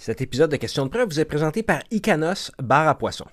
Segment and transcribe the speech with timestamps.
[0.00, 3.26] Cet épisode de Questions de preuve vous est présenté par Icanos Bar à poisson,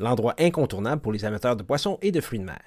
[0.00, 2.60] l'endroit incontournable pour les amateurs de poissons et de fruits de mer.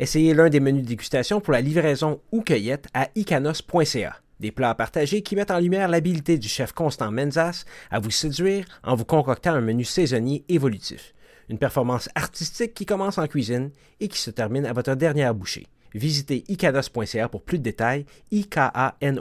[0.00, 4.16] Essayez l'un des menus de dégustation pour la livraison ou cueillette à icanos.ca.
[4.40, 8.10] Des plats à partager qui mettent en lumière l'habileté du chef Constant Menzas à vous
[8.10, 11.14] séduire en vous concoctant un menu saisonnier évolutif.
[11.48, 13.70] Une performance artistique qui commence en cuisine
[14.00, 15.68] et qui se termine à votre dernière bouchée.
[15.94, 19.12] Visitez icanos.ca pour plus de détails, ikanos.ca.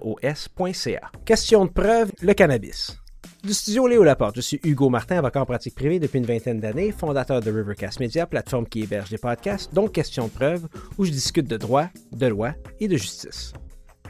[1.24, 2.98] Question de preuve, le cannabis.
[3.44, 6.62] Du studio Léo Laporte, je suis Hugo Martin, avocat en pratique privée depuis une vingtaine
[6.62, 11.04] d'années, fondateur de Rivercast Media, plateforme qui héberge des podcasts, donc Question de preuve, où
[11.04, 13.52] je discute de droit, de loi et de justice.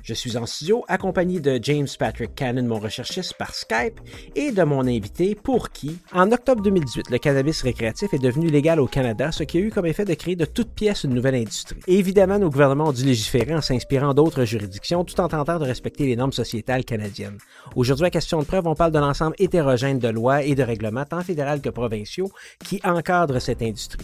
[0.03, 4.01] Je suis en studio accompagné de James Patrick Cannon, mon recherchiste par Skype,
[4.35, 8.81] et de mon invité pour qui, en octobre 2018, le cannabis récréatif est devenu légal
[8.81, 11.35] au Canada, ce qui a eu comme effet de créer de toutes pièces une nouvelle
[11.35, 11.79] industrie.
[11.87, 16.05] Évidemment, nos gouvernements ont dû légiférer en s'inspirant d'autres juridictions tout en tentant de respecter
[16.05, 17.37] les normes sociétales canadiennes.
[17.77, 21.05] Aujourd'hui, à question de preuve, on parle de l'ensemble hétérogène de lois et de règlements,
[21.05, 22.29] tant fédéraux que provinciaux,
[22.59, 24.03] qui encadrent cette industrie.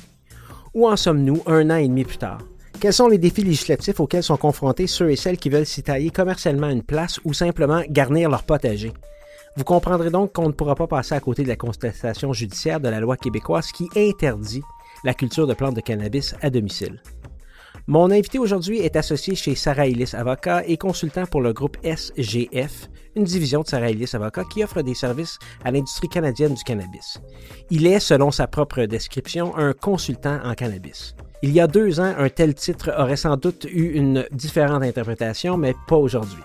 [0.73, 2.39] Où en sommes-nous un an et demi plus tard?
[2.79, 6.11] Quels sont les défis législatifs auxquels sont confrontés ceux et celles qui veulent s'y tailler
[6.11, 8.93] commercialement une place ou simplement garnir leur potager?
[9.57, 12.87] Vous comprendrez donc qu'on ne pourra pas passer à côté de la constatation judiciaire de
[12.87, 14.61] la loi québécoise qui interdit
[15.03, 17.01] la culture de plantes de cannabis à domicile.
[17.85, 22.87] Mon invité aujourd'hui est associé chez Sarah Ellis Avocat et consultant pour le groupe SGF,
[23.17, 27.19] une division de Sarah Ellis Avocat qui offre des services à l'industrie canadienne du cannabis.
[27.71, 31.13] Il est, selon sa propre description, un consultant en cannabis.
[31.41, 35.55] Il y a deux ans, un tel titre aurait sans doute eu une différente interprétation,
[35.55, 36.41] mais pas aujourd'hui.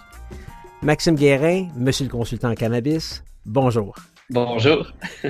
[0.83, 3.97] Maxime Guérin, monsieur le consultant en cannabis, bonjour.
[4.31, 4.86] Bonjour.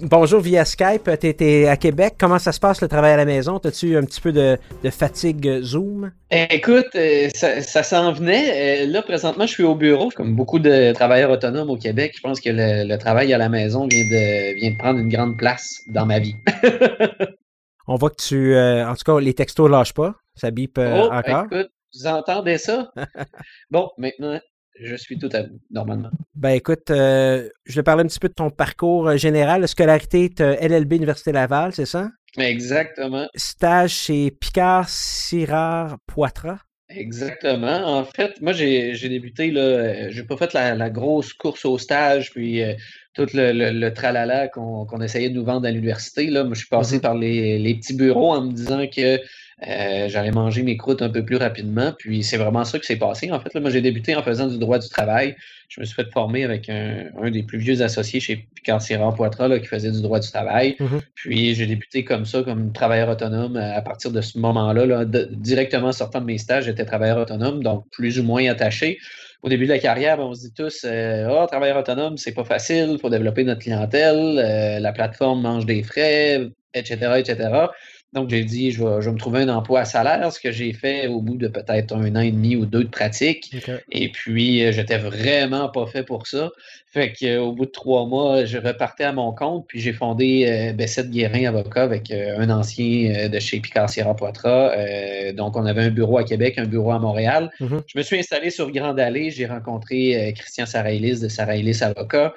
[0.00, 1.08] bonjour via Skype.
[1.20, 2.14] Tu étais à Québec.
[2.18, 3.58] Comment ça se passe le travail à la maison?
[3.58, 4.58] As-tu eu un petit peu de,
[4.90, 6.10] fatigue Zoom?
[6.30, 8.82] Écoute, euh, ça, s'en venait.
[8.82, 10.10] Euh, là, présentement, je suis au bureau.
[10.10, 13.86] Comme beaucoup de travailleurs autonomes au Québec, je pense que le, travail à la maison
[13.86, 16.34] vient de, vient de prendre une grande place dans ma vie.
[17.88, 18.54] On voit que tu.
[18.54, 20.14] Euh, en tout cas, les textos ne lâchent pas.
[20.34, 21.46] Ça bip euh, oh, encore.
[21.46, 22.90] Écoute, vous entendez ça?
[23.70, 24.40] bon, maintenant,
[24.80, 26.10] je suis tout à vous, normalement.
[26.34, 29.66] Ben écoute, euh, je vais parler un petit peu de ton parcours général.
[29.68, 32.10] Scolarité, LLB Université Laval, c'est ça?
[32.36, 33.28] Exactement.
[33.34, 36.58] Stage chez Picard Sirard Poitras.
[36.88, 37.98] Exactement.
[37.98, 42.62] En fait, moi, j'ai débuté, là, j'ai pas fait la, grosse course au stage, puis
[43.16, 46.26] tout le, tralala qu'on essayait de nous vendre à l'université.
[46.26, 47.00] Là, moi, je suis passé mm-hmm.
[47.00, 49.20] par les, petits bureaux en me disant que
[49.66, 51.94] euh, j'allais manger mes croûtes un peu plus rapidement.
[51.98, 53.32] Puis c'est vraiment ça qui s'est passé.
[53.32, 55.34] En fait, là, moi, j'ai débuté en faisant du droit du travail.
[55.70, 58.82] Je me suis fait former avec un, des plus vieux associés chez Picard
[59.16, 60.76] Poitras qui faisait du droit du travail.
[60.78, 61.00] Mm-hmm.
[61.14, 64.84] Puis j'ai débuté comme ça, comme travailleur autonome à partir de ce moment-là.
[64.84, 68.98] Là, directement sortant de mes stages, j'étais travailleur autonome, donc plus ou moins attaché
[69.42, 72.44] au début de la carrière, on se dit tous euh, oh, travailleur autonome, c'est pas
[72.44, 77.68] facile, il faut développer notre clientèle, euh, la plateforme mange des frais, etc., etc.
[78.12, 81.06] Donc, j'ai dit, je vais, me trouver un emploi à salaire, ce que j'ai fait
[81.08, 83.54] au bout de peut-être un an et demi ou deux de pratique.
[83.90, 86.50] Et puis, euh, j'étais vraiment pas fait pour ça.
[86.86, 90.72] Fait qu'au bout de trois mois, je repartais à mon compte, puis j'ai fondé euh,
[90.72, 94.72] Bessette Guérin Avocat avec euh, un ancien de chez Picard Sierra Poitras.
[95.32, 97.50] donc, on avait un bureau à Québec, un bureau à Montréal.
[97.60, 97.82] Mm-hmm.
[97.86, 99.30] Je me suis installé sur Grande Allée.
[99.30, 102.32] J'ai rencontré Christian Saraïlis de Saraïlis Avocat.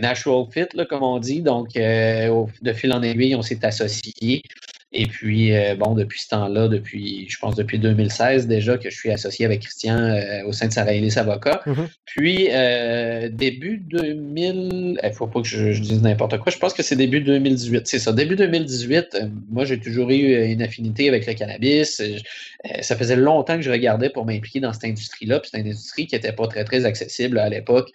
[0.00, 1.42] natural fit, comme on dit.
[1.42, 4.42] Donc, de fil en aiguille, on s'est associés.
[4.96, 8.96] Et puis, euh, bon, depuis ce temps-là, depuis, je pense depuis 2016 déjà que je
[8.96, 11.62] suis associé avec Christian euh, au sein de Sarah Avocat.
[11.66, 11.88] Mm-hmm.
[12.04, 16.72] Puis, euh, début 2000, il ne faut pas que je, dise n'importe quoi, je pense
[16.74, 17.88] que c'est début 2018.
[17.88, 19.18] C'est ça, début 2018,
[19.50, 22.00] moi, j'ai toujours eu une affinité avec le cannabis.
[22.80, 25.40] ça faisait longtemps que je regardais pour m'impliquer dans cette industrie-là.
[25.40, 27.90] Puis, c'est une industrie qui n'était pas très, très accessible à l'époque,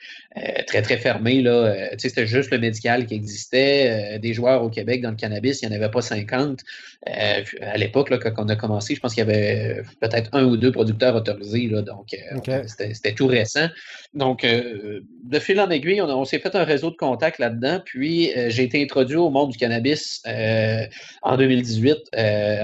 [0.67, 1.41] très, très fermée.
[1.41, 1.91] Là.
[1.97, 4.19] c'était juste le médical qui existait.
[4.19, 6.59] des joueurs au Québec dans le cannabis, il n'y en avait pas 50.
[7.07, 10.57] Euh, à l'époque, quand on a commencé, je pense qu'il y avait peut-être un ou
[10.57, 13.67] deux producteurs autorisés, là, donc euh, c'était tout récent.
[14.13, 18.31] Donc, euh, de fil en aiguille, on, s'est fait un réseau de contacts là-dedans, puis
[18.47, 20.23] j'ai été introduit au monde du cannabis
[21.21, 21.97] en 2018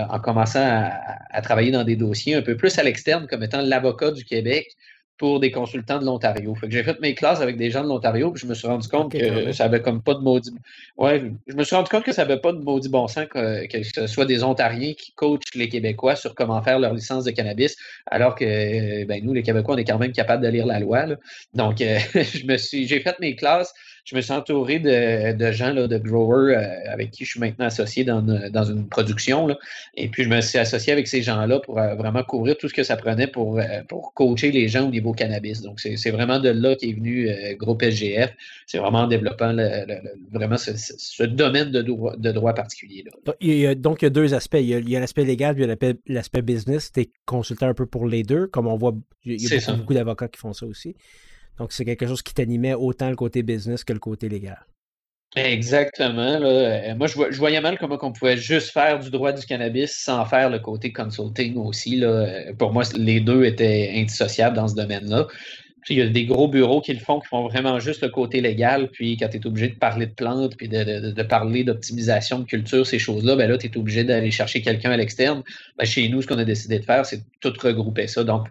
[0.09, 0.91] en commençant à,
[1.29, 4.75] à, travailler dans des dossiers un peu plus à l'externe comme étant l'avocat du Québec
[5.17, 6.55] pour des consultants de l'Ontario.
[6.55, 8.67] Fait que j'ai fait mes classes avec des gens de l'Ontario, puis je me suis
[8.67, 10.53] rendu compte que ça avait comme pas de maudit.
[10.97, 13.65] Ouais, je me suis rendu compte que ça avait pas de maudit bon sens que,
[13.83, 17.77] ce soit des Ontariens qui coachent les Québécois sur comment faire leur licence de cannabis,
[18.07, 21.05] alors que ben, nous, les Québécois, on est quand même capables de lire la loi.
[21.53, 23.73] Donc, euh, je me suis, j'ai fait mes classes
[24.05, 27.65] je me suis entouré de, gens, là, de growers euh, avec qui je suis maintenant
[27.65, 29.47] associé dans, une production.
[29.95, 32.73] Et puis, je me suis associé avec ces gens-là pour euh, vraiment couvrir tout ce
[32.75, 35.61] que ça prenait pour, euh, pour coacher les gens au niveau cannabis.
[35.61, 38.31] Donc, c'est vraiment de là qu'est venu Groupe SGF.
[38.67, 39.55] C'est vraiment en développant
[40.31, 43.03] vraiment ce, domaine de droit, de droit particulier.
[43.05, 43.33] Là.
[43.41, 44.59] Il y a, donc, il y a deux aspects.
[44.59, 46.91] Il y a l'aspect légal et l'aspect business.
[46.91, 48.93] Tu es consultant un peu pour les deux, comme on voit,
[49.23, 50.95] il y a beaucoup, beaucoup d'avocats qui font ça aussi.
[51.59, 54.65] Donc, c'est quelque chose qui t'animait autant le côté business que le côté légal.
[55.35, 56.39] Exactement.
[56.41, 60.25] Euh, moi, je, voyais mal comment on pouvait juste faire du droit du cannabis sans
[60.25, 61.97] faire le côté consulting aussi.
[61.97, 62.53] Là.
[62.57, 65.27] Pour moi, les deux étaient indissociables dans ce domaine-là.
[65.89, 68.41] Il y a des gros bureaux qui le font, qui font vraiment juste le côté
[68.41, 68.89] légal.
[68.89, 72.87] Puis quand tu es obligé de parler de plantes, puis de, parler d'optimisation de culture,
[72.87, 75.43] ces choses-là, ben là, tu es obligé d'aller chercher quelqu'un à l'externe.
[75.77, 78.23] Ben, chez nous, ce qu'on a décidé de faire, c'est tout regrouper ça.
[78.23, 78.47] Donc,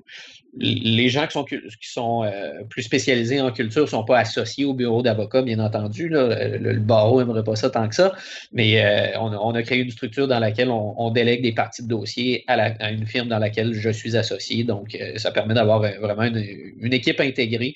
[0.57, 4.65] les gens qui sont, qui sont euh, plus spécialisés en culture ne sont pas associés
[4.65, 6.09] au bureau d'avocat, bien entendu.
[6.09, 8.15] Le, barreau n'aimerait pas ça tant que ça,
[8.53, 12.45] mais euh, on, a créé une structure dans laquelle on, délègue des parties de dossier
[12.47, 14.65] à, une firme dans laquelle je suis associé.
[14.65, 17.75] Donc, euh, ça permet d'avoir vraiment une, équipe intégrée,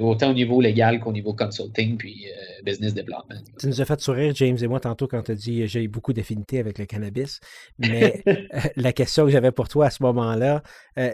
[0.00, 2.26] autant au niveau légal qu'au niveau consulting puis
[2.64, 3.40] business development.
[3.58, 6.12] Tu nous as fait sourire, James et moi, tantôt quand tu as dit j'ai beaucoup
[6.12, 7.40] d'affinités avec le cannabis.
[7.78, 8.22] Mais
[8.76, 10.62] la question que j'avais pour toi à ce moment-là,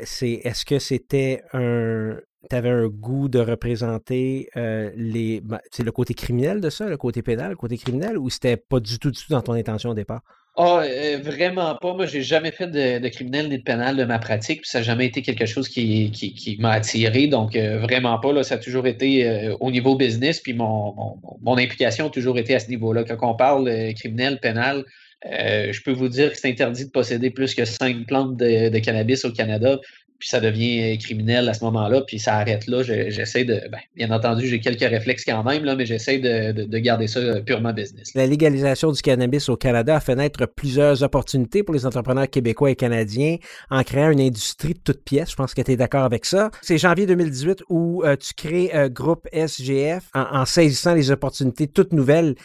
[0.04, 2.16] c'est est-ce que c'était un.
[2.50, 5.40] Tu avais un goût de représenter euh, les.
[5.40, 8.80] Ben, le côté criminel de ça, le côté pénal, le côté criminel, ou c'était pas
[8.80, 10.22] du tout, du tout dans ton intention au départ?
[10.56, 11.94] Ah, euh, vraiment pas.
[11.94, 14.84] Moi, j'ai jamais fait de, criminel ni de pénal de ma pratique, puis ça n'a
[14.84, 17.26] jamais été quelque chose qui, qui, m'a attiré.
[17.26, 18.42] Donc, euh, vraiment pas.
[18.42, 20.94] Ça a toujours été au niveau business, puis mon,
[21.40, 23.04] mon, implication a toujours été à ce niveau-là.
[23.04, 24.84] Quand on parle criminel, pénal,
[25.24, 29.24] je peux vous dire que c'est interdit de posséder plus que cinq plantes de cannabis
[29.24, 29.78] au Canada
[30.22, 32.84] puis ça devient criminel à ce moment-là, puis ça arrête là.
[32.84, 33.54] J'essaie de.
[33.72, 37.40] Ben, bien entendu, j'ai quelques réflexes quand même, là, mais j'essaie de, garder ça euh,
[37.40, 38.12] purement business.
[38.14, 42.70] La légalisation du cannabis au Canada a fait naître plusieurs opportunités pour les entrepreneurs québécois
[42.70, 43.38] et canadiens
[43.68, 45.32] en créant une industrie de toutes pièces.
[45.32, 46.52] Je pense que tu es d'accord avec ça.
[46.60, 51.92] C'est janvier 2018 où euh, tu crées euh, Groupe SGF en, saisissant les opportunités toutes
[51.92, 52.36] nouvelles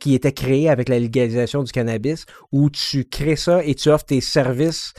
[0.00, 4.04] qui étaient créées avec la légalisation du cannabis, où tu crées ça et tu offres
[4.04, 4.92] tes services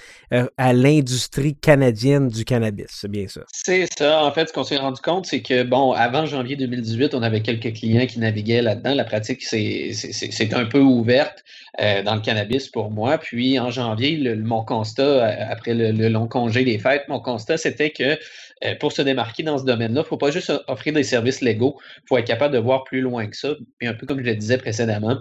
[0.57, 3.41] à l'industrie canadienne du cannabis, c'est bien ça.
[3.51, 4.23] C'est ça.
[4.23, 7.41] En fait, ce qu'on s'est rendu compte, c'est que, bon, avant janvier 2018, on avait
[7.41, 8.93] quelques clients qui naviguaient là-dedans.
[8.95, 11.43] La pratique, c'est un peu ouverte
[11.81, 13.17] euh, dans le cannabis pour moi.
[13.17, 17.91] Puis, en janvier, mon constat, euh, après le, long congé des fêtes, mon constat, c'était
[17.91, 18.17] que
[18.65, 21.41] euh, pour se démarquer dans ce domaine-là, il ne faut pas juste offrir des services
[21.41, 23.55] légaux, il faut être capable de voir plus loin que ça.
[23.79, 25.17] Puis, un peu comme je le disais précédemment,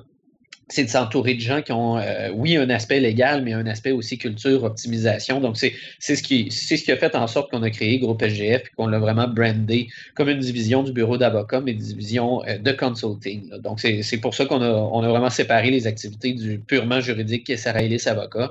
[0.72, 3.92] c'est de s'entourer de gens qui ont, euh, oui, un aspect légal, mais un aspect
[3.92, 5.40] aussi culture, optimisation.
[5.40, 6.48] Donc, c'est ce, qui,
[6.90, 10.30] a fait en sorte qu'on a créé Groupe SGF et qu'on l'a vraiment brandé comme
[10.30, 13.50] une division du bureau d'avocats, mais une division euh, de consulting.
[13.60, 17.56] Donc, c'est pour ça qu'on a, vraiment séparé les activités du purement juridique qui est
[17.58, 18.50] Sarah Avocat.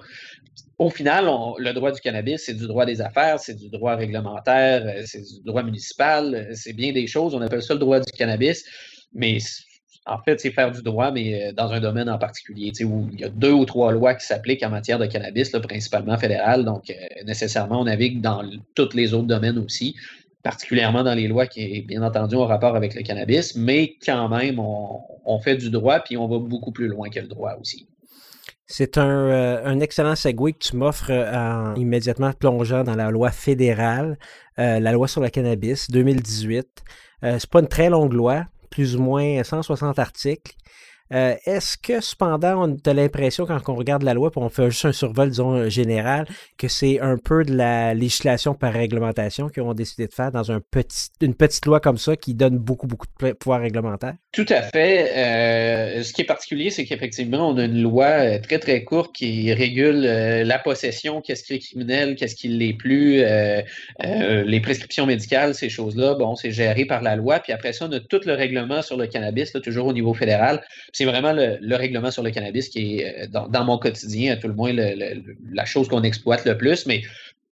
[0.78, 1.26] Au final,
[1.58, 5.22] le droit du cannabis, c'est du droit des affaires, c'est du droit réglementaire, euh, c'est
[5.22, 7.34] du droit municipal, c'est bien des choses.
[7.34, 8.64] On appelle ça le droit du cannabis,
[9.14, 9.40] mais
[10.08, 13.20] en fait, c'est faire du droit, mais euh, dans un domaine en particulier, où il
[13.20, 16.66] y a deux ou trois lois qui s'appliquent en matière de cannabis, principalement fédéral.
[16.66, 16.94] Donc, euh,
[17.26, 18.44] nécessairement, on navigue dans
[18.76, 19.96] tous les autres domaines aussi,
[20.44, 24.60] particulièrement dans les lois qui, bien entendu, ont rapport avec le cannabis, mais quand même,
[24.60, 27.88] on, fait du droit, puis on va beaucoup plus loin que le droit aussi.
[28.66, 34.18] C'est un, euh, excellent segue que tu m'offres en immédiatement plongeant dans la loi fédérale,
[34.58, 36.68] la loi sur le cannabis 2018.
[37.22, 40.56] c'est pas une très longue loi, plus ou moins 160 articles.
[41.14, 44.70] Euh, est-ce que cependant, on a l'impression, quand on regarde la loi, puis on fait
[44.70, 46.26] juste un survol, disons, euh, général,
[46.58, 50.44] que c'est un peu de la législation par réglementation qu'ils ont décidé de faire dans
[50.44, 54.14] une petite loi comme ça qui donne beaucoup, beaucoup de pouvoir réglementaire?
[54.32, 55.12] Tout à fait.
[55.18, 59.52] Euh, ce qui est particulier, c'est qu'effectivement, on a une loi très, très courte qui
[59.54, 63.24] régule la possession, qu'est-ce qui est criminel, qu'est-ce qui ne l'est plus,
[64.00, 66.16] les prescriptions médicales, ces choses-là.
[66.16, 67.40] Bon, c'est géré par la loi.
[67.40, 70.62] Puis après ça, on a tout le règlement sur le cannabis, toujours au niveau fédéral
[71.02, 74.48] c'est vraiment le, règlement sur le cannabis qui est, euh, dans, mon quotidien, à tout
[74.48, 76.86] le moins, la chose qu'on exploite le plus.
[76.86, 77.02] Mais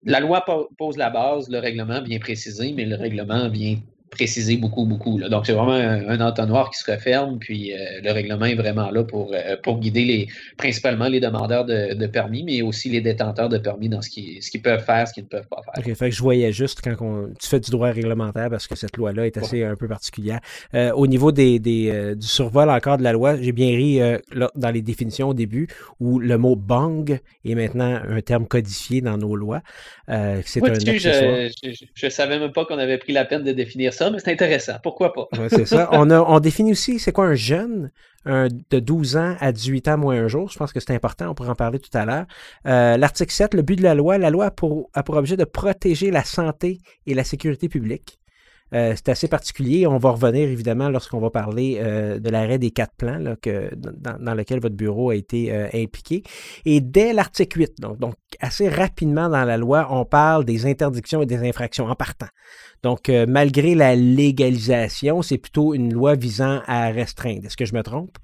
[0.04, 0.46] la loi
[0.78, 3.78] pose la base, le règlement vient préciser, mais le règlement vient
[4.10, 5.20] préciser beaucoup, beaucoup.
[5.20, 9.04] Donc, c'est vraiment un, entonnoir qui se referme, puis euh, le règlement est vraiment là
[9.04, 13.58] pour, euh, pour guider les, principalement les demandeurs de, permis, mais aussi les détenteurs de
[13.58, 15.74] permis dans ce qu'ils ce peuvent faire, ce qu'ils ne peuvent pas faire.
[15.78, 16.96] OK, fait que je voyais juste quand
[17.40, 20.40] tu fais du droit réglementaire, parce que cette loi-là est assez un peu particulière.
[20.74, 24.00] Euh, au niveau des, des du survol encore de la loi, j'ai bien ri
[24.56, 25.68] dans les définitions au début,
[26.00, 29.62] où le mot bang est maintenant un terme codifié dans nos lois.
[30.08, 33.99] c'est un je ne savais même pas qu'on avait pris la peine de définir ça
[34.12, 34.74] mais c'est intéressant.
[34.82, 35.28] Pourquoi pas?
[35.92, 37.92] On, définit aussi, c'est quoi un jeune?
[38.26, 40.50] de 12 ans à 18 ans moins un jour.
[40.50, 42.26] Je pense que c'est important, on pourra en parler tout à l'heure.
[42.68, 46.12] Euh, l'article 7, le but de la loi, la loi a pour, objet de protéger
[46.12, 48.20] la santé et la sécurité publique.
[48.76, 49.88] Euh, c'est assez particulier.
[49.88, 54.60] On va revenir évidemment lorsqu'on va parler euh, de l'arrêt des quatre plans dans, lequel
[54.60, 56.22] votre bureau a été impliqué.
[56.66, 61.24] Et dès l'article 8, donc, donc, assez rapidement dans la loi, on parle des interdictions
[61.24, 62.28] et des infractions en partant.
[62.84, 67.46] Donc, malgré la légalisation, c'est plutôt une loi visant à restreindre.
[67.46, 68.18] Est-ce que je me trompe?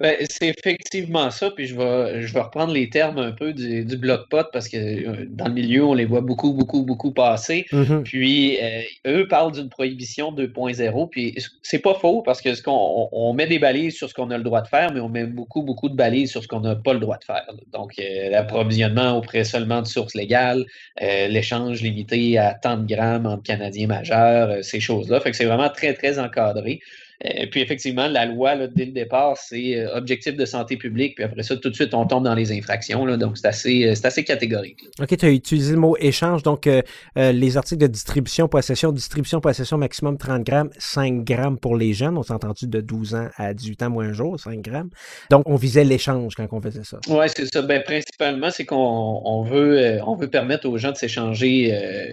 [0.00, 3.84] Ben, c'est effectivement ça, puis je vais, je vais reprendre les termes un peu du,
[3.84, 7.10] du bloc pot parce que euh, dans le milieu, on les voit beaucoup, beaucoup, beaucoup
[7.10, 7.66] passer.
[7.72, 8.02] Mm-hmm.
[8.04, 13.08] Puis euh, eux parlent d'une prohibition 2.0, puis c'est pas faux parce que ce qu'on
[13.10, 15.24] on met des balises sur ce qu'on a le droit de faire, mais on met
[15.24, 17.46] beaucoup, beaucoup de balises sur ce qu'on n'a pas le droit de faire.
[17.72, 20.64] Donc, euh, l'approvisionnement auprès seulement de sources légales,
[21.00, 25.20] l'échange limité à tant de grammes entre Canadiens majeurs, ces choses-là.
[25.20, 26.80] Fait que c'est vraiment très, très encadré.
[27.20, 31.16] Et euh, puis effectivement, la loi, dès le départ, c'est euh, objectif de santé publique,
[31.16, 33.04] puis après ça, tout de suite, on tombe dans les infractions.
[33.04, 34.86] Là, donc, c'est assez, euh, assez catégorique.
[35.00, 36.42] OK, tu as utilisé le mot échange.
[36.42, 36.68] Donc,
[37.16, 42.16] les articles de distribution, possession, distribution, possession maximum 30 grammes, 5 grammes pour les jeunes.
[42.16, 44.90] On s'est entendu de 12 ans à 18 ans moins un jour, 5 grammes.
[45.30, 46.98] Donc, on visait l'échange quand on faisait ça.
[47.08, 47.62] Oui, c'est ça.
[47.62, 51.70] Ben, principalement, c'est qu'on on veut, on veut permettre aux gens de s'échanger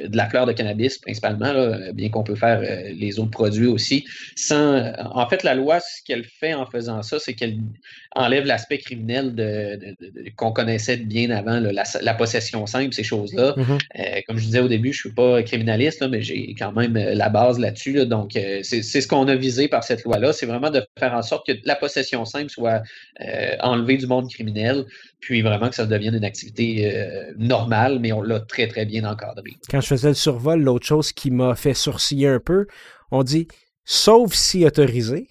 [0.07, 1.53] de la fleur de cannabis, principalement,
[1.93, 6.23] bien qu'on peut faire les autres produits aussi, sans en fait, la loi, ce qu'elle
[6.23, 7.57] fait en faisant ça, c'est qu'elle
[8.15, 9.95] enlève l'aspect criminel de,
[10.35, 13.55] qu'on connaissait bien avant, la, possession simple, ces choses-là.
[13.57, 13.79] Mm-hmm.
[13.99, 16.95] Euh, comme je disais au début, je ne suis pas criminaliste, mais j'ai quand même
[16.97, 18.05] euh, la base là-dessus.
[18.05, 21.21] donc, euh, c'est, ce qu'on a visé par cette loi-là, c'est vraiment de faire en
[21.21, 22.81] sorte que la possession simple soit
[23.61, 24.85] enlevée du monde criminel,
[25.19, 26.91] puis vraiment que ça devienne une activité
[27.37, 29.51] normale, mais on l'a très, très bien encadré.
[29.69, 32.67] Quand je faisais le survol, l'autre chose qui m'a fait sourciller un peu,
[33.11, 33.47] on dit
[33.85, 35.27] sauf si autorisé,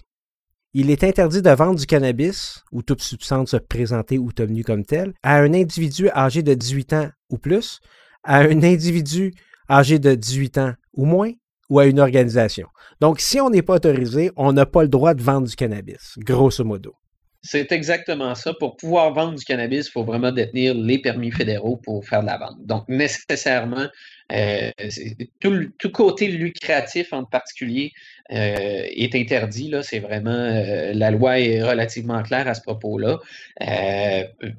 [0.73, 5.13] il est interdit de vendre du cannabis ou toute substance présentée ou tenue comme telle
[5.23, 7.79] à un individu âgé de 18 ans ou plus,
[8.23, 9.33] à un individu
[9.69, 11.31] âgé de 18 ans ou moins
[11.69, 12.67] ou à une organisation.
[13.01, 16.15] Donc, si on n'est pas autorisé, on n'a pas le droit de vendre du cannabis,
[16.17, 16.93] grosso modo.
[17.41, 18.53] C'est exactement ça.
[18.55, 22.25] Pour pouvoir vendre du cannabis, il faut vraiment détenir les permis fédéraux pour faire de
[22.25, 22.65] la vente.
[22.65, 23.87] Donc, nécessairement,
[24.31, 24.71] euh,
[25.39, 27.91] tout, côté lucratif en particulier
[28.29, 29.69] est interdit.
[29.69, 33.19] Là, c'est vraiment euh, la loi est relativement claire à ce propos-là.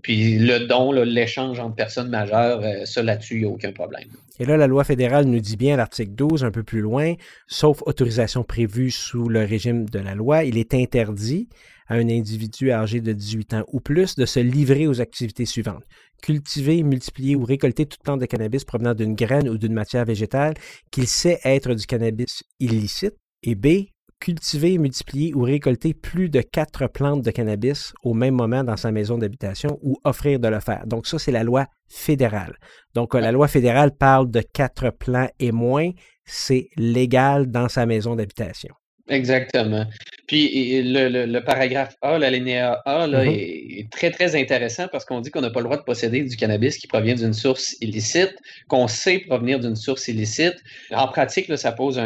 [0.02, 4.08] puis le don, l'échange entre personnes majeures, ça là-dessus, il n'y a aucun problème.
[4.38, 7.14] Et là, la loi fédérale nous dit bien, l'article 12, un peu plus loin,
[7.46, 11.48] sauf autorisation prévue sous le régime de la loi, il est interdit
[11.88, 15.84] à un individu âgé de 18 ans ou plus de se livrer aux activités suivantes.
[16.22, 20.54] Cultiver, multiplier ou récolter toute plante de cannabis provenant d'une graine ou d'une matière végétale
[20.90, 23.14] qu'il sait être du cannabis illicite.
[23.42, 23.88] Et B,
[24.20, 28.90] cultiver, multiplier ou récolter plus de quatre plantes de cannabis au même moment dans sa
[28.90, 30.86] maison d'habitation ou offrir de le faire.
[30.86, 32.56] Donc ça, c'est la loi fédérale.
[32.94, 35.90] Donc la loi fédérale parle de quatre plants et moins.
[36.24, 38.74] C'est légal dans sa maison d'habitation.
[39.08, 39.86] Exactement.
[40.26, 43.78] Puis le, paragraphe A, l'alinéa A, là, mm-hmm.
[43.78, 46.36] est, très, très intéressant parce qu'on dit qu'on n'a pas le droit de posséder du
[46.36, 48.34] cannabis qui provient d'une source illicite,
[48.66, 50.56] qu'on sait provenir d'une source illicite.
[50.90, 52.00] En pratique, là, ça pose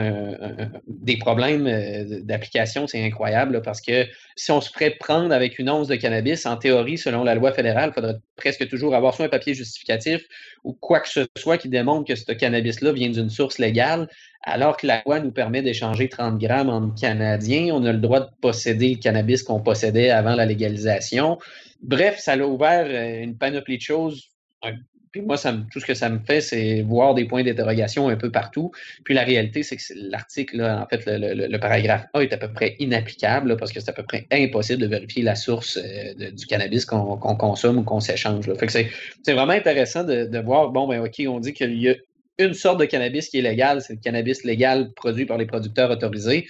[0.86, 5.70] des problèmes euh, d'application, c'est incroyable, parce que si on se ferait prendre avec une
[5.70, 9.26] once de cannabis, en théorie, selon la loi fédérale, il faudrait presque toujours avoir soit
[9.26, 10.22] un papier justificatif
[10.64, 14.08] ou quoi que ce soit qui démontre que ce cannabis-là vient d'une source légale,
[14.42, 17.74] alors que la loi nous permet d'échanger 30 grammes en Canadiens.
[17.74, 21.38] On a le droit de posséder le cannabis qu'on possédait avant la légalisation.
[21.82, 24.28] Bref, ça a ouvert euh, une panoplie de choses.
[25.12, 25.36] Puis moi,
[25.72, 28.70] tout ce que ça me fait, c'est voir des points d'interrogation un peu partout.
[29.04, 32.76] Puis la réalité, c'est que l'article, en fait, le, paragraphe A est à peu près
[32.78, 36.84] inapplicable parce que c'est à peu près impossible de vérifier la source euh, du cannabis
[36.84, 38.52] qu'on consomme ou qu'on s'échange.
[38.54, 41.88] Fait que c'est vraiment intéressant de, de, voir, bon, ben OK, on dit qu'il y
[41.88, 41.94] a
[42.44, 45.90] une sorte de cannabis qui est légal, c'est le cannabis légal produit par les producteurs
[45.90, 46.46] autorisés.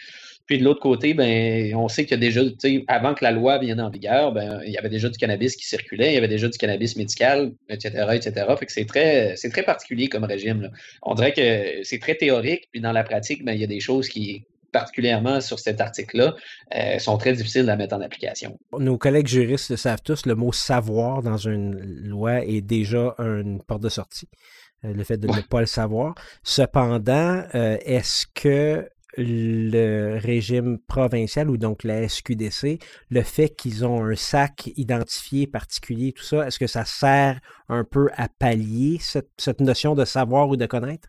[0.50, 2.40] Puis de l'autre côté, ben, on sait qu'il y a déjà,
[2.88, 5.64] avant que la loi vienne en vigueur, ben, il y avait déjà du cannabis qui
[5.64, 8.46] circulait, il y avait déjà du cannabis médical, etc., etc.
[8.66, 10.72] C'est très, c'est très particulier comme régime.
[11.02, 13.78] On dirait que c'est très théorique, puis dans la pratique, ben, il y a des
[13.78, 14.42] choses qui,
[14.72, 16.34] particulièrement sur cet article-là,
[16.74, 18.58] euh, sont très difficiles à mettre en application.
[18.76, 23.62] Nos collègues juristes le savent tous, le mot savoir dans une loi est déjà une
[23.62, 24.28] porte de sortie.
[24.84, 26.14] Euh, le fait de ne pas le savoir.
[26.42, 32.78] Cependant, euh, est-ce que le régime provincial ou donc la SQDC,
[33.10, 37.84] le fait qu'ils ont un sac identifié particulier, tout ça, est-ce que ça sert un
[37.84, 41.08] peu à pallier cette, notion de savoir ou de connaître?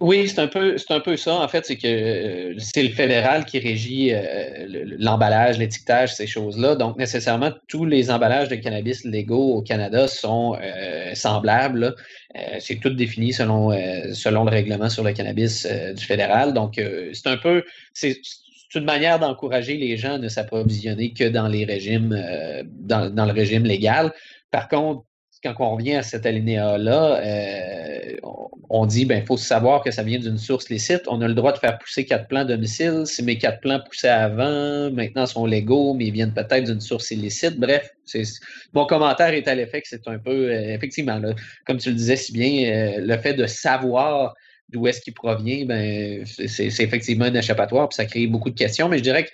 [0.00, 1.36] Oui, c'est un peu, un peu ça.
[1.36, 4.66] En fait, c'est que euh, c'est le fédéral qui régit euh,
[4.98, 6.74] l'emballage, l'étiquetage, ces choses-là.
[6.74, 11.94] Donc, nécessairement, tous les emballages de cannabis légaux au Canada sont euh, semblables.
[12.58, 13.70] c'est tout défini selon,
[14.12, 16.52] selon le règlement sur le cannabis du fédéral.
[16.52, 16.80] Donc,
[17.12, 18.20] c'est un peu, c'est
[18.74, 22.12] une manière d'encourager les gens à ne s'approvisionner que dans les régimes,
[22.64, 24.12] dans, dans le régime légal.
[24.50, 25.04] Par contre,
[25.44, 28.16] quand on revient à cet alinéa-là, euh,
[28.70, 31.02] on dit ben faut savoir que ça vient d'une source licite.
[31.06, 33.02] On a le droit de faire pousser quatre plants domicile.
[33.04, 37.10] Si mes quatre plants poussaient avant, maintenant sont légaux, mais ils viennent peut-être d'une source
[37.10, 37.58] illicite.
[37.58, 37.94] Bref,
[38.72, 41.20] mon commentaire est à l'effet que c'est un peu, euh, effectivement,
[41.66, 44.34] comme tu le disais si bien, euh, le fait de savoir
[44.70, 48.88] d'où est-ce qu'il provient, ben, c'est effectivement un échappatoire, puis ça crée beaucoup de questions.
[48.88, 49.30] Mais je dirais que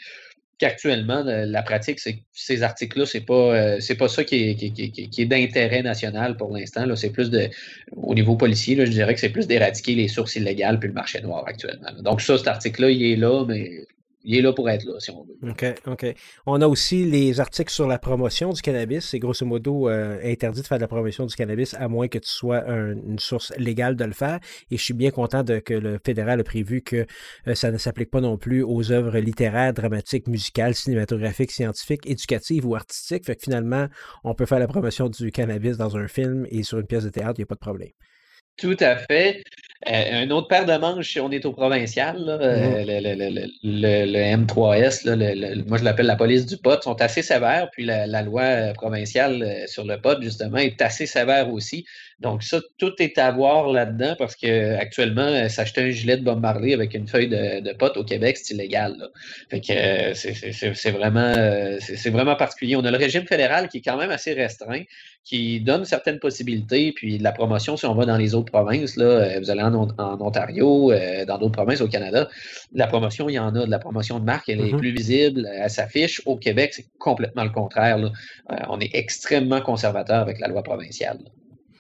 [0.61, 5.23] qu'actuellement, la pratique, c'est ces articles-là, c'est pas euh, c'est pas ça qui est, qui,
[5.23, 6.85] est d'intérêt national pour l'instant.
[6.97, 7.49] C'est plus de
[7.97, 10.95] au niveau policier, là, je dirais que c'est plus d'éradiquer les sources illégales puis le
[10.95, 11.91] marché noir actuellement.
[12.03, 13.87] Donc ça, cet article-là, il est là, mais
[14.23, 15.51] il est là pour être là, si on veut.
[15.51, 16.15] OK, OK.
[16.47, 19.09] On a aussi les articles sur la promotion du cannabis.
[19.09, 22.19] C'est grosso modo euh, interdit de faire de la promotion du cannabis à moins que
[22.19, 24.39] tu sois une source légale de le faire.
[24.71, 27.07] Et je suis bien content de, que le fédéral a prévu que
[27.49, 32.67] euh, ça ne s'applique pas non plus aux œuvres littéraires, dramatiques, musicales, cinématographiques, scientifiques, éducatives
[32.67, 33.25] ou artistiques.
[33.25, 33.87] Fait que finalement,
[34.25, 37.11] on peut faire la promotion du cannabis dans un film et sur une pièce de
[37.11, 37.91] théâtre, il n'y a pas de problème.
[38.59, 39.43] Tout à fait.
[39.89, 43.51] Euh, un autre paire de manches, si on est au provincial, euh, mm-hmm.
[43.63, 48.43] le, M3S, moi je l'appelle la police du pot, sont assez sévères, puis la, loi
[48.43, 51.87] euh, provinciale sur le pot, justement, est assez sévère aussi.
[52.19, 56.41] Donc ça, tout est à voir là-dedans parce que actuellement, s'acheter un gilet de Bob
[56.41, 59.09] Marley avec une feuille de, de pot au Québec, c'est illégal.
[59.49, 61.33] Fait que c'est vraiment,
[61.79, 62.77] c'est vraiment particulier.
[62.77, 64.83] On a le régime fédéral qui est quand même assez restreint,
[65.25, 69.39] qui donne certaines possibilités, puis la promotion, si on va dans les autres provinces, là,
[69.39, 69.75] vous allez en,
[70.21, 72.29] Ontario, euh, dans d'autres provinces au Canada,
[72.73, 73.67] la promotion, il y en a.
[73.67, 74.79] De la promotion de marque, elle est mm-hmm.
[74.79, 76.23] plus visible, elle s'affiche.
[76.27, 77.99] Au Québec, c'est complètement le contraire.
[77.99, 81.19] Euh, on est extrêmement conservateur avec la loi provinciale.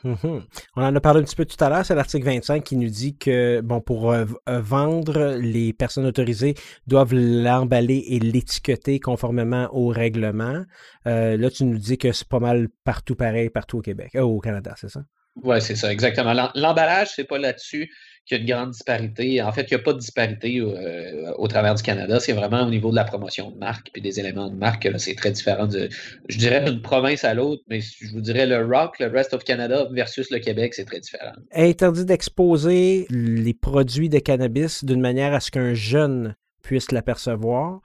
[0.04, 0.42] Mm-hmm.
[0.76, 2.88] On en a parlé un petit peu tout à l'heure, c'est l'article 25 qui nous
[2.88, 6.54] dit que bon pour euh, vendre, les personnes autorisées
[6.86, 10.64] doivent l'emballer et l'étiqueter conformément au règlement.
[11.04, 14.74] là, tu nous dis que c'est pas mal partout pareil, partout au Québec, au Canada,
[14.76, 15.00] c'est ça?
[15.36, 16.34] Oui, c'est ça, exactement.
[16.54, 17.90] L'emballage, c'est pas là-dessus
[18.26, 19.42] qu'il y a de grandes disparités.
[19.42, 22.20] En fait, il n'y a pas de disparité euh, au travers du Canada.
[22.20, 24.88] C'est vraiment au niveau de la promotion de marque et des éléments de marque.
[24.98, 25.88] C'est très différent de,
[26.28, 29.44] je dirais, d'une province à l'autre, mais je vous dirais le rock, le rest of
[29.44, 31.32] Canada versus le Québec, c'est très différent.
[31.52, 37.80] Interdit d'exposer les produits de cannabis d'une manière à ce qu'un jeune puisse l'apercevoir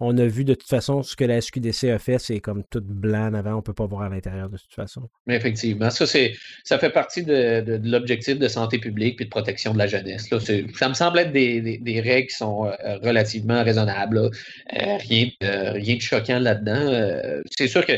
[0.00, 2.82] on a vu de toute façon ce que la SQDC a fait, c'est comme tout
[2.82, 5.08] blanc avant, on ne peut pas voir à l'intérieur de toute façon.
[5.28, 9.78] Effectivement, ça, c'est, ça fait partie de, l'objectif de santé publique et de protection de
[9.78, 10.30] la jeunesse.
[10.30, 10.38] Là.
[10.40, 14.18] Ça me semble être des, règles qui sont euh, relativement raisonnables.
[14.18, 16.74] Euh, rien, rien de choquant là-dedans.
[16.74, 17.94] Euh, c'est sûr que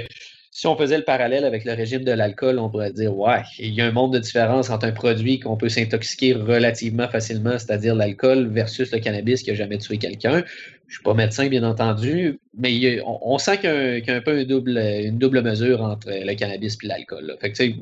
[0.59, 3.73] si on faisait le parallèle avec le régime de l'alcool, on pourrait dire, ouais, il
[3.75, 7.95] y a un monde de différence entre un produit qu'on peut s'intoxiquer relativement facilement, c'est-à-dire
[7.95, 10.43] l'alcool, versus le cannabis qui n'a jamais tué quelqu'un.
[10.89, 13.69] Je ne suis pas médecin, bien entendu, mais on, sent qu'il
[14.07, 17.37] y a, un, peu une double, une double mesure entre le cannabis et l'alcool.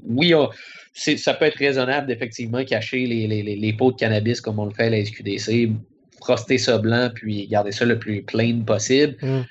[0.09, 0.35] oui,
[0.93, 4.91] ça peut être raisonnable d'effectivement cacher les, pots de cannabis comme on le fait à
[4.91, 5.71] la SQDC,
[6.19, 9.17] froster ça blanc, puis garder ça le plus plain possible.
[9.23, 9.43] Mmh.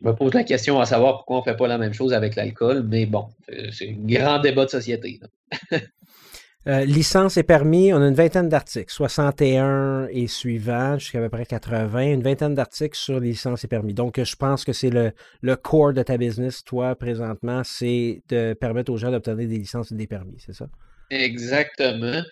[0.00, 2.14] Je me pose la question à savoir pourquoi on ne fait pas la même chose
[2.14, 3.26] avec l'alcool, mais bon,
[3.70, 5.20] c'est un grand débat de société.
[6.66, 11.44] Euh, licence et permis, on a une vingtaine d'articles, 61 et suivants, jusqu'à peu près
[11.44, 13.92] 80, une vingtaine d'articles sur les licences et permis.
[13.92, 18.54] Donc, je pense que c'est le, le core de ta business, toi, présentement, c'est de
[18.54, 20.68] permettre aux gens d'obtenir des licences et des permis, c'est ça?
[21.10, 22.22] Exactement.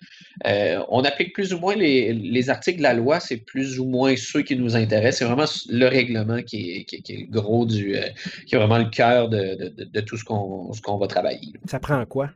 [0.47, 4.15] Euh, on applique plus ou moins les, articles de la loi, c'est plus ou moins
[4.17, 5.19] ceux qui nous intéressent.
[5.19, 8.07] C'est vraiment le règlement qui est, qui, gros du, euh,
[8.47, 11.53] qui est vraiment le cœur de, tout ce qu'on, ce qu'on va travailler.
[11.65, 12.31] Ça prend quoi?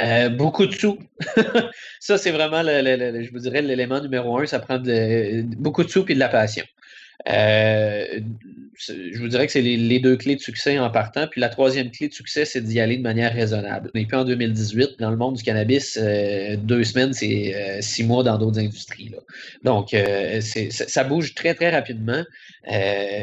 [0.00, 0.98] Euh, beaucoup de sous.
[2.00, 4.46] ça, c'est vraiment, je vous dirais, l'élément numéro un.
[4.46, 6.64] Ça prend beaucoup de sous et de la passion.
[7.28, 8.20] Euh,
[8.78, 11.26] je vous dirais que c'est les, deux clés de succès en partant.
[11.26, 13.90] Puis la troisième clé de succès, c'est d'y aller de manière raisonnable.
[13.94, 15.00] On n'est plus en 2018.
[15.00, 19.12] Dans le monde du cannabis, euh, deux semaines, c'est euh, six mois dans d'autres industries.
[19.64, 19.96] Donc,
[20.40, 22.22] ça bouge très, très rapidement.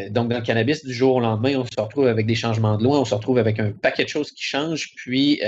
[0.10, 2.84] donc, dans le cannabis, du jour au lendemain, on se retrouve avec des changements de
[2.84, 4.94] loi, on se retrouve avec un paquet de choses qui changent.
[4.96, 5.39] Puis,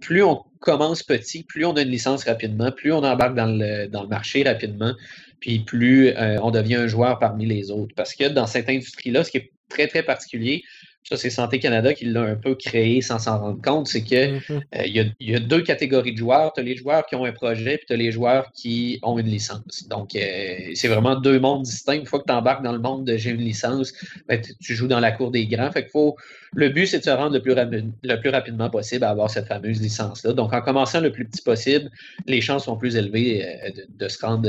[0.00, 3.88] plus on commence petit, plus on a une licence rapidement, plus on embarque dans le,
[3.88, 4.94] dans le marché rapidement,
[5.42, 7.92] puis plus euh, on devient un joueur parmi les autres.
[7.96, 10.62] Parce que dans cette industrie-là, ce qui est très, très particulier,
[11.04, 14.38] ça c'est Santé Canada qui l'a un peu créé sans s'en rendre compte, c'est que
[14.38, 14.60] mm-hmm.
[14.76, 16.52] euh, il, y a, deux catégories de joueurs.
[16.52, 19.18] Tu as les joueurs qui ont un projet, puis tu as les joueurs qui ont
[19.18, 19.88] une licence.
[19.88, 21.94] Donc, euh, c'est vraiment deux mondes distincts.
[21.94, 23.92] Une fois que tu embarques dans le monde de j'ai une licence,
[24.28, 25.72] ben, tu joues dans la cour des grands.
[25.72, 26.16] Fait faut,
[26.54, 29.48] le but, c'est de se rendre le plus, le plus rapidement possible à avoir cette
[29.48, 30.32] fameuse licence-là.
[30.34, 31.90] Donc, en commençant le plus petit possible,
[32.26, 34.48] les chances sont plus élevées euh, de, se rendre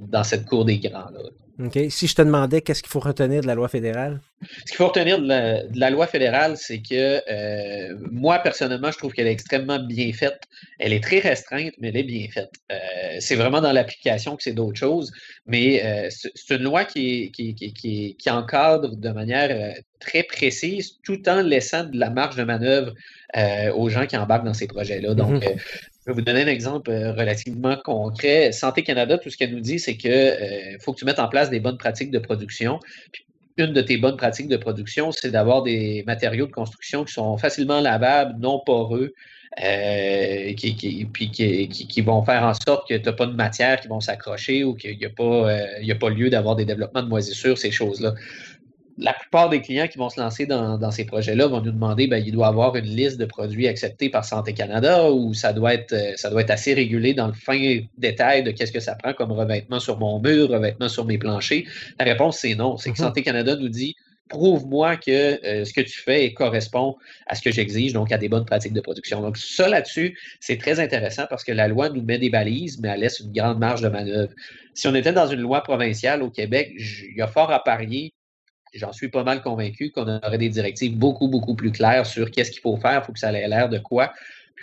[0.00, 1.10] dans cette cour des grands.
[1.10, 1.20] Là.
[1.60, 1.76] OK?
[1.90, 4.20] Si je te demandais qu'est-ce qu'il faut retenir de la loi fédérale?
[4.42, 5.26] Ce qu'il faut retenir de
[5.78, 10.40] la, loi fédérale, c'est que euh, moi, personnellement, je trouve qu'elle est extrêmement bien faite.
[10.78, 12.52] Elle est très restreinte, mais elle est bien faite.
[12.70, 12.76] Euh,
[13.18, 15.10] c'est vraiment dans l'application que c'est d'autres choses.
[15.48, 21.28] Mais euh, c'est une loi qui, qui, qui, qui, encadre de manière très précise tout
[21.28, 22.94] en laissant de la marge de manœuvre
[23.74, 25.14] aux gens qui embarquent dans ces projets-là.
[25.14, 25.58] Donc, mm-hmm.
[26.08, 28.50] Je vais vous donner un exemple euh, relativement concret.
[28.50, 31.28] Santé Canada, tout ce qu'elle nous dit, c'est qu'il euh, faut que tu mettes en
[31.28, 32.80] place des bonnes pratiques de production.
[33.58, 37.36] une de tes bonnes pratiques de production, c'est d'avoir des matériaux de construction qui sont
[37.36, 39.12] facilement lavables, non poreux,
[39.62, 44.00] euh, qui, qui, vont faire en sorte que tu n'as pas de matière qui vont
[44.00, 47.70] s'accrocher ou qu'il n'y a, pas, a pas lieu d'avoir des développements de moisissures, ces
[47.70, 48.14] choses-là
[48.98, 52.22] la plupart des clients qui vont se lancer dans, ces projets-là vont nous demander, ben,
[52.24, 55.92] il doit avoir une liste de produits acceptés par Santé Canada ou ça doit être,
[55.92, 59.14] euh, ça doit être assez régulé dans le fin détail de qu'est-ce que ça prend
[59.14, 61.64] comme revêtement sur mon mur, revêtement sur mes planchers?
[61.98, 62.76] La réponse, c'est non.
[62.76, 63.00] C'est que mm-hmm.
[63.00, 63.94] Santé Canada nous dit,
[64.28, 68.28] prouve-moi que euh, ce que tu fais correspond à ce que j'exige, donc à des
[68.28, 69.20] bonnes pratiques de production.
[69.20, 72.88] Donc, ça là-dessus, c'est très intéressant parce que la loi nous met des balises, mais
[72.88, 74.32] elle laisse une grande marge de manœuvre.
[74.74, 78.12] Si on était dans une loi provinciale au Québec, il y a fort à parier
[78.74, 82.50] j'en suis pas mal convaincu qu'on aurait des directives beaucoup, beaucoup plus claires sur qu'est-ce
[82.50, 84.12] qu'il faut faire, il faut que ça ait l'air de quoi.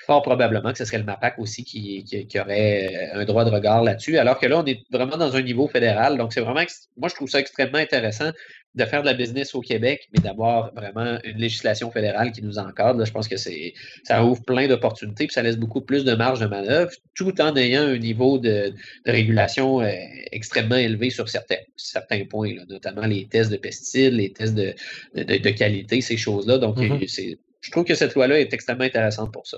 [0.06, 3.84] Fort probablement que ce serait le MAPAC aussi qui, qui, aurait un droit de regard
[3.84, 4.18] là-dessus.
[4.18, 6.18] Alors que là, on est vraiment dans un niveau fédéral.
[6.18, 6.62] Donc, c'est vraiment,
[6.98, 8.32] moi, je trouve ça extrêmement intéressant
[8.76, 12.60] de faire de la business au Québec, mais d'avoir vraiment une législation fédérale qui nous
[12.60, 13.04] encadre.
[13.06, 16.42] je pense que c'est ça ouvre plein d'opportunités, puis ça laisse beaucoup plus de marge
[16.42, 18.74] de manœuvre, tout en ayant un niveau de,
[19.06, 19.92] de régulation euh,
[20.32, 24.74] extrêmement élevé sur certains, certains points, notamment les tests de pesticides, les tests de,
[25.16, 26.58] de, de qualité, ces choses-là.
[26.58, 27.38] Donc, mm-hmm.
[27.62, 29.58] je trouve que cette loi-là est extrêmement intéressante pour ça.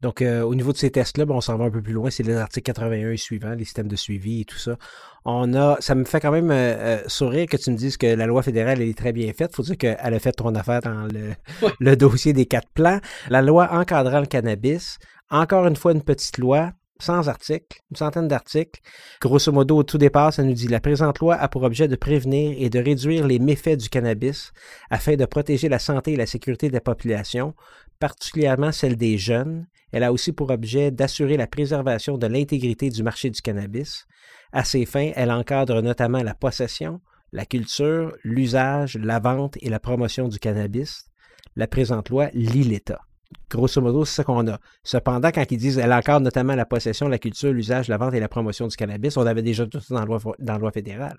[0.00, 2.10] Donc, euh, au niveau de ces tests-là, ben, on s'en va un peu plus loin.
[2.10, 4.76] C'est les articles 81 et suivants, les systèmes de suivi et tout ça.
[5.24, 8.06] On a, ça me fait quand même euh, euh, sourire que tu me dises que
[8.06, 9.54] la loi fédérale est très bien faite.
[9.54, 11.34] Faut dire qu'elle a fait ton affaire dans le,
[11.80, 13.00] le dossier des quatre plans.
[13.28, 14.98] La loi encadrant le cannabis,
[15.30, 18.80] encore une fois une petite loi, sans articles, une centaine d'articles.
[19.20, 21.96] Grosso modo, au tout départ, ça nous dit la présente loi a pour objet de
[21.96, 24.52] prévenir et de réduire les méfaits du cannabis
[24.90, 27.54] afin de protéger la santé et la sécurité de la population,
[27.98, 29.66] particulièrement celle des jeunes.
[29.92, 34.06] Elle a aussi pour objet d'assurer la préservation de l'intégrité du marché du cannabis.
[34.52, 37.00] À ces fins, elle encadre notamment la possession,
[37.32, 41.06] la culture, l'usage, la vente et la promotion du cannabis.
[41.56, 43.00] La présente loi lie l'État.
[43.48, 44.58] Grosso modo, c'est ça qu'on a.
[44.82, 48.20] Cependant, quand ils disent elle encadre notamment la possession, la culture, l'usage, la vente et
[48.20, 51.18] la promotion du cannabis, on avait déjà tout ça dans dans la loi fédérale.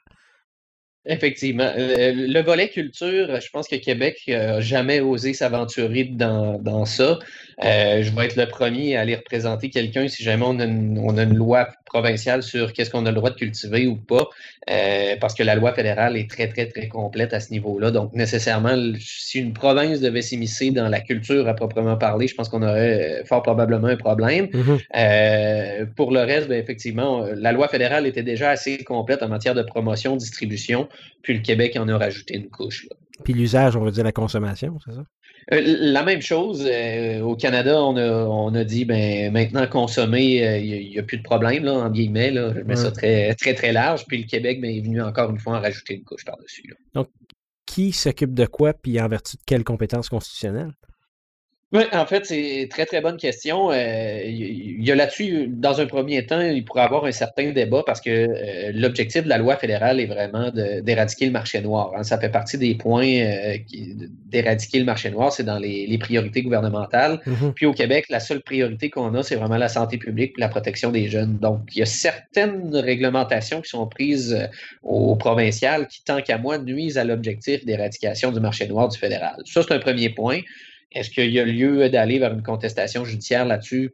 [1.07, 1.67] Effectivement.
[1.75, 7.17] Euh, le volet culture, je pense que Québec n'a jamais osé s'aventurer dans, dans ça.
[7.63, 11.33] Euh, je vais être le premier à aller représenter quelqu'un si jamais on a une,
[11.33, 14.29] loi provinciale sur qu'est-ce qu'on a le droit de cultiver ou pas,
[14.69, 17.91] euh, parce que la loi fédérale est très, très, très complète à ce niveau-là.
[17.91, 22.49] Donc, nécessairement, si une province devait s'immiscer dans la culture à proprement parler, je pense
[22.49, 24.45] qu'on aurait fort probablement un problème.
[24.45, 25.93] Mm-hmm.
[25.95, 29.63] pour le reste, bien, effectivement, la loi fédérale était déjà assez complète en matière de
[29.63, 30.87] promotion, distribution,
[31.21, 32.87] puis le Québec en a rajouté une couche.
[33.23, 35.03] Puis l'usage, on va dire la consommation, c'est ça?
[35.53, 40.47] Euh, la même chose, euh, au Canada, on a, on a dit ben maintenant consommer,
[40.47, 42.31] euh, il n'y a, plus de problème, là, en guillemets.
[42.31, 44.05] Là, je mets ça très, très, très large.
[44.07, 46.63] Puis le Québec ben, est venu encore une fois en rajouter une couche par-dessus.
[46.93, 47.09] Donc,
[47.65, 50.73] qui s'occupe de quoi, puis en vertu de quelles compétences constitutionnelles?
[51.73, 53.71] Oui, en fait, c'est très, très bonne question.
[53.71, 57.51] Euh, il y a là-dessus, dans un premier temps, il pourrait y avoir un certain
[57.51, 61.93] débat parce que euh, l'objectif de la loi fédérale est vraiment d'éradiquer le marché noir.
[61.95, 62.03] Hein.
[62.03, 63.57] Ça fait partie des points euh,
[64.25, 67.21] d'éradiquer le marché noir, c'est dans les, priorités gouvernementales.
[67.25, 67.53] Mm-hmm.
[67.53, 70.49] Puis au Québec, la seule priorité qu'on a, c'est vraiment la santé publique et la
[70.49, 71.37] protection des jeunes.
[71.37, 74.49] Donc, il y a certaines réglementations qui sont prises
[74.83, 79.37] au provincial qui, tant qu'à moi, nuisent à l'objectif d'éradication du marché noir du fédéral.
[79.45, 80.39] Ça, c'est un premier point.
[80.91, 83.93] Est-ce qu'il y a lieu d'aller vers une contestation judiciaire là-dessus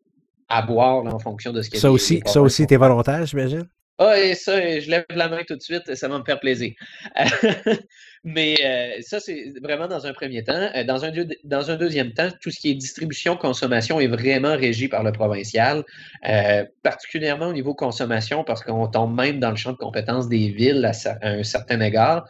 [0.49, 3.67] à boire en fonction de ce qui Ça aussi, ça aussi, t'es volontaire, j'imagine?
[3.99, 6.73] Ah, et ça, je lève la main tout de suite, ça va me faire plaisir.
[8.23, 10.69] Mais euh, ça, c'est vraiment dans un premier temps.
[10.75, 11.11] Euh, dans, un,
[11.43, 15.11] dans un deuxième temps, tout ce qui est distribution, consommation est vraiment régi par le
[15.11, 15.83] provincial,
[16.27, 20.49] euh, particulièrement au niveau consommation, parce qu'on tombe même dans le champ de compétences des
[20.49, 22.27] villes à, un certain égard.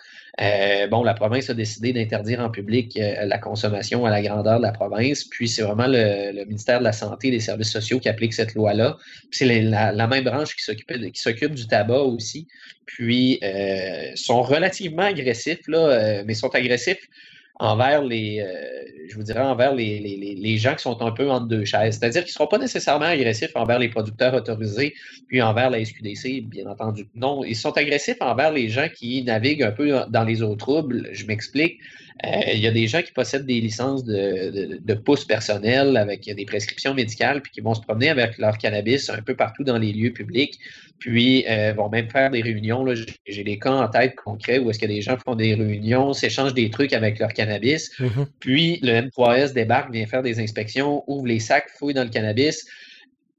[0.90, 4.72] Bon, la province a décidé d'interdire en public la consommation à la grandeur de la
[4.72, 8.34] province, puis c'est vraiment le, ministère de la Santé et des Services sociaux qui applique
[8.34, 8.98] cette loi-là.
[9.32, 10.64] C'est la, la, même branche qui
[11.14, 12.48] s'occupe du tabac aussi
[12.88, 17.08] puis euh, sont relativement agressifs, là, euh, mais sont agressifs
[17.60, 21.30] envers les, euh, je vous dirais, envers les, les, les, gens qui sont un peu
[21.30, 21.98] entre deux chaises.
[22.00, 24.94] C'est-à-dire qu'ils ne seront pas nécessairement agressifs envers les producteurs autorisés,
[25.28, 27.08] puis envers la SQDC, bien entendu.
[27.16, 31.10] Non, ils sont agressifs envers les gens qui naviguent un peu dans les eaux troubles.
[31.14, 31.80] Je m'explique.
[32.26, 36.26] Euh, il y a des gens qui possèdent des licences de, de, pouces personnels avec
[36.26, 39.78] des prescriptions médicales, puis qui vont se promener avec leur cannabis un peu partout dans
[39.78, 40.60] les lieux publics,
[40.98, 42.86] puis euh, vont même faire des réunions.
[43.28, 46.56] J'ai des cas en tête concrets où est-ce que des gens font des réunions, s'échangent
[46.56, 48.26] des trucs avec leur cannabis, mm-hmm.
[48.40, 52.66] puis le M3S débarque, vient faire des inspections, ouvre les sacs, fouille dans le cannabis,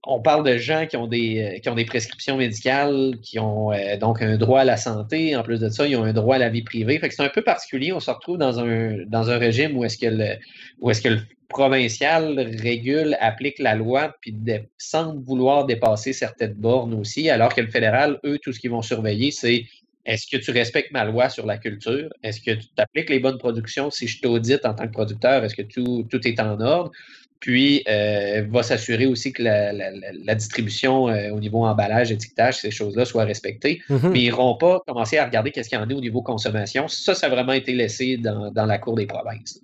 [0.04, 4.36] on parle de gens qui ont des, euh, prescriptions médicales, qui ont euh, donc un
[4.36, 5.36] droit à la santé.
[5.36, 7.00] En plus de ça, ils ont un droit à la vie privée.
[7.10, 7.92] C'est un peu particulier.
[7.92, 11.08] On se retrouve dans un, régime où est-ce que le, est-ce
[11.48, 14.36] provincial régule, applique la loi, puis
[14.76, 18.82] semble vouloir dépasser certaines bornes aussi, alors que le fédéral, eux, tout ce qu'ils vont
[18.82, 19.64] surveiller, c'est
[20.04, 22.08] est-ce que tu respectes ma loi sur la culture?
[22.22, 23.90] Est-ce que tu t'appliques les bonnes productions?
[23.90, 26.92] Si je t'audite en tant que producteur, est-ce que tout est en ordre?
[27.40, 33.04] Puis, euh, va s'assurer aussi que la, distribution euh, au niveau emballage, étiquetage, ces choses-là
[33.04, 33.80] soient respectées.
[33.88, 34.08] Mm-hmm.
[34.10, 36.88] Mais ils n'iront pas commencer à regarder qu'est-ce qu'il y en a au niveau consommation.
[36.88, 39.60] Ça, ça a vraiment été laissé dans, la Cour des provinces.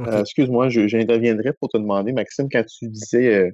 [0.00, 3.50] Euh, excuse-moi, j'interviendrai pour te demander, Maxime, quand tu disais il y a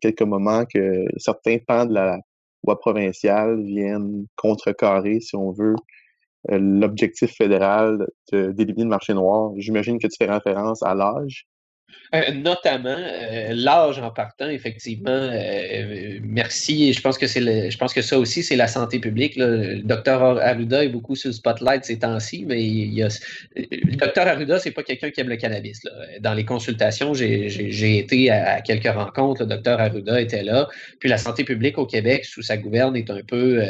[0.00, 2.18] quelques moments que certains pans de la
[2.64, 5.76] loi provinciale viennent contrecarrer, si on veut,
[6.48, 11.46] l'objectif fédéral d'éliminer le marché noir, j'imagine que tu fais référence à l'âge.
[12.14, 15.08] Euh, notamment euh, l'âge en partant, effectivement.
[15.10, 16.92] Euh, merci.
[16.92, 19.34] Je pense que c'est je pense que ça aussi, c'est la santé publique.
[19.36, 22.60] Le docteur Arruda est beaucoup sur spotlight ces temps-ci, mais
[23.56, 25.80] le docteur Arruda, c'est pas quelqu'un qui aime le cannabis.
[26.20, 29.44] Dans les consultations, j'ai été à, quelques rencontres.
[29.44, 30.68] Le docteur Arruda était là.
[30.98, 33.62] Puis la santé publique au Québec, sous sa gouverne, est un peu,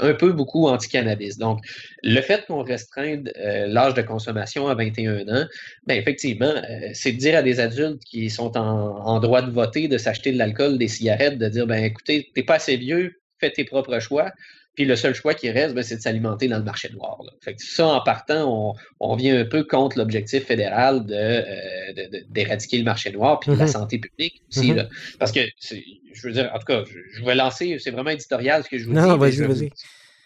[0.00, 1.38] un peu beaucoup anti-cannabis.
[1.38, 1.60] Donc,
[2.02, 5.46] le fait qu'on restreigne l'âge de consommation à 21 ans,
[5.86, 6.54] ben effectivement,
[6.92, 10.38] c'est de dire à des adultes qui sont en, droit de voter, de s'acheter de
[10.38, 14.32] l'alcool, des cigarettes, de dire ben écoutez, t'es pas assez vieux, fais tes propres choix.
[14.78, 17.18] Puis le seul choix qui reste, ben, c'est de s'alimenter dans le marché noir.
[17.42, 21.04] Fait ça, en partant, on, vient un peu contre l'objectif fédéral
[22.28, 23.72] d'éradiquer de, le marché noir puis de la mm-hmm.
[23.72, 24.74] santé publique aussi.
[24.74, 24.88] Mm-hmm.
[25.18, 28.68] Parce que, je veux dire, en tout cas, je, vais lancer, c'est vraiment éditorial ce
[28.68, 28.96] que je vous dis.
[29.00, 29.72] Non, vas-y, vas-y.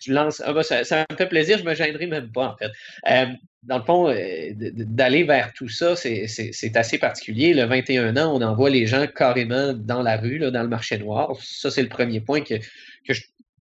[0.05, 2.71] Je ah, ben, ça, me fait plaisir, je me gênerai même pas, en fait.
[3.11, 3.27] Euh,
[3.62, 7.55] dans le fond, euh, d'aller vers tout ça, c'est assez particulier.
[7.55, 11.37] Le 21 ans, on envoie les gens carrément dans la rue, dans le marché noir.
[11.41, 12.55] Ça, c'est le premier point que,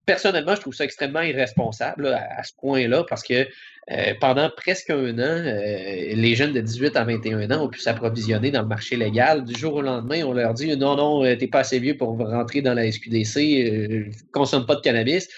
[0.06, 3.47] personnellement, je trouve ça extrêmement irresponsable à, ce point-là parce que
[3.91, 7.80] euh, pendant presque un an, euh, les jeunes de 18 à 21 ans ont pu
[7.80, 9.43] s'approvisionner dans le marché légal.
[9.43, 12.63] Du jour au lendemain, on leur dit non, non, t'es pas assez vieux pour rentrer
[12.63, 15.30] dans la SQDC, consomme pas de cannabis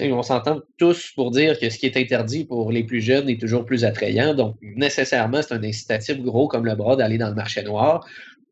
[0.00, 3.40] on s'entend tous pour dire que ce qui est interdit pour les plus jeunes est
[3.40, 4.34] toujours plus attrayant.
[4.34, 8.06] Donc, nécessairement, c'est un incitatif gros comme le bras d'aller dans le marché noir.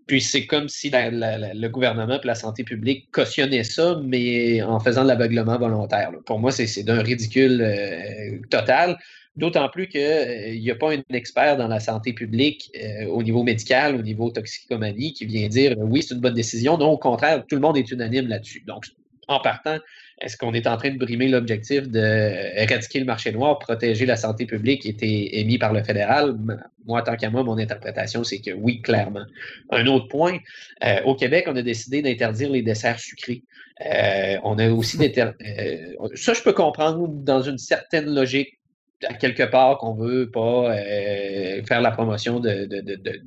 [0.07, 5.03] Puis c'est comme si le gouvernement et la santé publique cautionnaient ça, mais en faisant
[5.03, 6.13] de l'aveuglement volontaire.
[6.27, 8.99] Pour moi, c'est d'un ridicule euh, total.
[9.37, 13.23] D'autant plus qu'il euh, n'y a pas un expert dans la santé publique euh, au
[13.23, 16.79] niveau médical, au niveau toxicomanie, qui vient dire oui, c'est une bonne décision.
[16.79, 18.63] Non, au contraire, tout le monde est unanime là-dessus.
[18.67, 18.85] Donc,
[19.29, 19.79] en partant,
[20.21, 24.47] est-ce qu'on est en train de brimer l'objectif d'éradiquer le marché noir, protéger la santé
[24.47, 26.37] publique qui était émis par le fédéral?
[26.87, 29.25] Moi, tant qu'à moi, mon interprétation, c'est que oui, clairement.
[29.71, 30.39] Un autre point,
[30.85, 33.43] euh, au Québec, on a décidé d'interdire les desserts sucrés.
[33.85, 35.33] Euh, on a aussi euh,
[36.15, 38.59] ça, je peux comprendre dans une certaine logique,
[39.07, 40.77] à quelque part, qu'on veut pas
[41.67, 43.21] faire la promotion de de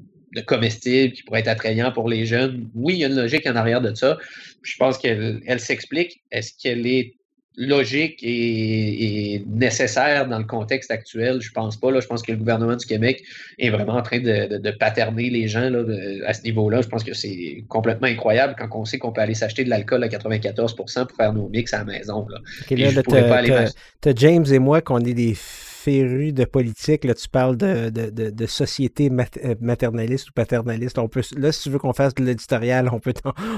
[0.45, 2.69] comestibles qui pourraient être attrayants pour les jeunes.
[2.75, 4.17] Oui, il y a une logique en arrière de ça.
[4.61, 6.21] Je pense qu'elle elle, s'explique.
[6.31, 7.13] Est-ce qu'elle est
[7.59, 11.41] logique et, nécessaire dans le contexte actuel?
[11.41, 11.91] Je pense pas.
[11.91, 12.01] Là.
[12.01, 13.23] Je pense que le gouvernement du Québec
[13.57, 15.83] est vraiment en train de, paterner les gens là,
[16.25, 16.81] à ce niveau-là.
[16.81, 20.03] Je pense que c'est complètement incroyable quand on sait qu'on peut aller s'acheter de l'alcool
[20.03, 22.27] à 94% pour faire nos mix à la maison.
[22.29, 22.39] Là.
[22.67, 25.35] tu as James et moi qu'on est des
[25.77, 30.97] féru de politique, là, tu parles de, de, de, société euh, maternaliste ou paternaliste.
[30.97, 33.13] On peut, là, si tu veux qu'on fasse de l'éditorial, on peut,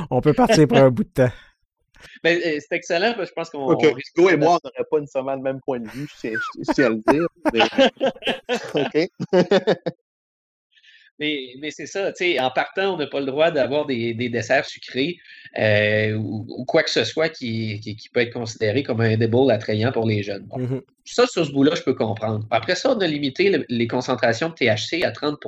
[0.09, 1.31] on peut partir pour un bout de temps.
[2.23, 3.71] Ben, euh, c'est excellent, parce que je pense qu'on.
[3.73, 3.91] Okay.
[3.91, 6.85] Hugo et moi, on n'aurait pas nécessairement le même point de vue, si je tiens
[6.85, 7.27] à le dire.
[8.73, 9.09] OK.
[11.19, 14.13] Mais, mais c'est ça, tu sais, en partant, on n'a pas le droit d'avoir des,
[14.13, 15.17] des, desserts sucrés
[15.57, 19.09] euh, ou, ou, quoi que ce soit qui, qui, qui, peut être considéré comme un
[19.09, 20.43] edible attrayant pour les jeunes.
[20.43, 20.59] Bon.
[20.59, 20.81] Mm -hmm.
[21.05, 22.45] Ça, sur ce bout-là, je peux comprendre.
[22.51, 25.39] Après ça, on a limité le, les concentrations de THC à 30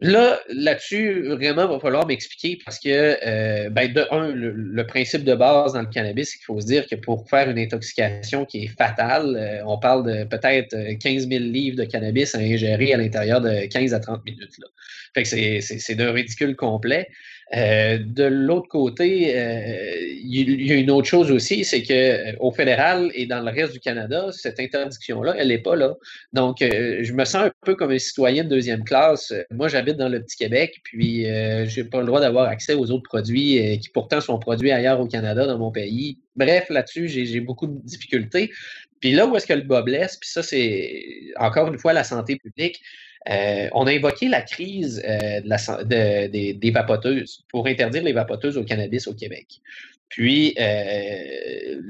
[0.00, 5.24] Là, là-dessus, vraiment, il va falloir m'expliquer parce que, euh, ben, de un, le, principe
[5.24, 8.44] de base dans le cannabis, c'est qu'il faut se dire que pour faire une intoxication
[8.44, 12.94] qui est fatale, euh, on parle de peut-être 15 000 livres de cannabis à ingérer
[12.94, 14.58] à l'intérieur de 15 à 30 minutes.
[14.58, 14.68] Là.
[15.14, 17.08] Fait que c'est d'un ridicule complet.
[17.56, 22.32] Euh, de l'autre côté, euh, il y a une autre chose aussi, c'est que euh,
[22.40, 25.94] au fédéral et dans le reste du Canada, cette interdiction-là, elle n'est pas là.
[26.34, 29.32] Donc, je me sens un peu comme un citoyen de deuxième classe.
[29.50, 31.24] Moi, j'habite dans le petit Québec, puis
[31.66, 35.06] j'ai pas le droit d'avoir accès aux autres produits qui pourtant sont produits ailleurs au
[35.06, 36.18] Canada, dans mon pays.
[36.36, 38.50] Bref, là-dessus, j'ai beaucoup de difficultés.
[39.00, 42.04] Puis là où est-ce que le bas blesse, puis ça, c'est encore une fois la
[42.04, 42.80] santé publique.
[43.30, 49.06] Euh, on a évoqué la crise euh, des vapoteuses pour interdire les vapoteuses au cannabis
[49.06, 49.60] au Québec.
[50.08, 51.80] Puis, euh,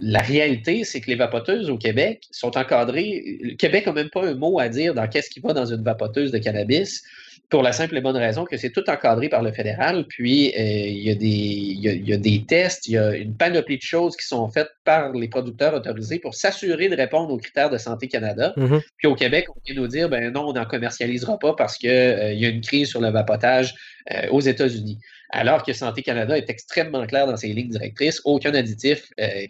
[0.00, 3.38] la réalité, c'est que les vapoteuses au Québec sont encadrées.
[3.40, 5.84] Le Québec n'a même pas un mot à dire dans qu'est-ce qui va dans une
[5.84, 7.04] vapoteuse de cannabis
[7.48, 10.06] pour la simple et bonne raison que c'est tout encadré par le fédéral.
[10.08, 12.92] Puis, euh, il, y a des, il, y a, il, y a, des tests, il
[12.92, 16.88] y a une panoplie de choses qui sont faites par les producteurs autorisés pour s'assurer
[16.88, 18.52] de répondre aux critères de Santé Canada.
[18.56, 18.82] Mm -hmm.
[18.96, 21.90] Puis, au Québec, on vient nous dire, ben non, on n'en commercialisera pas parce qu'il
[21.90, 23.74] euh, y a une crise sur le vapotage
[24.12, 24.98] euh, aux États-Unis.
[25.30, 28.98] Alors que Santé Canada est extrêmement clair dans ses lignes directrices, aucun additif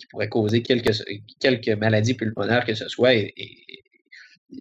[0.01, 0.95] qui pourrait causer quelques,
[1.45, 3.85] quelques maladies pulmonaires que ce soit est, est,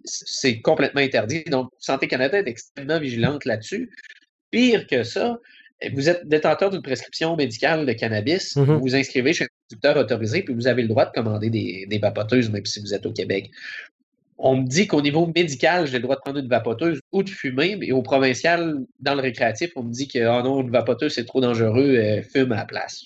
[0.04, 1.44] c'est complètement interdit.
[1.44, 3.90] Donc, Santé Canada est extrêmement vigilante là-dessus.
[4.50, 5.38] Pire que ça,
[5.94, 8.64] vous êtes détenteur d'une prescription médicale de cannabis, mm -hmm.
[8.66, 11.86] vous vous inscrivez chez un producteur autorisé, puis vous avez le droit de commander des,
[11.88, 13.50] des vapoteuses, même si vous êtes au Québec.
[14.38, 17.30] On me dit qu'au niveau médical, j'ai le droit de prendre une vapoteuse ou de
[17.30, 18.58] fumer, mais au provincial,
[19.00, 22.22] dans le récréatif, on me dit que oh non, une vapoteuse, c'est trop dangereux, euh,
[22.22, 23.04] fume à la place.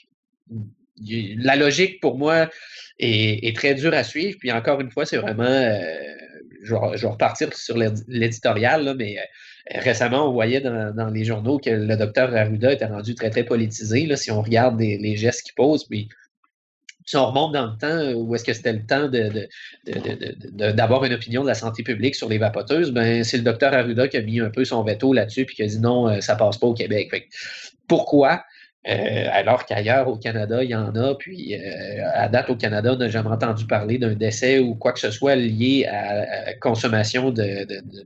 [1.49, 2.51] La logique, pour moi,
[2.99, 4.37] est, est, très dure à suivre.
[4.39, 5.79] Puis encore une fois, c'est vraiment euh,
[6.63, 11.97] je vais, repartir sur l'éditorial, mais euh, récemment, on voyait dans, les journaux que le
[11.97, 14.07] docteur Arruda était rendu très, très politisé.
[14.07, 16.09] Là, si on regarde des, les gestes qu'il pose, puis
[17.05, 19.09] si on remonte dans le temps, où est-ce que c'était le temps
[20.73, 24.09] d'avoir une opinion de la santé publique sur les vapoteuses, ben c'est le docteur Arruda
[24.09, 26.37] qui a mis un peu son veto là-dessus puis qui a dit non, euh, ça
[26.37, 27.29] passe pas au Québec.
[27.89, 28.45] Pourquoi?
[28.89, 31.15] Euh, alors qu'ailleurs au Canada, il y en a.
[31.15, 34.93] Puis euh, à date au Canada, on n'a jamais entendu parler d'un décès ou quoi
[34.93, 38.05] que ce soit lié à, la consommation de, de, de,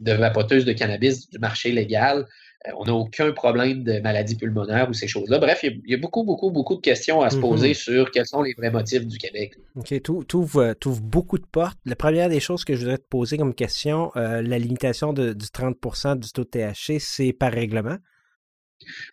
[0.00, 2.26] de vapoteuses de cannabis du marché légal.
[2.66, 5.38] Euh, on n'a aucun problème de maladie pulmonaire ou ces choses-là.
[5.38, 7.68] Bref, il y, a, il y, a, beaucoup, beaucoup, beaucoup de questions à se poser
[7.68, 7.84] mm -hmm.
[7.84, 9.54] sur quels sont les vrais motifs du Québec.
[9.76, 11.78] OK, tu ouvres beaucoup de portes.
[11.86, 16.18] La première des choses que je voudrais te poser comme question, la limitation du 30%
[16.18, 17.98] du taux de THC, c'est par règlement?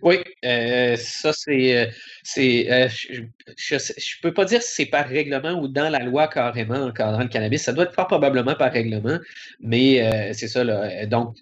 [0.01, 1.89] Oui, euh, ça c'est,
[2.23, 6.27] c'est, euh, je, je, peux pas dire si c'est par règlement ou dans la loi
[6.27, 7.63] carrément encadrant le cannabis.
[7.63, 9.19] Ça doit être fort probablement par règlement,
[9.59, 11.05] mais euh, c'est ça là.
[11.05, 11.35] Donc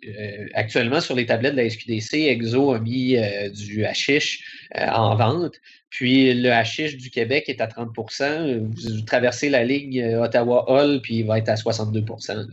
[0.54, 3.18] actuellement sur les tablettes de la SQDC, Exo a mis
[3.52, 4.44] du hashish
[4.76, 5.56] en vente.
[5.90, 11.26] Puis le hashish du Québec est à 30% Vous traversez la ligne Ottawa-Hall, puis il
[11.26, 12.44] va être à 62 là.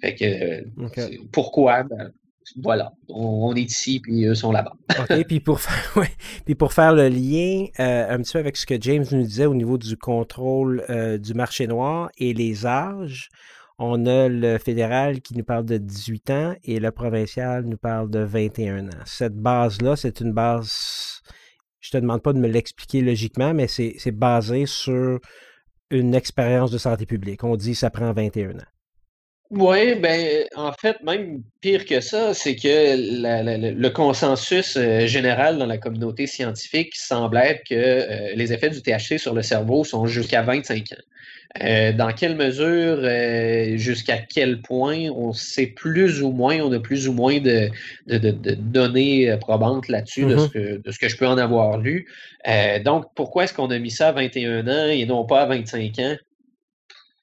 [0.00, 1.18] Fait que okay.
[1.32, 1.82] pourquoi?
[1.82, 2.12] Ben,
[2.62, 4.72] voilà, on, est ici, puis eux sont là-bas.
[5.00, 6.04] OK, puis pour, faire,
[6.44, 9.46] puis pour faire le lien euh, un petit peu avec ce que James nous disait
[9.46, 13.30] au niveau du contrôle euh, du marché noir et les âges,
[13.78, 18.08] on a le fédéral qui nous parle de 18 ans et le provincial nous parle
[18.08, 19.02] de 21 ans.
[19.04, 21.22] Cette base-là, c'est une base,
[21.80, 25.18] je te demande pas de me l'expliquer logiquement, mais c'est basé sur
[25.90, 27.42] une expérience de santé publique.
[27.42, 28.73] On dit que ça prend 21 ans.
[29.50, 35.06] Oui, ben, en fait, même pire que ça, c'est que la, la, le consensus euh,
[35.06, 39.42] général dans la communauté scientifique semble être que euh, les effets du THC sur le
[39.42, 40.96] cerveau sont jusqu'à 25 ans.
[41.62, 46.80] Euh, dans quelle mesure, euh, jusqu'à quel point, on sait plus ou moins, on a
[46.80, 47.68] plus ou moins de,
[48.06, 51.38] de, de, de données probantes là-dessus, de, ce que, de ce que je peux en
[51.38, 52.08] avoir lu.
[52.84, 55.98] donc, pourquoi est-ce qu'on a mis ça à 21 ans et non pas à 25
[56.00, 56.16] ans?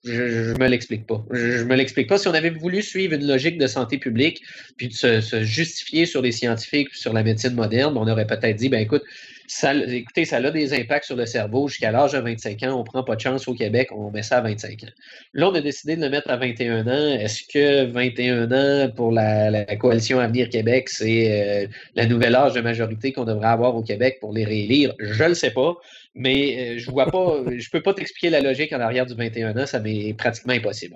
[0.04, 1.24] Je, je me l'explique pas.
[1.32, 2.18] Je, me l'explique pas.
[2.18, 4.42] Si on avait voulu suivre une logique de santé publique,
[4.78, 8.56] puis de se, se justifier sur les scientifiques, sur la médecine moderne, on aurait peut-être
[8.56, 9.04] dit, ben écoute,
[9.64, 11.68] Écoutez, ça a des impacts sur le cerveau.
[11.68, 14.24] Jusqu'à l'âge de 25 ans, on ne prend pas de chance au Québec, on met
[14.24, 14.88] ça à 25 ans.
[15.34, 17.20] Là, on a décidé de le mettre à 21 ans.
[17.20, 22.62] Est-ce que 21 ans pour la, coalition Avenir Québec, c'est euh, la nouvelle âge de
[22.62, 24.94] majorité qu'on devrait avoir au Québec pour les réélire?
[25.00, 25.76] Je ne le sais pas,
[26.16, 29.58] mais euh, je vois pas, je peux pas t'expliquer la logique en arrière du 21
[29.58, 30.96] ans, ça m'est pratiquement impossible.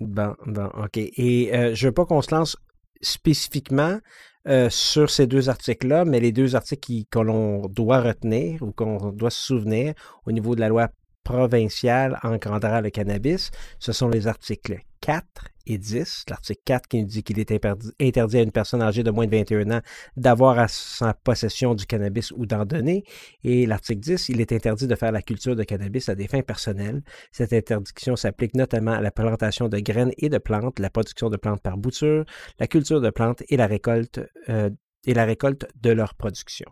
[0.00, 0.96] Bon, bon, OK.
[0.96, 2.56] Et euh, je veux pas qu'on se lance
[3.00, 3.98] spécifiquement
[4.46, 9.10] euh, sur ces deux articles-là, mais les deux articles que l'on doit retenir ou qu'on
[9.12, 9.94] doit se souvenir
[10.26, 10.88] au niveau de la loi
[11.22, 15.24] provinciale encadrant le cannabis, ce sont les articles 4
[15.66, 16.24] et 10.
[16.28, 19.30] L'article 4 qui nous dit qu'il est interdit à une personne âgée de moins de
[19.30, 19.80] 21 ans
[20.16, 23.04] d'avoir à sa possession du cannabis ou d'en donner.
[23.42, 26.42] Et l'article 10, il est interdit de faire la culture de cannabis à des fins
[26.42, 27.02] personnelles.
[27.32, 31.36] Cette interdiction s'applique notamment à la plantation de graines et de plantes, la production de
[31.36, 32.24] plantes par bouture,
[32.58, 34.70] la culture de plantes et la récolte, euh,
[35.06, 36.70] et la récolte de leur production.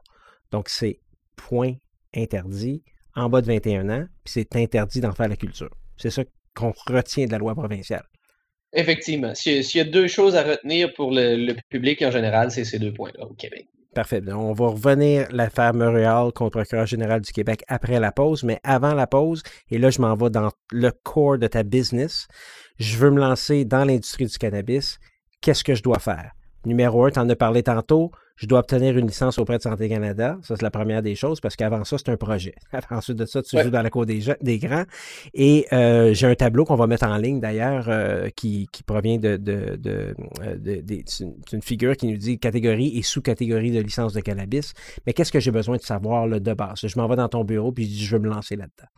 [0.50, 1.00] Donc, c'est
[1.36, 1.74] point
[2.14, 2.82] interdit
[3.14, 5.70] en bas de 21 ans, puis c'est interdit d'en faire la culture.
[5.96, 6.22] C'est ça
[6.54, 8.06] qu'on retient de la loi provinciale.
[8.72, 9.34] Effectivement.
[9.34, 12.92] S'il y a deux choses à retenir pour le, public en général, c'est ces deux
[12.92, 13.68] points-là au Québec.
[13.94, 14.22] Parfait.
[14.32, 18.42] On va revenir à l'affaire Montréal contre le procureur général du Québec après la pause,
[18.42, 22.26] mais avant la pause, et là je m'en vais dans le core de ta business,
[22.78, 24.98] je veux me lancer dans l'industrie du cannabis.
[25.42, 26.32] Qu'est-ce que je dois faire?
[26.64, 28.12] Numéro un, tu en as parlé tantôt,
[28.42, 30.36] je dois obtenir une licence auprès de Santé Canada.
[30.42, 32.56] Ça, c'est la première des choses parce qu'avant ça, c'est un projet.
[32.90, 34.82] Ensuite de ça, tu joues dans la cour des, des grands.
[35.32, 39.36] Et euh, j'ai un tableau qu'on va mettre en ligne d'ailleurs euh, qui, provient de,
[39.36, 44.72] de, de, euh, figure qui nous dit catégorie et sous-catégorie de licence de cannabis.
[45.06, 46.80] Mais qu'est-ce que j'ai besoin de savoir là, de base?
[46.84, 48.88] Je m'en vais dans ton bureau puis je veux me lancer là-dedans.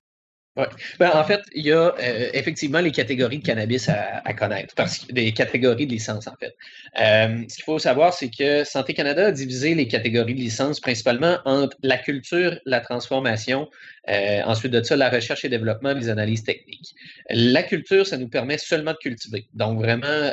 [0.56, 5.04] Ben, en fait, il y a euh, effectivement les catégories de cannabis à, connaître, parce
[5.08, 6.54] des catégories de licence, en fait.
[7.00, 10.78] Euh, ce qu'il faut savoir, c'est que Santé Canada a divisé les catégories de licence
[10.78, 13.68] principalement entre la culture, la transformation,
[14.08, 16.94] euh, ensuite de ça, la recherche et développement, les analyses techniques.
[17.30, 19.46] La culture, ça nous permet seulement de cultiver.
[19.54, 20.32] Donc, vraiment,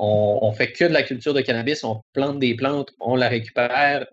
[0.00, 3.28] on, on fait que de la culture de cannabis, on plante des plantes, on la
[3.28, 4.06] récupère,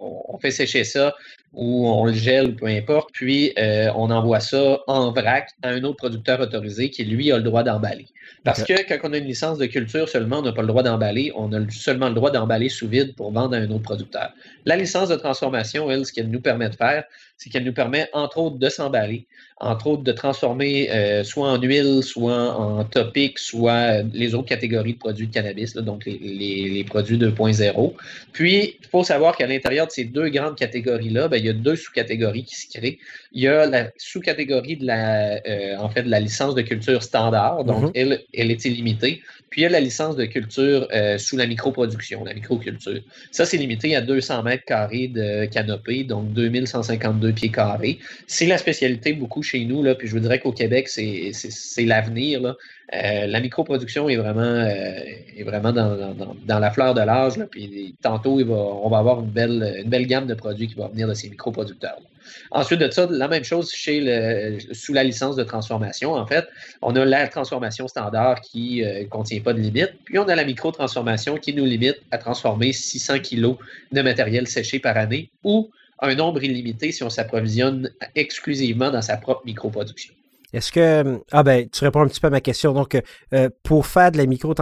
[0.00, 1.14] on, fait sécher ça,
[1.52, 3.52] ou on le gèle, peu importe, puis
[3.94, 7.62] on envoie ça en vrac à un autre producteur autorisé qui, lui, a le droit
[7.62, 8.06] d'emballer.
[8.44, 10.82] Parce que quand on a une licence de culture seulement, on n'a pas le droit
[10.82, 14.32] d'emballer, on a seulement le droit d'emballer sous vide pour vendre à un autre producteur.
[14.64, 17.04] La licence de transformation, elle, ce qu'elle nous permet de faire,
[17.36, 19.26] c'est qu'elle nous permet, entre autres, de s'emballer,
[19.60, 24.94] entre autres, de transformer euh, soit en huile, soit en topic, soit les autres catégories
[24.94, 27.92] de produits de cannabis, donc les, les, produits 2.0.
[28.32, 31.52] Puis, il faut savoir qu'à l'intérieur de ces deux grandes catégories-là, ben, il y a
[31.52, 32.98] deux sous-catégories qui se créent.
[33.32, 37.02] Il y a la sous-catégorie de la, euh, en fait, de la licence de culture
[37.02, 37.92] standard, donc mm-hmm.
[37.94, 39.20] elle, elle est illimitée.
[39.50, 43.00] Puis il y a la licence de culture euh, sous la microproduction, la microculture.
[43.32, 47.98] Ça, c'est limité à 200 mètres carrés de canopée, donc 2152 pieds carrés.
[48.28, 52.56] C'est la spécialité beaucoup chez nous, puis je vous dirais qu'au Québec, c'est l'avenir.
[52.92, 55.00] Euh, la microproduction est vraiment, euh,
[55.36, 57.34] est vraiment dans, la fleur de l'âge.
[57.50, 61.06] Puis tantôt, on va avoir une belle, une belle gamme de produits qui va venir
[61.08, 61.98] de ces microproducteurs.
[62.00, 62.10] -là.
[62.50, 66.14] Ensuite de ça, la même chose chez sous la licence de transformation.
[66.14, 66.46] En fait,
[66.82, 70.34] on a la transformation standard qui ne euh, contient pas de limite, puis on a
[70.34, 73.56] la micro-transformation qui nous limite à transformer 600 kg
[73.92, 75.70] de matériel séché par année ou
[76.02, 80.14] un nombre illimité si on s'approvisionne exclusivement dans sa propre microproduction.
[80.52, 81.20] Est-ce que.
[81.30, 82.72] Ah ben, tu réponds un petit peu à ma question.
[82.72, 83.00] Donc,
[83.32, 84.54] euh, pour faire de la micro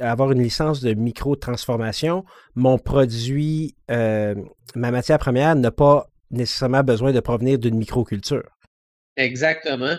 [0.00, 2.24] avoir une licence de micro-transformation,
[2.54, 4.34] mon produit, euh,
[4.74, 8.48] ma matière première n'a pas nécessairement besoin de provenir d'une microculture.
[9.16, 9.96] Exactement.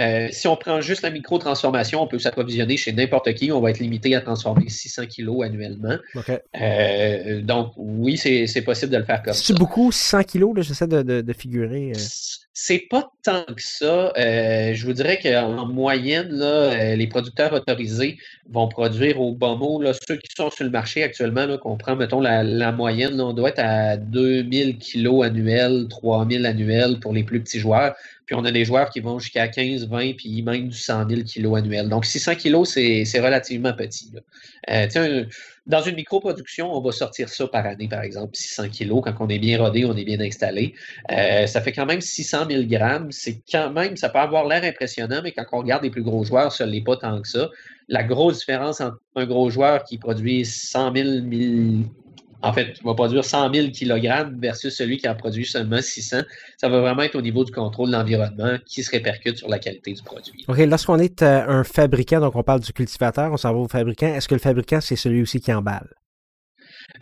[0.00, 3.50] Euh, si on prend juste la micro-transformation, on peut s'approvisionner chez n'importe qui.
[3.50, 5.96] On va être limité à transformer 600 kilos annuellement.
[6.60, 9.42] Euh, donc, oui, c'est possible de le faire comme ça.
[9.42, 10.54] C'est beaucoup, 600 kilos?
[10.58, 11.92] J'essaie de, de, figurer.
[11.94, 11.98] Euh.
[12.52, 14.12] C'est pas tant que ça.
[14.16, 18.18] je vous dirais qu'en moyenne, là, les producteurs autorisés
[18.50, 21.96] vont produire au bon mot, là, ceux qui sont sur le marché actuellement, qu'on prend,
[21.96, 27.40] mettons, la, moyenne, on doit être à 2000 kilos annuels, 3000 annuels pour les plus
[27.40, 27.94] petits joueurs.
[28.28, 31.22] Puis on a des joueurs qui vont jusqu'à 15, 20, puis même du 100 000
[31.22, 31.88] kilos annuels.
[31.88, 34.12] Donc 600 kilos, c'est relativement petit.
[34.68, 35.24] Euh,
[35.66, 39.00] dans une microproduction, on va sortir ça par année, par exemple, 600 kilos.
[39.02, 40.74] Quand on est bien rodé, on est bien installé.
[41.10, 43.10] Euh, ça fait quand même 600 000 grammes.
[43.12, 46.22] C'est quand même, ça peut avoir l'air impressionnant, mais quand on regarde les plus gros
[46.22, 47.48] joueurs, ça ne l'est pas tant que ça.
[47.88, 51.84] La grosse différence entre un gros joueur qui produit 100 000, 000
[52.42, 56.18] en fait, va produire 100 000 kg versus celui qui en produit seulement 600.
[56.56, 59.58] Ça va vraiment être au niveau du contrôle de l'environnement qui se répercute sur la
[59.58, 60.44] qualité du produit.
[60.46, 63.68] OK, lorsqu'on est euh, un fabricant, donc on parle du cultivateur, on s'en va au
[63.68, 65.88] fabricant, est-ce que le fabricant, c'est celui aussi qui emballe?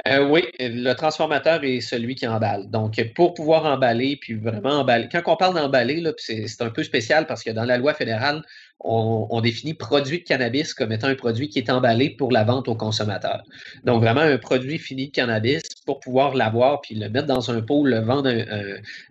[0.09, 2.71] Euh, oui, le transformateur est celui qui emballe.
[2.71, 5.09] Donc, pour pouvoir emballer, puis vraiment emballer.
[5.11, 8.43] Quand on parle d'emballer, c'est un peu spécial parce que dans la loi fédérale,
[8.81, 12.69] on, définit produit de cannabis comme étant un produit qui est emballé pour la vente
[12.69, 13.43] au consommateur.
[13.85, 17.63] Donc, vraiment un produit fini de cannabis pour pouvoir l'avoir puis le mettre dans un
[17.63, 18.31] pot, le vendre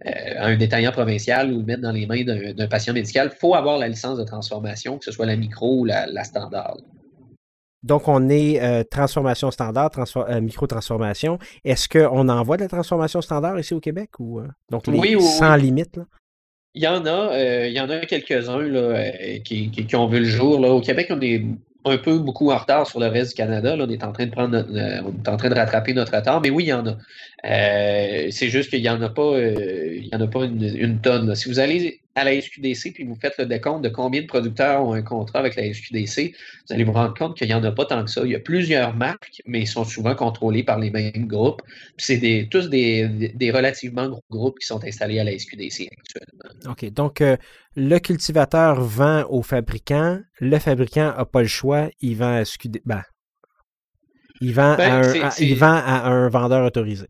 [0.06, 3.56] à un, détaillant provincial ou le mettre dans les mains d'un patient médical, il faut
[3.56, 6.78] avoir la licence de transformation, que ce soit la micro ou la, standard.
[7.84, 11.38] Donc, on est euh, transformation standard, euh, micro-transformation.
[11.64, 15.56] Est-ce qu'on envoie de la transformation standard ici au Québec ou euh, donc oui, sans
[15.56, 16.00] limite?
[16.76, 18.60] Il y en a, il y en a quelques-uns
[19.44, 20.60] qui, qui, ont vu le jour.
[20.60, 20.70] Là.
[20.70, 21.42] Au Québec, on est
[21.86, 23.76] un peu beaucoup en retard sur le reste du Canada.
[23.76, 26.16] Là, on est en train de prendre euh, on est en train de rattraper notre
[26.16, 26.98] retard, mais oui, il y en a.
[27.46, 31.00] Euh, c'est juste qu'il n'y en a pas, euh, il y en a pas une,
[31.00, 31.36] tonne.
[31.36, 34.82] Si vous allez à la SQDC puis vous faites le décompte de combien de producteurs
[34.84, 36.34] ont un contrat avec la SQDC,
[36.68, 38.22] vous allez vous rendre compte qu'il n'y en a pas tant que ça.
[38.24, 41.62] Il y a plusieurs marques, mais ils sont souvent contrôlés par les mêmes groupes.
[41.98, 46.72] C'est des, tous des, des, relativement gros groupes qui sont installés à la SQDC actuellement.
[46.72, 46.92] OK.
[46.94, 47.22] Donc,
[47.76, 52.82] le cultivateur vend au fabricant, le fabricant n'a pas le choix, il vend à SQDC.
[52.86, 53.04] Ben,
[54.42, 57.06] il vend, ben, à un, il vend à un vendeur autorisé.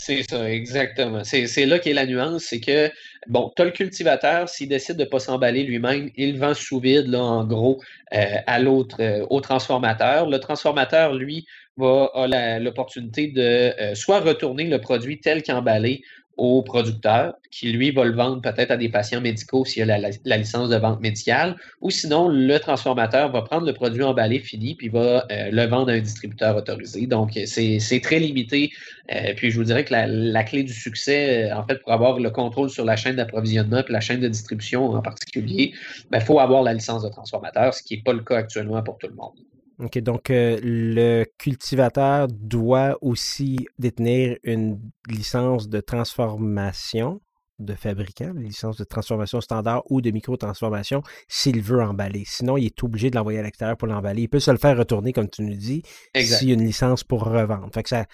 [0.00, 1.24] C'est ça, exactement.
[1.24, 2.88] C'est là qu'est la nuance, c'est que,
[3.26, 7.08] bon, tu le cultivateur, s'il décide de ne pas s'emballer lui-même, il vend sous vide,
[7.08, 7.82] là, en gros,
[8.14, 10.30] euh, à l'autre, euh, au transformateur.
[10.30, 11.46] Le transformateur, lui,
[11.78, 13.40] va, a l'opportunité de
[13.80, 16.02] euh, soit retourner le produit tel qu'emballé
[16.38, 20.36] au producteur, qui lui va le vendre peut-être à des patients médicaux s'il a la,
[20.36, 24.88] licence de vente médicale, ou sinon le transformateur va prendre le produit emballé fini puis
[24.88, 27.08] va euh, le vendre à un distributeur autorisé.
[27.08, 28.70] Donc c'est très limité.
[29.12, 32.30] Euh, puis je vous dirais que la, clé du succès, en fait, pour avoir le
[32.30, 36.38] contrôle sur la chaîne d'approvisionnement et la chaîne de distribution en particulier, il ben, faut
[36.38, 39.14] avoir la licence de transformateur, ce qui n'est pas le cas actuellement pour tout le
[39.16, 39.34] monde.
[39.80, 47.20] OK, donc euh, le cultivateur doit aussi détenir une licence de transformation
[47.60, 52.24] de fabricant, une licence de transformation standard ou de micro-transformation s'il veut emballer.
[52.26, 54.22] Sinon, il est obligé de l'envoyer à l'extérieur pour l'emballer.
[54.22, 55.82] Il peut se le faire retourner, comme tu nous dis,
[56.16, 57.68] s'il y a une licence pour revendre.
[57.72, 58.06] Fait que ça...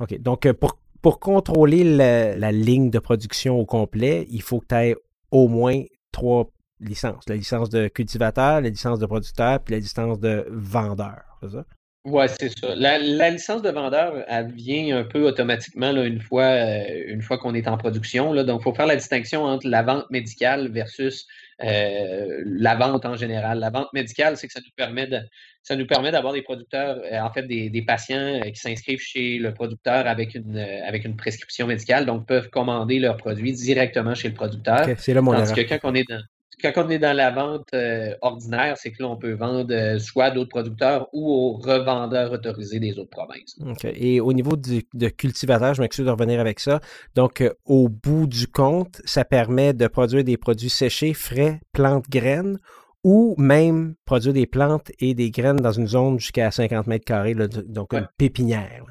[0.00, 4.66] OK, donc euh, pour, pour contrôler la ligne de production au complet, il faut que
[4.68, 4.96] tu aies
[5.32, 5.82] au moins
[6.12, 6.48] trois
[7.28, 11.22] La licence de cultivateur, la licence de producteur, puis la licence de vendeur.
[11.42, 11.64] C'est ça?
[12.04, 12.74] Oui, c'est ça.
[12.74, 12.98] La,
[13.30, 17.54] licence de vendeur, elle vient un peu automatiquement là, une fois, euh, une fois qu'on
[17.54, 18.32] est en production.
[18.32, 18.42] Là.
[18.42, 21.28] Donc, il faut faire la distinction entre la vente médicale versus
[21.62, 23.60] euh, la vente en général.
[23.60, 25.20] La vente médicale, c'est que ça nous permet de,
[25.62, 29.38] ça nous permet d'avoir des producteurs, euh, en fait, des, des patients qui s'inscrivent chez
[29.38, 34.26] le producteur avec une, avec une prescription médicale, donc peuvent commander leurs produits directement chez
[34.26, 34.88] le producteur.
[34.98, 36.20] c'est là mon Tandis que quand on est dans,
[36.62, 39.98] quand on est dans la vente euh, ordinaire, c'est que là, on peut vendre euh,
[39.98, 43.56] soit à d'autres producteurs ou aux revendeurs autorisés des autres provinces.
[43.66, 43.84] OK.
[43.84, 46.80] Et au niveau du, de cultivateur, je m'excuse de revenir avec ça.
[47.14, 52.08] Donc, euh, au bout du compte, ça permet de produire des produits séchés, frais, plantes,
[52.08, 52.58] graines
[53.04, 57.34] ou même produire des plantes et des graines dans une zone jusqu'à 50 mètres carrés,
[57.34, 58.84] donc une pépinière.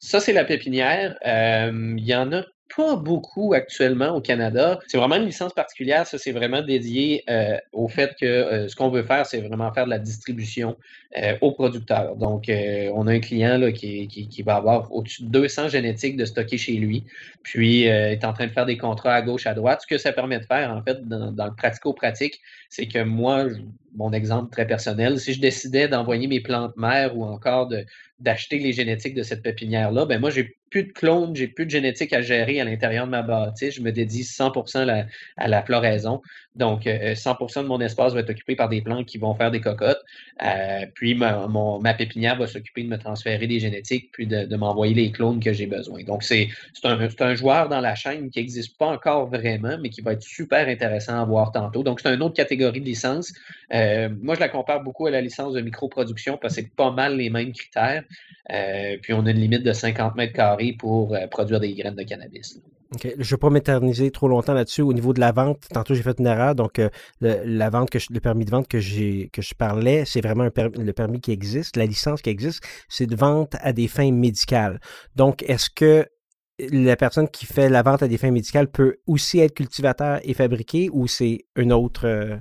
[0.00, 1.16] Ça, c'est la pépinière.
[1.24, 2.42] Il y en a
[2.78, 4.78] pas beaucoup actuellement au Canada.
[4.86, 6.06] C'est vraiment une licence particulière.
[6.06, 9.72] Ça, c'est vraiment dédié euh, au fait que euh, ce qu'on veut faire, c'est vraiment
[9.72, 10.76] faire de la distribution
[11.20, 12.14] euh, aux producteurs.
[12.14, 16.24] Donc, on a un client là, qui, qui, va avoir au-dessus de 200 génétiques de
[16.24, 17.02] stocker chez lui,
[17.42, 19.80] puis est en train de faire des contrats à gauche, à droite.
[19.82, 23.46] Ce que ça permet de faire, en fait, dans, le pratico-pratique, c'est que moi,
[23.96, 27.68] mon exemple très personnel, si je décidais d'envoyer mes plantes mères ou encore
[28.20, 31.70] d'acheter les génétiques de cette pépinière-là, ben moi, j'ai plus de clones, j'ai plus de
[31.70, 33.74] génétique à gérer à l'intérieur de ma bâtisse.
[33.74, 35.06] Je me dédie 100%
[35.36, 36.22] à la floraison.
[36.58, 39.50] Donc, 100% euh, de mon espace va être occupé par des plantes qui vont faire
[39.50, 40.02] des cocottes.
[40.42, 45.12] Euh, puis, ma pépinière va s'occuper de me transférer des génétiques, puis de, m'envoyer les
[45.12, 46.02] clones que j'ai besoin.
[46.02, 46.48] Donc, c'est
[46.82, 50.22] un, un, joueur dans la chaîne qui n'existe pas encore vraiment, mais qui va être
[50.22, 51.84] super intéressant à voir tantôt.
[51.84, 53.32] Donc, c'est une autre catégorie de licence.
[53.72, 56.90] Euh, moi, je la compare beaucoup à la licence de microproduction parce que c'est pas
[56.90, 58.04] mal les mêmes critères.
[59.02, 62.60] puis, on a une limite de 50 mètres carrés pour produire des graines de cannabis.
[63.02, 64.80] Je ne vais pas m'éterniser trop longtemps là-dessus.
[64.80, 66.54] Au niveau de la vente, tantôt j'ai fait une erreur.
[66.54, 66.88] Donc, euh,
[67.20, 70.44] le, la vente que le permis de vente que, j'ai, que je parlais, c'est vraiment
[70.44, 74.80] le permis qui existe, la licence qui existe, c'est de vente à des fins médicales.
[75.16, 76.06] Donc, est-ce que
[76.58, 80.34] la personne qui fait la vente à des fins médicales peut aussi être cultivateur et
[80.34, 82.40] fabriqué ou c'est une autre.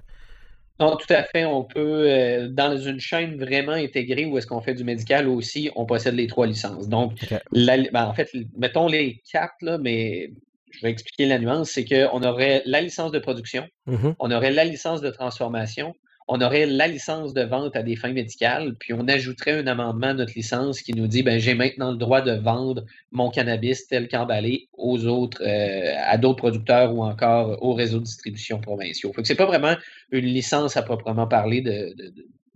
[0.79, 1.45] Non, tout à fait.
[1.45, 5.71] On peut, euh, dans une chaîne vraiment intégrée où est-ce qu'on fait du médical aussi,
[5.75, 6.87] on possède les trois licences.
[6.87, 7.13] Donc,
[7.51, 10.31] ben, en fait, mettons les quatre, là, mais
[10.71, 14.15] je vais expliquer la nuance, c'est qu'on aurait la licence de production, mm-hmm.
[14.19, 15.95] on aurait la licence de transformation,
[16.27, 20.07] on aurait la licence de vente à des fins médicales, puis on ajouterait un amendement
[20.07, 23.87] à notre licence qui nous dit ben, j'ai maintenant le droit de vendre mon cannabis
[23.87, 29.13] tel qu'emballé aux autres, euh, à d'autres producteurs ou encore au réseau de distribution provinciaux.
[29.15, 29.75] Ce n'est pas vraiment
[30.11, 31.95] une licence à proprement parler de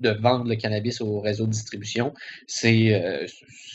[0.09, 2.13] vendre le cannabis au réseau de distribution.
[2.47, 3.25] C'est euh,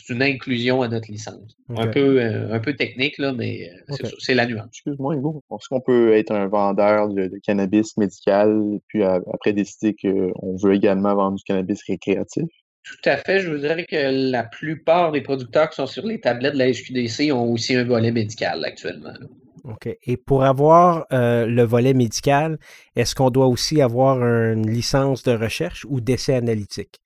[0.09, 1.57] une inclusion à notre licence.
[1.75, 4.67] Un, peu, euh, un peu technique, là, mais euh, c'est la nuance.
[4.67, 5.43] Excuse-moi, Hugo.
[5.51, 11.15] Est-ce qu'on peut être un vendeur de, cannabis médical, puis après décider qu'on veut également
[11.15, 12.49] vendre du cannabis récréatif?
[12.83, 13.41] Tout à fait.
[13.41, 16.71] Je vous dirais que la plupart des producteurs qui sont sur les tablettes de la
[16.71, 19.13] SQDC ont aussi un volet médical actuellement.
[20.03, 22.59] Et pour avoir euh, le volet médical,
[22.95, 26.99] est-ce qu'on doit aussi avoir une licence de recherche ou d'essai analytique?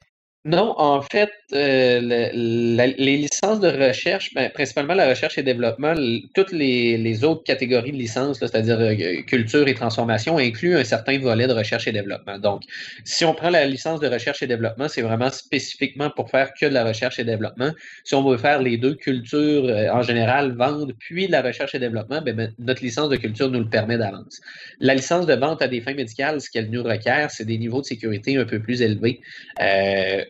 [0.43, 5.93] Non, en fait, euh, les licences de recherche, ben, principalement la recherche et développement,
[6.33, 11.45] toutes les, autres catégories de licences, c'est-à-dire euh, culture et transformation, incluent un certain volet
[11.45, 12.39] de recherche et développement.
[12.39, 12.63] Donc,
[13.05, 16.65] si on prend la licence de recherche et développement, c'est vraiment spécifiquement pour faire que
[16.65, 17.71] de la recherche et développement.
[18.03, 21.79] Si on veut faire les deux cultures euh, en général, vendre puis la recherche et
[21.79, 24.41] développement, ben, ben, notre licence de culture nous le permet d'avance.
[24.79, 27.81] La licence de vente à des fins médicales, ce qu'elle nous requiert, c'est des niveaux
[27.81, 29.21] de sécurité un peu plus élevés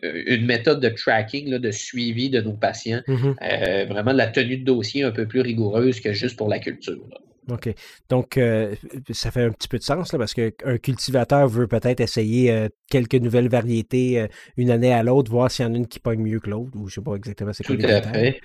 [0.02, 3.34] une méthode de tracking, de suivi de nos patients, mm-hmm.
[3.42, 6.58] euh, vraiment de la tenue de dossier un peu plus rigoureuse que juste pour la
[6.58, 7.02] culture.
[7.50, 7.74] OK.
[8.08, 8.74] Donc, euh,
[9.10, 12.68] ça fait un petit peu de sens là, parce qu'un cultivateur veut peut-être essayer euh,
[12.88, 14.26] quelques nouvelles variétés
[14.56, 16.70] une année à l'autre, voir s'il y en a une qui pogne mieux que l'autre,
[16.74, 18.40] ou je ne sais pas exactement c'est quoi Tout à fait.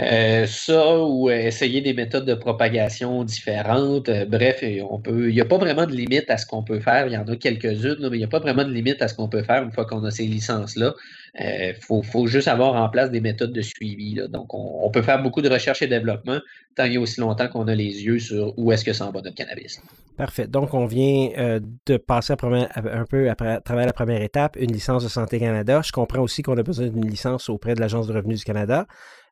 [0.00, 4.08] Euh, ça ou essayer des méthodes de propagation différentes.
[4.08, 5.28] Euh, bref, on peut.
[5.28, 7.08] Il n'y a pas vraiment de limite à ce qu'on peut faire.
[7.08, 9.14] Il y en a quelques-unes, mais il n'y a pas vraiment de limite à ce
[9.14, 10.94] qu'on peut faire une fois qu'on a ces licences-là.
[11.40, 14.20] Il euh, faut, juste avoir en place des méthodes de suivi.
[14.28, 16.38] Donc, on, peut faire beaucoup de recherche et développement
[16.76, 19.10] tant il y a aussi longtemps qu'on a les yeux sur où est-ce que s'en
[19.10, 19.80] va notre cannabis.
[20.16, 20.46] Parfait.
[20.46, 25.02] Donc, on vient de passer un peu après, à travers la première étape, une licence
[25.02, 25.80] de Santé Canada.
[25.84, 28.86] Je comprends aussi qu'on a besoin d'une licence auprès de l'Agence de revenus du Canada.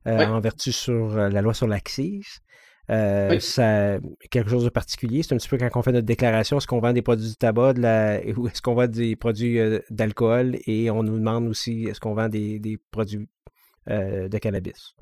[0.07, 2.40] Euh, en vertu sur euh, la loi sur l'accise.
[2.88, 3.98] Euh, ça
[4.30, 5.22] quelque chose de particulier.
[5.22, 7.36] C'est un petit peu quand on fait notre déclaration, est-ce qu'on vend des produits du
[7.36, 7.72] tabac
[8.36, 9.59] ou est-ce qu'on vend des produits
[9.90, 13.28] d'alcool et on nous demande aussi est-ce qu'on vend des, produits
[13.88, 14.94] de cannabis?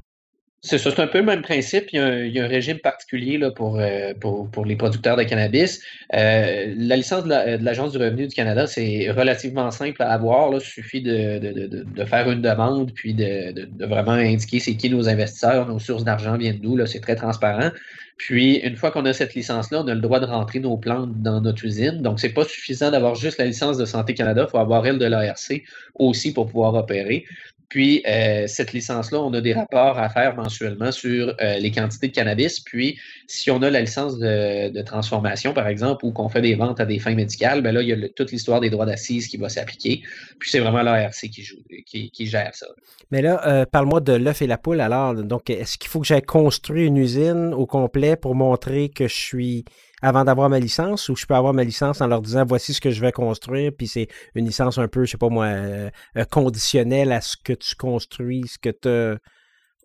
[0.67, 1.93] C'est ça, c'est un peu le même principe.
[1.93, 5.83] Il y a un, régime particulier là, pour, euh, pour, pour, les producteurs de cannabis.
[6.15, 10.55] Euh, la licence de l'Agence du revenu du Canada, c'est relativement simple à avoir.
[10.55, 14.89] Il suffit de, de, de, de, faire une demande, puis de, vraiment indiquer c'est qui
[14.89, 16.79] nos investisseurs, nos sources d'argent viennent d'où.
[16.87, 17.71] C'est très transparent.
[18.17, 21.21] Puis, une fois qu'on a cette licence-là, on a le droit de rentrer nos plantes
[21.21, 22.01] dans notre usine.
[22.01, 24.47] Donc, c'est pas suffisant d'avoir juste la licence de Santé Canada.
[24.49, 25.63] Il faut avoir elle de l'ARC
[25.97, 27.27] aussi pour pouvoir opérer.
[27.69, 32.09] Puis, euh, cette licence-là, on a des rapports à faire mensuellement sur euh, les quantités
[32.09, 32.61] de cannabis.
[32.61, 36.81] Puis, si on a la licence de, transformation, par exemple, ou qu'on fait des ventes
[36.81, 39.37] à des fins médicales, ben là, il y a toute l'histoire des droits d'assises qui
[39.37, 40.03] va s'appliquer.
[40.39, 41.57] Puis, c'est vraiment l'ARC qui, joue,
[41.87, 42.67] qui, gère ça.
[43.11, 44.81] Mais là, euh, parle-moi de l'œuf et la poule.
[44.81, 49.09] Alors, donc, est-ce qu'il faut que j'aille construire une usine au complet pour montrer que
[49.09, 49.65] je suis
[50.05, 52.81] avant d'avoir ma licence ou je peux avoir ma licence en leur disant voici ce
[52.81, 55.91] que je vais construire, puis c'est une licence un peu, je sais pas moi, euh,
[56.19, 59.17] euh, conditionnelle à ce que tu construis, ce que tu as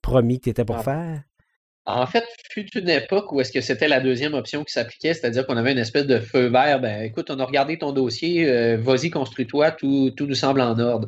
[0.02, 0.84] promis que tu étais pour ah.
[0.84, 1.22] faire?
[1.86, 5.48] En fait, fut une époque où est-ce que c'était la deuxième option qui s'appliquait, c'est-à-dire
[5.48, 6.80] qu'on avait une espèce de feu vert.
[6.82, 10.78] Ben, écoute, on a regardé ton dossier, euh, vas-y, construis-toi, tout, tout, nous semble en
[10.78, 11.08] ordre.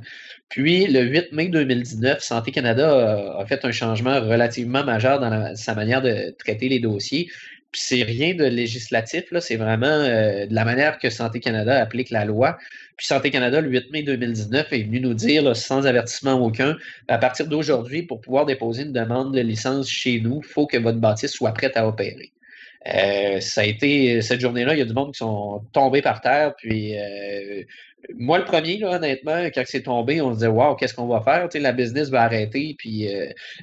[0.49, 5.75] Puis, le 8 mai 2019, Santé Canada a, fait un changement relativement majeur dans sa
[5.75, 7.29] manière de traiter les dossiers.
[7.71, 11.81] Puis c'est rien de législatif, là, c'est vraiment euh, de la manière que Santé Canada
[11.81, 12.57] applique la loi.
[12.97, 17.17] Puis Santé Canada, le 8 mai 2019, est venu nous dire, sans avertissement aucun, à
[17.17, 20.97] partir d'aujourd'hui, pour pouvoir déposer une demande de licence chez nous, il faut que votre
[20.97, 22.33] bâtisse soit prête à opérer.
[22.93, 26.19] Euh, ça a été cette journée-là, il y a du monde qui sont tombés par
[26.19, 26.53] terre.
[26.57, 27.63] Puis euh,
[28.15, 31.21] moi, le premier, là, honnêtement, quand c'est tombé, on se disait Waouh, qu'est-ce qu'on va
[31.21, 31.47] faire?
[31.53, 33.07] la business va arrêter, puis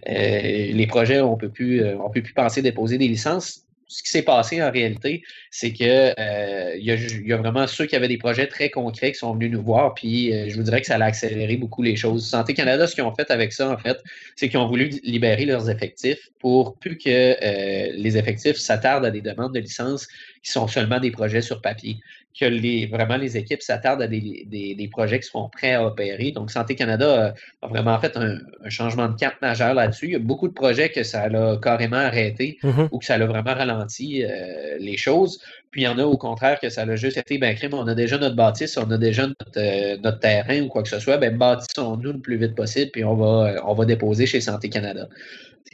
[0.07, 4.22] les projets, on peut plus, on peut plus penser déposer des licences ce qui s'est
[4.22, 8.68] passé en réalité, c'est que euh, y a, vraiment ceux qui avaient des projets très
[8.68, 11.57] concrets qui sont venus nous voir, puis euh, je vous dirais que ça a accéléré
[11.57, 12.28] beaucoup les choses.
[12.28, 13.99] Santé Canada, ce qu'ils ont fait avec ça, en fait,
[14.36, 19.11] c'est qu'ils ont voulu libérer leurs effectifs pour plus que euh, les effectifs s'attardent à
[19.11, 20.07] des demandes de licence
[20.43, 21.97] qui sont seulement des projets sur papier
[22.39, 26.30] que les, vraiment les équipes s'attardent à des, des, projets qui seront prêts à opérer.
[26.30, 30.07] Donc, Santé Canada a, vraiment fait un, changement de cap majeur là-dessus.
[30.07, 32.89] Il y a beaucoup de projets que ça l'a carrément arrêté mm-hmm.
[32.93, 35.41] ou que ça l'a vraiment ralenti euh, les choses.
[35.70, 37.86] Puis il y en a au contraire que ça l'a juste été, ben crime, on
[37.86, 41.18] a déjà notre bâtisse, on a déjà notre, euh, terrain ou quoi que ce soit,
[41.18, 45.09] ben bâtissons-nous le plus vite possible, puis on va, on va déposer chez Santé Canada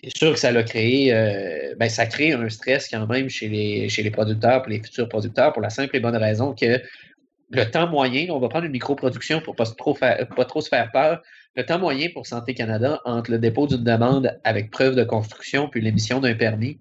[0.05, 3.48] c'est sûr que ça l'a créé, euh, ben, ça crée un stress quand même chez
[3.48, 6.80] les, chez les producteurs, pour les futurs producteurs, pour la simple et bonne raison que
[7.50, 10.68] le temps moyen, on va prendre une microproduction pour pas trop, faire, pas trop se
[10.68, 11.22] faire peur.
[11.57, 15.68] Le temps moyen pour Santé Canada entre le dépôt d'une demande avec preuve de construction
[15.68, 16.78] puis l'émission d'un permis,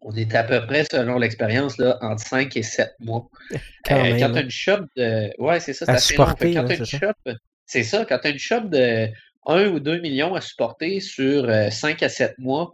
[0.00, 3.28] on est à peu près, selon l'expérience, entre 5 et 7 mois.
[3.84, 5.30] Quand, euh, tu as une shop de.
[5.38, 6.24] Ouais, c'est ça, c'est assez long.
[6.26, 7.32] Quand tu as une shop,
[7.66, 9.08] c'est ça, quand tu as une shop de
[9.46, 12.72] 1 ou 2 millions à supporter sur 5 euh, à 7 mois,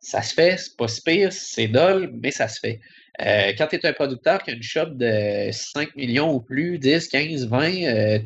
[0.00, 2.80] ça se fait, c'est pas si pire, c'est dole, mais ça se fait.
[3.20, 6.78] Euh, quand tu es un producteur qui a une shop de 5 millions ou plus,
[6.78, 7.70] 10, 15, 20,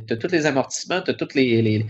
[0.06, 1.84] tu as tous les amortissements, tu as tous les,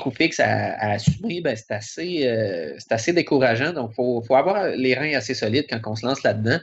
[0.00, 3.72] coûts fixes à, assumer, ben, c'est assez, euh, assez décourageant.
[3.72, 6.58] Donc, il faut, faut, avoir les reins assez solides quand on se lance là-dedans.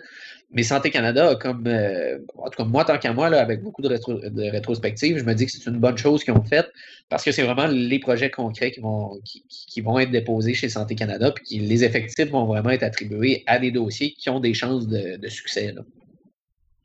[0.51, 3.83] Mais Santé Canada, comme, euh, en tout cas, moi, tant qu'à moi, là, avec beaucoup
[3.83, 6.71] de, rétro, de rétrospectives, je me dis que c'est une bonne chose qu'ils ont faite
[7.07, 10.69] parce que c'est vraiment les projets concrets qui vont, qui, qui, vont être déposés chez
[10.69, 14.39] Santé Canada, puis qui, les effectifs vont vraiment être attribués à des dossiers qui ont
[14.39, 15.71] des chances de, de succès.
[15.71, 15.83] Là.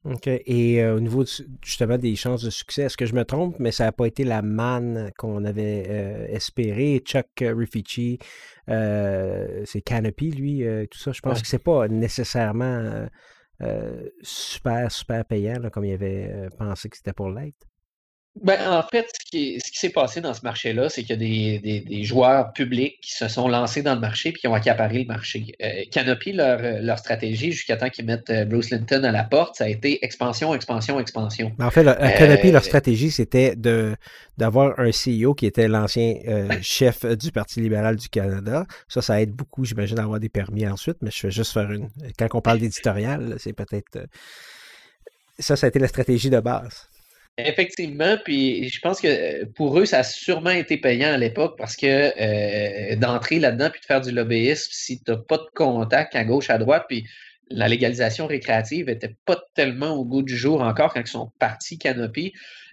[0.05, 0.27] OK.
[0.27, 1.25] Et euh, au niveau
[1.63, 4.25] justement des chances de succès, est-ce que je me trompe, mais ça n'a pas été
[4.25, 7.01] la manne qu'on avait euh, espéré.
[7.03, 8.19] Chuck Rifici,
[8.69, 11.13] c'est Canopy, lui, tout ça.
[11.13, 13.07] Je pense que c'est pas nécessairement euh,
[14.23, 17.67] super, super payant, comme il avait euh, pensé que c'était pour l'être?
[18.43, 21.81] Ben, en fait, ce qui, s'est passé dans ce marché-là, c'est qu'il y a des,
[21.81, 25.05] des, joueurs publics qui se sont lancés dans le marché et qui ont accaparé le
[25.05, 25.55] marché.
[25.63, 29.65] Euh, Canopy, leur, leur stratégie, jusqu'à temps qu'ils mettent Bruce Linton à la porte, ça
[29.65, 31.53] a été expansion, expansion, expansion.
[31.61, 33.95] en fait, Canopy, leur stratégie, c'était de
[34.37, 36.17] d'avoir un CEO qui était l'ancien
[36.61, 38.67] chef du Parti libéral du Canada.
[38.89, 41.89] Ça, ça aide beaucoup, j'imagine, d'avoir des permis ensuite, mais je vais juste faire une...
[42.19, 44.09] Quand on parle d'éditorial, c'est peut-être...
[45.39, 46.89] Ça, ça a été la stratégie de base.
[47.37, 51.75] Effectivement, puis je pense que pour eux, ça a sûrement été payant à l'époque parce
[51.75, 56.15] que euh, d'entrer là-dedans puis de faire du lobbyisme, si tu n'as pas de contact
[56.15, 57.05] à gauche, à droite, puis
[57.51, 61.77] la légalisation récréative n'était pas tellement au goût du jour encore quand ils sont partis
[61.77, 62.33] Canopy.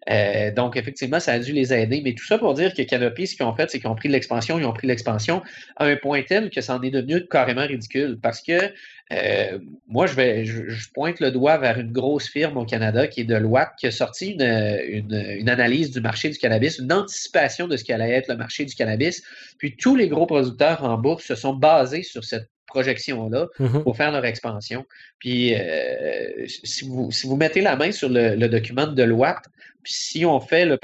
[0.09, 2.01] Euh, donc, effectivement, ça a dû les aider.
[2.03, 4.09] Mais tout ça pour dire que Canopy, ce qu'ils ont fait, c'est qu'ils ont pris
[4.09, 5.41] l'expansion, ils ont pris l'expansion
[5.77, 8.17] à un point tel que ça en est devenu carrément ridicule.
[8.21, 8.73] Parce que
[9.13, 13.71] euh, moi, je pointe le doigt vers une grosse firme au Canada qui est Deloitte,
[13.77, 18.29] qui a sorti une analyse du marché du cannabis, une anticipation de ce qu'allait être
[18.29, 19.21] le marché du cannabis.
[19.57, 23.84] Puis tous les gros producteurs en bourse se sont basés sur cette projection-là mm-hmm.
[23.84, 24.86] pour faire leur expansion.
[25.19, 29.45] Puis, euh, si, vous, si vous mettez la main sur le, le document de Deloitte,
[29.84, 30.78] puis si on fait le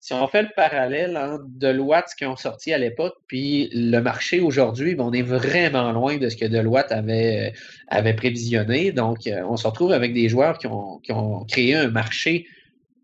[0.00, 4.00] si on fait le parallèle entre Deloitte, ce qu'ils ont sorti à l'époque, puis le
[4.00, 7.52] marché aujourd'hui, ben, on est vraiment loin de ce que Deloitte avait,
[7.88, 8.92] avait prévisionné.
[8.92, 12.46] Donc, euh, on se retrouve avec des joueurs qui ont, qui ont créé un marché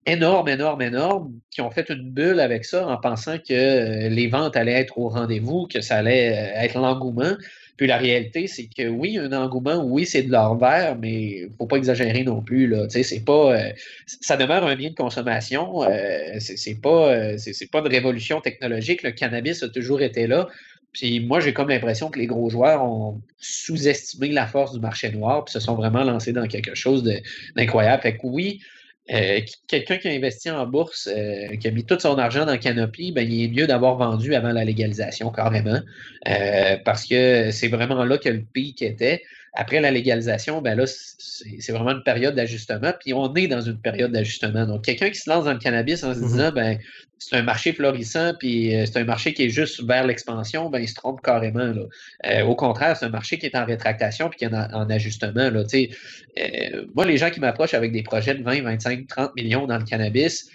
[0.07, 4.28] énorme, énorme, énorme, qui ont fait une bulle avec ça en pensant que euh, les
[4.28, 7.34] ventes allaient être au rendez-vous, que ça allait être l'engouement.
[7.77, 11.66] Puis la réalité, c'est que oui, un engouement, oui, c'est de l'or vert, mais faut
[11.66, 12.74] pas exagérer non plus.
[12.89, 13.72] C'est pas, euh,
[14.07, 15.83] ça demeure un bien de consommation.
[15.85, 19.03] Euh, c'est pas, euh, c'est pas de révolution technologique.
[19.03, 20.49] Le cannabis a toujours été là.
[20.93, 25.11] Puis moi, j'ai comme l'impression que les gros joueurs ont sous-estimé la force du marché
[25.11, 27.05] noir, puis se sont vraiment lancés dans quelque chose
[27.55, 28.03] d'incroyable.
[28.03, 28.61] Fait oui,
[29.12, 32.59] euh, quelqu'un qui a investi en bourse, euh, qui a mis tout son argent dans
[32.59, 35.80] Canopy, ben, il est mieux d'avoir vendu avant la légalisation, carrément,
[36.28, 39.22] euh, parce que c'est vraiment là que le pic était.
[39.59, 43.78] Après la légalisation, ben là, c'est vraiment une période d'ajustement, puis on est dans une
[43.78, 44.66] période d'ajustement.
[44.66, 46.26] Donc, quelqu'un qui se lance dans le cannabis en se mm-hmm.
[46.26, 46.78] disant, ben,
[47.18, 50.80] c'est un marché florissant, puis euh, c'est un marché qui est juste vers l'expansion, ben,
[50.80, 51.72] il se trompe carrément.
[51.72, 51.82] Là.
[52.26, 55.50] Euh, au contraire, c'est un marché qui est en rétractation, puis qui est en, ajustement.
[55.50, 59.66] Là, euh, moi, les gens qui m'approchent avec des projets de 20, 25, 30 millions
[59.66, 60.50] dans le cannabis,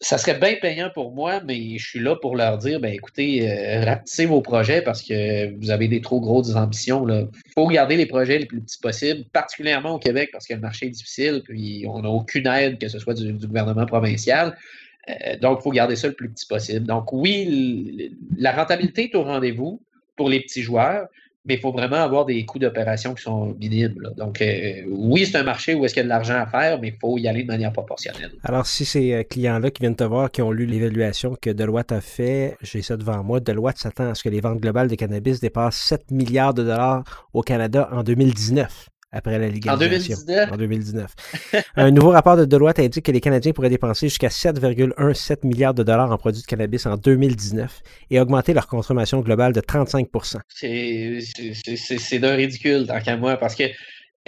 [0.00, 3.50] ça serait bien payant pour moi, mais je suis là pour leur dire, ben écoutez,
[3.50, 7.06] euh, vos projets parce que vous avez des trop grosses ambitions.
[7.08, 10.60] Il faut garder les projets les plus petits possibles, particulièrement au Québec parce que le
[10.60, 14.56] marché est difficile, puis on n'a aucune aide, que ce soit du, gouvernement provincial.
[15.08, 16.86] Euh, donc, il faut garder ça le plus petit possible.
[16.86, 19.82] Donc, oui, la rentabilité est au rendez-vous
[20.16, 21.08] pour les petits joueurs,
[21.48, 23.94] mais il faut vraiment avoir des coûts d'opération qui sont minimes.
[24.16, 26.78] Donc, euh, oui, c'est un marché où est-ce qu'il y a de l'argent à faire,
[26.78, 28.32] mais il faut y aller de manière proportionnelle.
[28.44, 31.92] Alors, si ces euh, clients-là qui viennent te voir, qui ont lu l'évaluation que Deloitte
[31.92, 34.94] a fait, j'ai ça devant moi, Deloitte s'attend à ce que les ventes globales de
[34.94, 40.16] cannabis dépassent 7 milliards de dollars au Canada en 2019 après la légalisation.
[40.52, 41.14] En 2019.
[41.76, 45.82] un nouveau rapport de Deloitte indique que les Canadiens pourraient dépenser jusqu'à 7,17 milliards de
[45.82, 47.80] dollars en produits de cannabis en 2019
[48.10, 53.64] et augmenter leur consommation globale de 35% C'est d'un ridicule, tant qu'à moi, parce que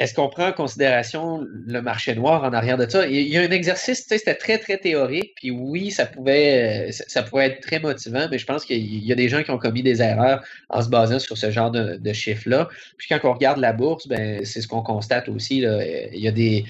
[0.00, 3.06] est-ce qu'on prend en considération le marché noir en arrière de ça?
[3.06, 6.90] Il y a un exercice, tu sais, c'était très, très théorique, puis oui, ça pouvait,
[6.90, 9.58] ça pouvait être très motivant, mais je pense qu'il y a des gens qui ont
[9.58, 12.68] commis des erreurs en se basant sur ce genre de, chiffres-là.
[12.96, 15.60] Puis quand on regarde la bourse, ben, c'est ce qu'on constate aussi.
[15.60, 15.84] Là.
[16.12, 16.64] Il y a des,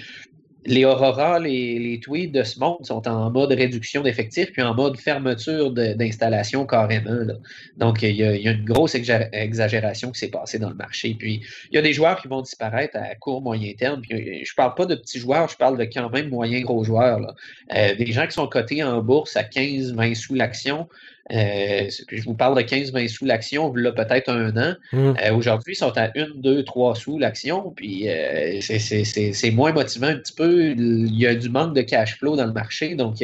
[0.67, 4.75] les Aurora, les, les tweets de ce monde sont en mode réduction d'effectifs puis en
[4.75, 7.33] mode fermeture d'installation carrément.
[7.79, 11.15] Donc, il y, a, une grosse exagération qui s'est passée dans le marché.
[11.19, 14.03] Puis, il y a des joueurs qui vont disparaître à court, moyen terme.
[14.03, 16.85] Puis, je ne parle pas de petits joueurs, je parle de quand même moyens gros
[16.85, 17.35] joueurs.
[17.75, 20.89] Euh, des gens qui sont cotés en bourse à 15, 20 sous l'action.
[21.33, 24.75] Euh, je vous parle de 15-20 sous l'action, là, peut-être un an.
[24.93, 25.15] Mmh.
[25.23, 30.09] Euh, aujourd'hui, ils sont à 1, 2, 3 sous l'action, puis euh, c'est moins motivant
[30.09, 30.71] un petit peu.
[30.71, 32.95] Il y a du manque de cash flow dans le marché.
[32.95, 33.23] Donc,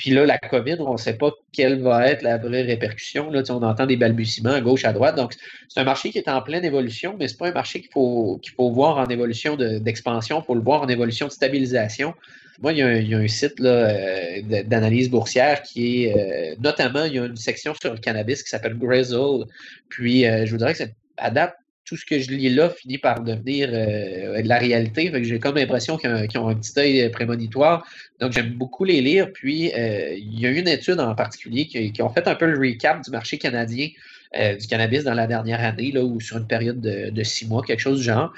[0.00, 3.30] puis là, la COVID, on ne sait pas quelle va être la vraie répercussion.
[3.30, 5.14] Là, on entend des balbutiements à gauche, à droite.
[5.14, 5.34] Donc,
[5.68, 7.90] c'est un marché qui est en pleine évolution, mais ce n'est pas un marché qu'il
[7.90, 12.14] faut, qu'il faut voir en évolution d'expansion, il faut le voir en évolution de stabilisation.
[12.60, 17.18] Moi, il y a un, site euh, d'analyse boursière qui est euh, notamment, il y
[17.18, 19.46] a une section sur le cannabis qui s'appelle Grizzle.
[19.88, 20.86] Puis, euh, je voudrais que ça
[21.16, 21.56] adapte
[21.86, 25.10] tout ce que je lis là finit par devenir de la réalité.
[25.24, 27.84] J'ai comme l'impression qu'ils ont, un petit œil prémonitoire.
[28.20, 29.32] Donc, j'aime beaucoup les lire.
[29.32, 32.58] Puis, il y a une étude en particulier qui, qui, ont fait un peu le
[32.60, 33.88] recap du marché canadien
[34.32, 37.62] du cannabis dans la dernière année, là, ou sur une période de, de, six mois,
[37.62, 38.32] quelque chose du genre.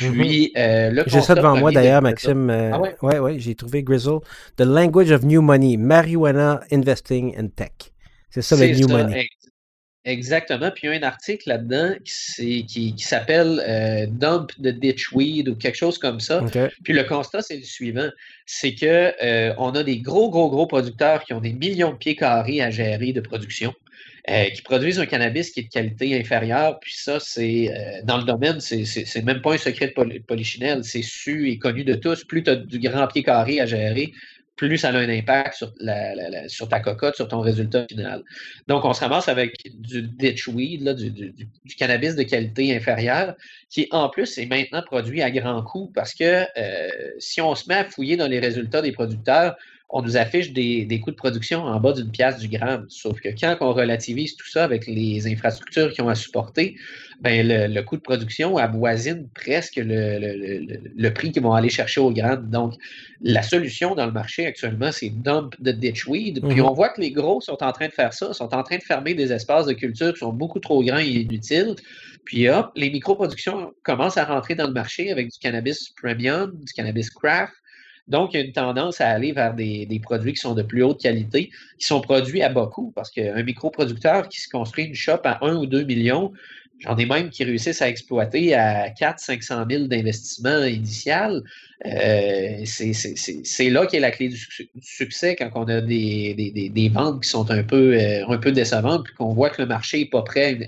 [0.00, 0.12] Mhm.
[0.12, 2.48] Puis, euh, J'ai ça devant moi d'ailleurs, Maxime.
[2.50, 2.96] Euh, ah ouais?
[3.02, 4.20] ouais, ouais j'ai trouvé Grizzle.
[4.56, 7.92] The Language of New Money, Marijuana Investing and Tech.
[8.30, 9.28] C'est ça le New Money.
[10.04, 10.72] Exactement.
[10.72, 15.48] Puis il y a un article là-dedans qui, qui, qui s'appelle euh, Dump the Ditchweed
[15.48, 16.42] ou quelque chose comme ça.
[16.82, 18.08] Puis le constat, c'est le suivant.
[18.46, 19.12] C'est que
[19.58, 22.70] on a des gros, gros, gros producteurs qui ont des millions de pieds carrés à
[22.70, 23.72] gérer de production.
[24.30, 26.78] Euh, qui produisent un cannabis qui est de qualité inférieure.
[26.78, 31.02] Puis ça, c'est euh, dans le domaine, c'est même pas un secret de polichinelle, c'est
[31.02, 32.22] su et connu de tous.
[32.22, 34.12] Plus tu as du grand pied carré à gérer,
[34.54, 38.22] plus ça a un impact sur, la, sur ta cocotte, sur ton résultat final.
[38.68, 43.34] Donc, on se ramasse avec du ditchweed, là, du, du, du, cannabis de qualité inférieure,
[43.70, 47.66] qui en plus est maintenant produit à grand coût parce que euh, si on se
[47.68, 49.56] met à fouiller dans les résultats des producteurs,
[49.92, 52.86] on nous affiche des, coûts de production en bas d'une pièce du gramme.
[52.88, 56.76] Sauf que quand on relativise tout ça avec les infrastructures qui ont à supporter,
[57.20, 62.48] ben le, coût de production avoisine presque le, prix qu'ils vont aller chercher au gramme.
[62.48, 62.74] Donc,
[63.20, 66.40] la solution dans le marché actuellement, c'est dump de ditchweed.
[66.40, 66.66] Puis mhm.
[66.66, 68.82] on voit que les gros sont en train de faire ça, sont en train de
[68.82, 71.76] fermer des espaces de culture qui sont beaucoup trop grands et inutiles.
[72.24, 76.72] Puis hop, les micro-productions commencent à rentrer dans le marché avec du cannabis premium, du
[76.72, 77.52] cannabis craft,
[78.08, 80.82] donc, il y a une tendance à aller vers des, produits qui sont de plus
[80.82, 84.94] haute qualité, qui sont produits à bas coût, parce qu'un microproducteur qui se construit une
[84.94, 86.32] shop à 1 ou 2 millions,
[86.82, 91.42] J'en ai même qui réussissent à exploiter à 400-500 000 d'investissement initial.
[91.86, 94.48] Euh, c'est là qu'est la clé du,
[94.80, 98.50] succès quand on a des, des, des, ventes qui sont un peu, euh, un peu
[98.52, 100.58] décevantes, puis qu'on voit que le marché n'est pas prêt.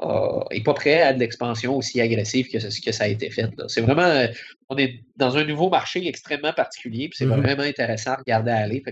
[0.00, 3.48] Euh, est pas prêt à de l'expansion aussi agressive que, que ça a été fait.
[3.66, 4.26] C'est vraiment,
[4.68, 7.42] on est dans un nouveau marché extrêmement particulier, puis c'est mm-hmm.
[7.42, 8.82] vraiment intéressant à regarder aller.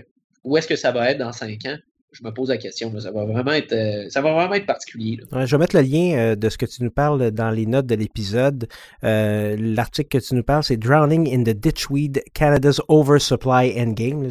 [0.43, 1.77] où est-ce que ça va être dans cinq ans?
[2.17, 2.97] Je me pose la question.
[2.99, 5.19] Ça va vraiment être, euh, ça va vraiment être particulier.
[5.31, 7.85] je vais mettre le lien euh, de ce que tu nous parles dans les notes
[7.85, 8.67] de l'épisode.
[9.03, 14.29] Euh, l'article que tu nous parles, c'est Drowning in the Ditchweed, Canada's Oversupply Endgame.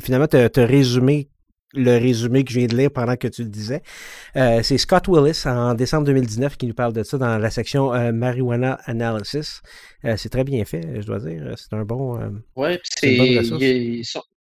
[0.00, 1.28] finalement, tu as, résumé
[1.76, 3.82] le résumé que je viens de lire pendant que tu le disais.
[4.34, 8.78] c'est Scott Willis en décembre 2019 qui nous parle de ça dans la section Marijuana
[8.84, 9.60] Analysis.
[10.04, 11.52] c'est très bien fait, je dois dire.
[11.56, 12.16] C'est un bon.
[12.54, 14.02] oui, c'est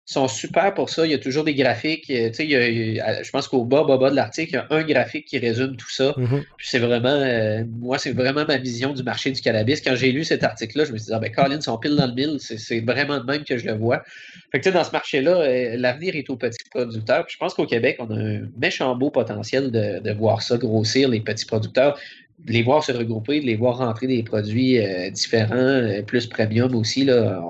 [0.06, 1.04] sont super pour ça.
[1.04, 2.08] Il y a toujours des graphiques.
[2.10, 4.84] Euh, tu sais, je pense qu'au bas, bas, bas de l'article, il y a un
[4.84, 6.12] graphique qui résume tout ça.
[6.16, 6.44] Mm-hmm.
[6.60, 9.80] c'est vraiment, euh, moi, c'est vraiment ma vision du marché du cannabis.
[9.80, 12.06] Quand j'ai lu cet article-là, je me suis dit, ah ben, Colin, sont pile dans
[12.06, 12.38] le mille.
[12.38, 14.04] C'est vraiment de même que je le vois.
[14.52, 17.26] Fait que, tu sais, dans ce marché-là, euh, l'avenir est aux petits producteurs.
[17.28, 21.20] je pense qu'au Québec, on a un méchant beau potentiel de, voir ça grossir, les
[21.20, 21.98] petits producteurs
[22.38, 24.78] de les voir se regrouper, de les voir rentrer des produits
[25.10, 27.04] différents, plus premium aussi.
[27.04, 27.42] Là,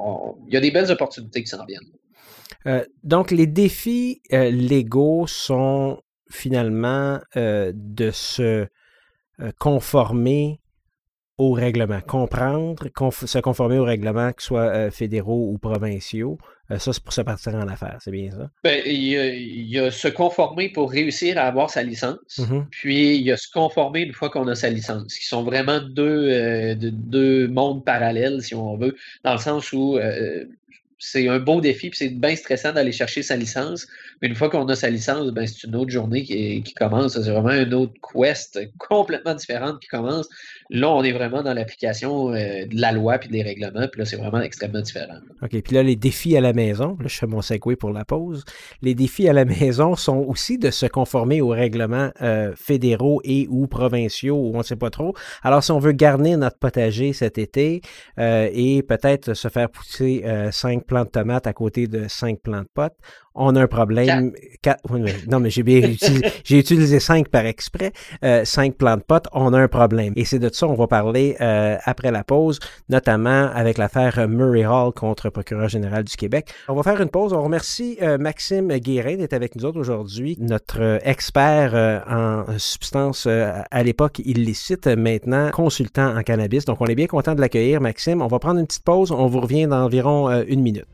[0.47, 1.89] il y a des belles opportunités qui s'en viennent.
[2.67, 8.67] Euh, donc, les défis euh, légaux sont finalement euh, de se
[9.59, 10.61] conformer
[11.37, 16.39] au règlement, comprendre, se conformer aux règlements, que ce soit fédéraux ou provinciaux.
[16.71, 18.49] ça, c'est pour se partir en affaires, c'est bien ça?
[18.65, 22.65] Ben, il, y a, se conformer pour réussir à avoir sa licence, mm-hmm.
[22.71, 25.83] puis il y a se conformer une fois qu'on a sa licence, qui sont vraiment
[25.83, 29.99] deux, deux mondes parallèles, si on veut, dans le sens où
[30.99, 33.87] c'est un beau défi, puis c'est bien stressant d'aller chercher sa licence.
[34.21, 37.21] Mais une fois qu'on a sa licence, ben, c'est une autre journée qui, qui commence.
[37.21, 40.29] C'est vraiment une autre quest complètement différente qui commence.
[40.71, 44.05] Là, on est vraiment dans l'application euh, de la loi puis des règlements, puis là,
[44.05, 45.19] c'est vraiment extrêmement différent.
[45.43, 48.05] OK, puis là, les défis à la maison, là, je fais mon segway pour la
[48.05, 48.45] pause.
[48.83, 53.47] Les défis à la maison sont aussi de se conformer aux règlements euh, fédéraux et
[53.49, 55.15] ou provinciaux, ou on ne sait pas trop.
[55.43, 57.81] Alors, si on veut garnir notre potager cet été
[58.19, 62.63] euh, et peut-être se faire pousser cinq plants de tomates à côté de cinq plants
[62.63, 62.97] de potes,
[63.37, 64.33] on a un problème.
[65.29, 67.93] non, mais j'ai bien utilisé, j'ai utilisé cinq par exprès,
[68.25, 70.13] euh, cinq plans de potes, on a un problème.
[70.17, 72.59] Et c'est de ça on va parler euh, après la pause,
[72.89, 76.49] notamment avec l'affaire Murray Hall contre le procureur général du Québec.
[76.69, 77.33] On va faire une pause.
[77.33, 81.75] On remercie euh, Maxime Guérin d'être avec nous autres aujourd'hui, notre expert
[82.09, 86.65] en substances à l'époque illicite, maintenant consultant en cannabis.
[86.65, 88.23] Donc, on est bien content de l'accueillir, Maxime.
[88.23, 89.13] On va prendre une petite pause.
[89.13, 90.87] On vous revient dans environ une minute.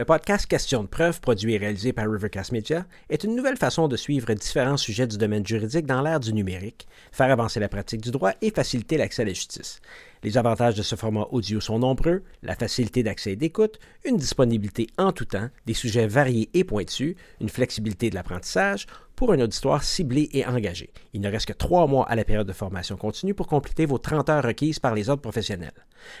[0.00, 3.86] Le podcast Question de preuve, produit et réalisé par Rivercast Media, est une nouvelle façon
[3.86, 8.00] de suivre différents sujets du domaine juridique dans l'ère du numérique, faire avancer la pratique
[8.00, 9.82] du droit et faciliter l'accès à la justice.
[10.22, 14.86] Les avantages de ce format audio sont nombreux, la facilité d'accès et d'écoute, une disponibilité
[14.96, 18.86] en tout temps, des sujets variés et pointus, une flexibilité de l'apprentissage
[19.20, 20.94] pour un auditoire ciblé et engagé.
[21.12, 23.98] Il ne reste que trois mois à la période de formation continue pour compléter vos
[23.98, 25.74] 30 heures requises par les autres professionnels.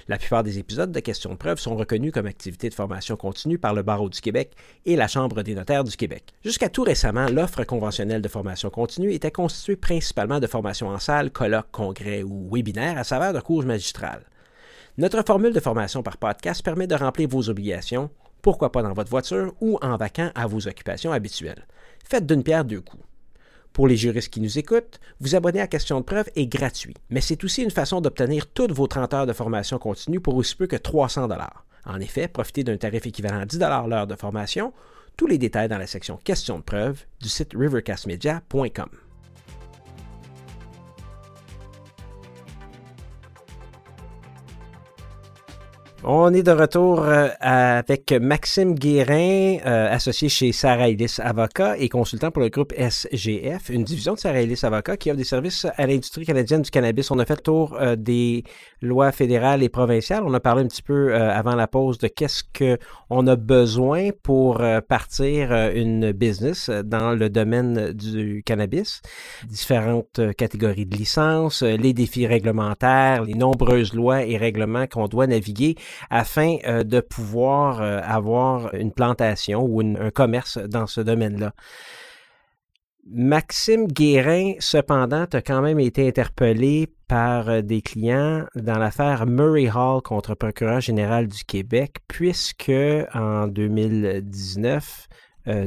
[0.06, 3.56] La plupart des épisodes de questions de preuve sont reconnus comme activités de formation continue
[3.56, 4.52] par le Barreau du Québec
[4.84, 6.34] et la Chambre des notaires du Québec.
[6.44, 11.30] Jusqu'à tout récemment, l'offre conventionnelle de formation continue était constituée principalement de formations en salle,
[11.30, 14.20] colloques, congrès ou webinaires à saveur de cours magistraux
[14.98, 18.10] notre formule de formation par podcast permet de remplir vos obligations,
[18.42, 21.66] pourquoi pas dans votre voiture ou en vacant à vos occupations habituelles.
[22.08, 23.02] Faites d'une pierre deux coups.
[23.72, 27.20] Pour les juristes qui nous écoutent, vous abonner à Question de preuve est gratuit, mais
[27.20, 30.66] c'est aussi une façon d'obtenir toutes vos 30 heures de formation continue pour aussi peu
[30.66, 31.28] que 300
[31.86, 34.72] En effet, profitez d'un tarif équivalent à 10 l'heure de formation.
[35.16, 38.88] Tous les détails dans la section Question de preuve du site rivercastmedia.com.
[46.02, 51.90] On est de retour euh, avec Maxime Guérin, euh, associé chez Sarah Ellis Avocat et
[51.90, 55.66] consultant pour le groupe SGF, une division de Sarah Ellis Avocat qui offre des services
[55.76, 57.10] à l'industrie canadienne du cannabis.
[57.10, 58.44] On a fait le tour euh, des
[58.80, 60.22] lois fédérales et provinciales.
[60.24, 64.62] On a parlé un petit peu avant la pause de qu'est-ce qu'on a besoin pour
[64.88, 69.02] partir une business dans le domaine du cannabis,
[69.46, 75.76] différentes catégories de licences, les défis réglementaires, les nombreuses lois et règlements qu'on doit naviguer
[76.10, 81.52] afin euh, de pouvoir euh, avoir une plantation ou un commerce dans ce domaine-là.
[83.12, 89.68] Maxime Guérin, cependant, a quand même été interpellé par euh, des clients dans l'affaire Murray
[89.68, 92.72] Hall contre le procureur général du Québec, puisque
[93.14, 95.08] en 2019,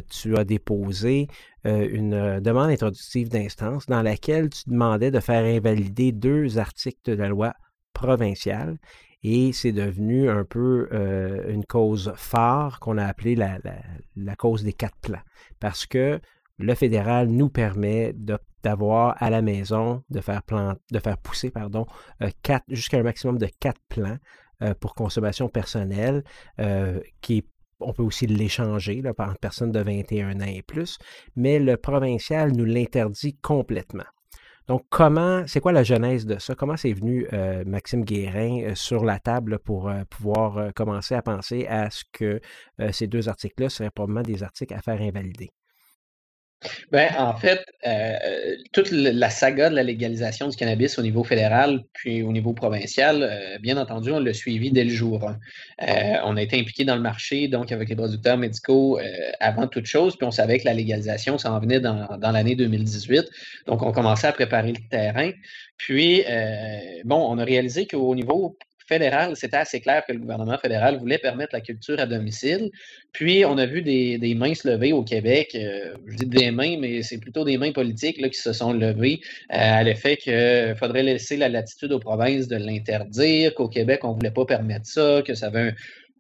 [0.09, 1.27] tu as déposé
[1.65, 7.27] une demande introductive d'instance dans laquelle tu demandais de faire invalider deux articles de la
[7.27, 7.53] loi
[7.93, 8.77] provinciale
[9.23, 14.73] et c'est devenu un peu euh, une cause phare qu'on a appelée la, cause des
[14.73, 15.21] quatre plans.
[15.59, 16.19] Parce que
[16.59, 18.13] le fédéral nous permet
[18.63, 20.41] d'avoir à la maison, de faire,
[20.91, 21.85] de faire pousser pardon,
[22.21, 22.29] euh,
[22.67, 24.17] jusqu'à un maximum de quatre plants
[24.61, 26.23] euh, pour consommation personnelle,
[27.21, 27.45] qui
[27.79, 30.97] on peut aussi l'échanger par une personne de 21 ans et plus,
[31.35, 34.05] mais le provincial nous l'interdit complètement.
[34.67, 36.55] Donc, comment, c'est quoi la genèse de ça?
[36.55, 41.21] Comment c'est venu euh, Maxime Guérin euh, sur la table pour euh, pouvoir commencer à
[41.21, 42.39] penser à ce que
[42.91, 45.51] ces deux articles-là seraient probablement des articles à faire invalider?
[46.91, 51.83] Ben, en fait, euh, toute la saga de la légalisation du cannabis au niveau fédéral
[51.93, 55.85] puis au niveau provincial, euh, bien entendu, on l'a suivi dès le jour euh,
[56.23, 58.99] on a été impliqué dans le marché, donc avec les producteurs médicaux
[59.39, 63.29] avant toute chose, puis on savait que la légalisation s'en venait dans, dans l'année 2018.
[63.67, 65.31] Donc, on commençait à préparer le terrain.
[65.77, 66.23] Puis,
[67.03, 68.57] bon, on a réalisé qu'au niveau
[68.93, 72.69] fédéral, c'était assez clair que le gouvernement fédéral voulait permettre la culture à domicile.
[73.11, 75.55] Puis, on a vu des, mains se lever au Québec.
[75.55, 78.73] Euh, je dis des mains, mais c'est plutôt des mains politiques là, qui se sont
[78.73, 79.19] levées
[79.51, 84.09] euh, à l'effet qu'il faudrait laisser la latitude aux provinces de l'interdire, qu'au Québec, on
[84.09, 85.73] ne voulait pas permettre ça, que ça avait un,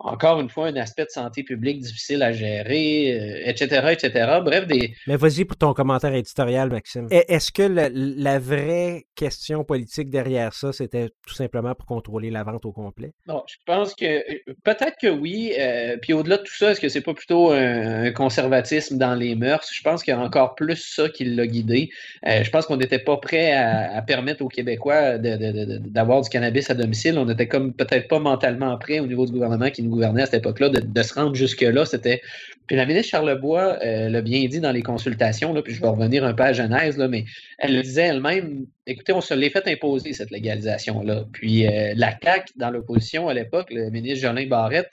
[0.03, 4.39] encore une fois, un aspect de santé publique difficile à gérer, etc., euh, etc.
[4.43, 4.93] Bref, des...
[5.07, 7.07] Mais vas-y pour ton commentaire éditorial, Maxime.
[7.09, 12.65] Est-ce que la, vraie question politique derrière ça, c'était tout simplement pour contrôler la vente
[12.65, 13.13] au complet?
[13.27, 15.53] Non, je pense que euh, peut-être que oui.
[15.57, 19.35] Euh, puis au-delà de tout ça, est-ce que c'est pas plutôt un, conservatisme dans les
[19.35, 19.69] mœurs?
[19.71, 21.89] Je pense qu'il y a encore plus ça qui l'a guidé.
[22.25, 27.17] je pense qu'on n'était pas prêt à, permettre aux Québécois d'avoir du cannabis à domicile.
[27.17, 30.25] On n'était comme peut-être pas mentalement prêt au niveau du gouvernement qui nous gouverner à
[30.25, 32.21] cette époque-là, de, se rendre jusque-là, c'était.
[32.67, 35.87] Puis la ministre Charlebois euh, l'a bien dit dans les consultations, là, puis je vais
[35.87, 37.25] revenir un peu à Genèse, là, mais
[37.57, 41.25] elle le disait elle-même, écoutez, on se l'est fait imposer, cette légalisation-là.
[41.33, 44.89] Puis euh, la CAQ, dans l'opposition à l'époque, le ministre Jolin Barrette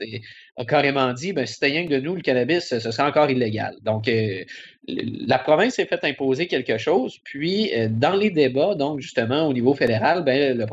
[0.57, 3.30] a carrément dit, ben, si c'était rien que de nous, le cannabis, ce serait encore
[3.30, 3.76] illégal.
[3.82, 4.42] Donc, euh,
[4.88, 9.74] la province s'est fait imposer quelque chose, puis dans les débats, donc justement au niveau
[9.74, 10.66] fédéral, ben,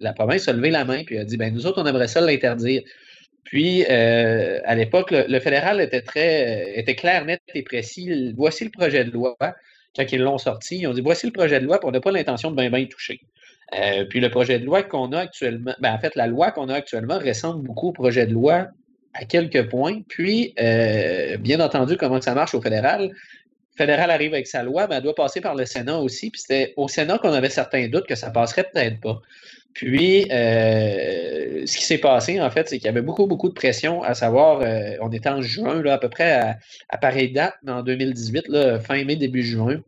[0.00, 2.22] la, province a levé la main, puis a dit, ben, nous autres, on aimerait ça
[2.22, 2.82] l'interdire.
[3.48, 8.34] Puis, euh, à l'époque, le, fédéral était très était clair, net et précis.
[8.36, 9.38] Voici le projet de loi.
[9.96, 12.00] Quand ils l'ont sorti, ils ont dit voici le projet de loi, puis on n'a
[12.02, 13.22] pas l'intention de bien bien y toucher.
[13.74, 16.68] Euh, puis le projet de loi qu'on a actuellement, ben, en fait, la loi qu'on
[16.68, 18.66] a actuellement ressemble beaucoup au projet de loi
[19.14, 20.02] à quelques points.
[20.06, 23.04] Puis, euh, bien entendu, comment ça marche au fédéral?
[23.04, 26.28] Le fédéral arrive avec sa loi, mais elle doit passer par le Sénat aussi.
[26.28, 29.22] Puis c'était au Sénat qu'on avait certains doutes que ça passerait peut-être pas.
[29.78, 33.54] Puis, euh, ce qui s'est passé, en fait, c'est qu'il y avait beaucoup, beaucoup de
[33.54, 36.58] pression, à savoir, euh, on était en juin, là, à peu près à,
[36.88, 39.80] à pareille date, en 2018, là, fin mai, début juin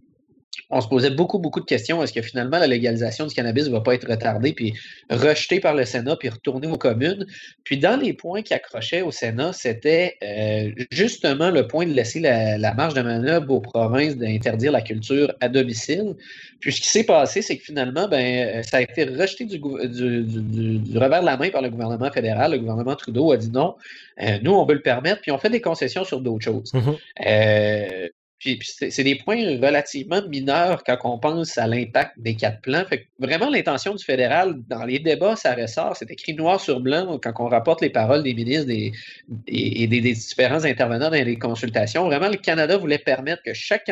[0.70, 2.02] on se posait beaucoup, beaucoup de questions.
[2.02, 4.74] Est-ce que finalement la légalisation du cannabis ne va pas être retardée, puis
[5.10, 7.26] rejetée par le Sénat, puis retournée aux communes?
[7.64, 12.20] Puis dans les points qui accrochaient au Sénat, c'était euh, justement le point de laisser
[12.20, 16.14] la, marge de manœuvre aux provinces d'interdire la culture à domicile.
[16.60, 21.20] Puis ce qui s'est passé, c'est que finalement, ben, ça a été rejeté du, revers
[21.20, 22.52] de la main par le gouvernement fédéral.
[22.52, 23.76] Le gouvernement Trudeau a dit non,
[24.22, 26.72] euh, nous, on veut le permettre, puis on fait des concessions sur d'autres choses.
[26.72, 26.96] Mm-hmm.
[27.26, 28.08] Euh,
[28.40, 32.86] puis, c'est des points relativement mineurs quand on pense à l'impact des quatre plans.
[32.86, 37.20] Fait vraiment, l'intention du fédéral, dans les débats, ça ressort, c'est écrit noir sur blanc
[37.22, 42.06] quand on rapporte les paroles des ministres et, des, différents intervenants dans les consultations.
[42.06, 43.90] Vraiment, le Canada voulait permettre que chaque,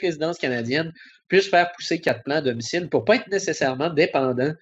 [0.00, 0.92] résidence canadienne
[1.28, 4.52] puisse faire pousser quatre plans à domicile pour ne pas être nécessairement dépendant.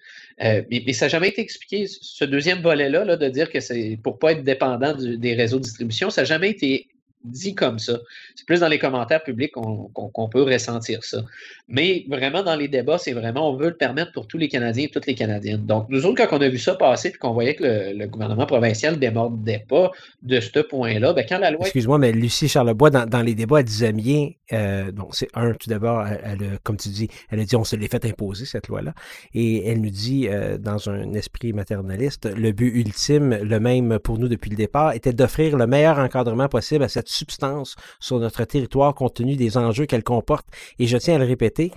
[0.43, 3.97] Euh, mais, ça n'a jamais été expliqué, ce deuxième volet-là, là, de dire que c'est
[4.03, 6.87] pour ne pas être dépendant des réseaux de distribution, ça n'a jamais été
[7.23, 7.99] dit comme ça.
[8.35, 11.23] C'est plus dans les commentaires publics qu'on peut ressentir ça.
[11.67, 14.85] Mais vraiment, dans les débats, c'est vraiment, on veut le permettre pour tous les Canadiens
[14.85, 15.65] et toutes les Canadiennes.
[15.65, 18.45] Donc, nous autres, quand on a vu ça passer et qu'on voyait que le, gouvernement
[18.45, 21.61] provincial ne démordait pas de ce point-là, ben, quand la loi.
[21.61, 25.69] Excuse-moi, mais Lucie Charlebois, dans, les débats, elle disait bien, euh, donc c'est un, tout
[25.69, 28.93] d'abord, elle, comme tu dis, elle a dit, on se l'est fait imposer, cette loi-là.
[29.33, 34.19] Et elle nous dit, euh, dans un esprit maternaliste, le but ultime, le même pour
[34.19, 38.43] nous depuis le départ, était d'offrir le meilleur encadrement possible à cette substance sur notre
[38.45, 40.47] territoire compte tenu des enjeux qu'elle comporte.
[40.79, 41.71] Et je tiens à le répéter,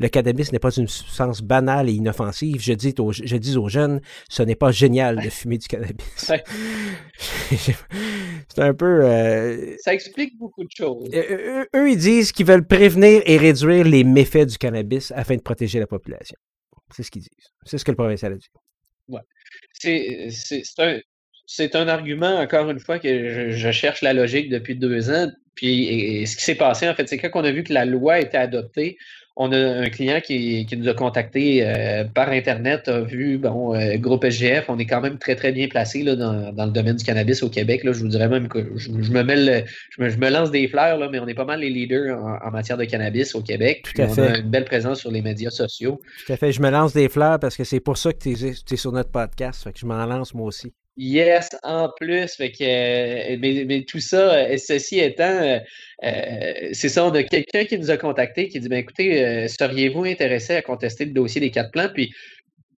[0.00, 2.60] le cannabis n'est pas une substance banale et inoffensive.
[2.60, 6.06] Je dis aux, je dis aux jeunes, ce n'est pas génial de fumer du cannabis.
[7.18, 9.04] C'est un peu...
[9.04, 11.08] Euh, Ça explique beaucoup de choses.
[11.12, 15.42] Euh, eux, ils disent qu'ils veulent prévenir et réduire les méfaits du cannabis afin de
[15.42, 16.36] protéger la population.
[16.96, 17.52] C'est ce qu'ils disent.
[17.64, 18.48] C'est ce que le provincial a dit.
[19.08, 19.20] Ouais.
[19.74, 20.30] C'est
[20.78, 20.98] un,
[21.52, 25.26] c'est un argument, encore une fois, que je, cherche la logique depuis deux ans.
[25.56, 28.20] Puis ce qui s'est passé, en fait, c'est quand on a vu que la loi
[28.20, 28.96] était adoptée,
[29.34, 33.96] on a un client qui, nous a contacté euh, par Internet, a vu, bon, euh,
[33.96, 37.04] groupe SGF, on est quand même très, très bien placé là, dans, le domaine du
[37.04, 37.82] cannabis au Québec.
[37.82, 39.64] Là, je vous dirais même que je, me, mêle,
[39.98, 42.78] je, me, lance des fleurs, là, mais on est pas mal les leaders en, matière
[42.78, 43.88] de cannabis au Québec.
[43.92, 44.20] Tout à fait.
[44.20, 46.00] On a une belle présence sur les médias sociaux.
[46.26, 46.52] Tout à fait.
[46.52, 49.10] Je me lance des fleurs parce que c'est pour ça que tu es, sur notre
[49.10, 49.64] podcast.
[49.64, 50.72] Fait que je m'en lance moi aussi.
[50.96, 55.58] Yes, en plus, euh, mais, tout ça, euh, ceci étant, euh,
[56.72, 60.56] c'est ça, on a quelqu'un qui nous a contacté qui dit ben, écoutez, seriez-vous intéressé
[60.56, 61.88] à contester le dossier des quatre plans?
[61.94, 62.12] Puis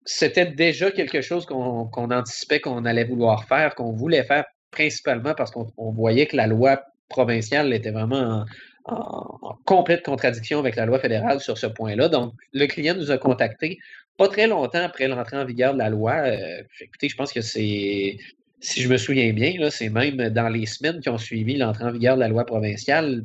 [0.04, 5.50] c'était déjà quelque chose qu'on anticipait qu'on allait vouloir faire, qu'on voulait faire principalement parce
[5.50, 8.44] qu'on voyait que la loi provinciale était vraiment
[8.84, 12.08] en, en, complète contradiction avec la loi fédérale sur ce point-là.
[12.08, 13.78] Donc, le client nous a contacté
[14.16, 16.14] pas très longtemps après l'entrée en vigueur de la loi.
[16.14, 18.18] Euh, écoutez, je pense que c'est,
[18.60, 21.92] si je me souviens bien, c'est même dans les semaines qui ont suivi l'entrée en
[21.92, 23.24] vigueur de la loi provinciale,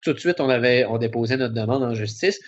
[0.00, 2.40] tout de suite, on avait on déposait notre demande en justice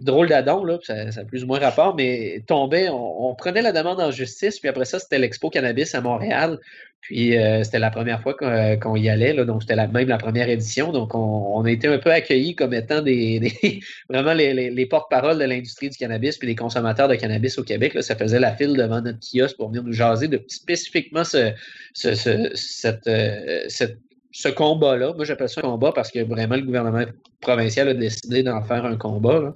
[0.00, 4.00] drôle d'adon, là, ça, a plus ou moins rapport, mais tombait, on, prenait la demande
[4.00, 6.58] en justice, puis après ça, c'était l'Expo Cannabis à Montréal.
[7.02, 10.18] Puis euh, c'était la première fois qu'on y allait, là, donc c'était la, même la
[10.18, 10.90] première édition.
[10.90, 13.52] Donc on, a été un peu accueillis comme étant des,
[14.10, 17.94] vraiment les, porte-parole de l'industrie du cannabis puis des consommateurs de cannabis au Québec.
[17.94, 21.52] Là, ça faisait la file devant notre kiosque pour venir nous jaser de spécifiquement ce,
[21.94, 23.98] cette, euh, cette
[24.36, 27.06] ce combat-là, moi j'appelle ça un combat parce que vraiment le gouvernement
[27.40, 29.54] provincial a décidé d'en faire un combat.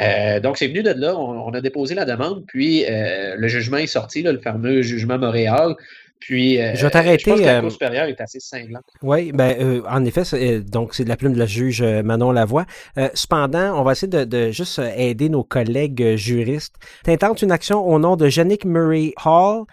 [0.00, 3.76] Euh, donc c'est venu de là, on, a déposé la demande, puis euh, le jugement
[3.76, 5.74] est sorti, le fameux jugement Montréal.
[6.18, 7.24] Puis, euh, je vais t'arrêter.
[7.24, 8.84] Je pense que la Cour supérieure est assez cinglante.
[9.02, 10.22] Oui, ben, en effet,
[10.60, 12.64] donc c'est de la plume de la juge Manon Lavoie.
[13.12, 16.76] cependant, on va essayer de, juste aider nos collègues juristes.
[17.04, 19.64] Tu intentes une action au nom de Yannick Murray Hall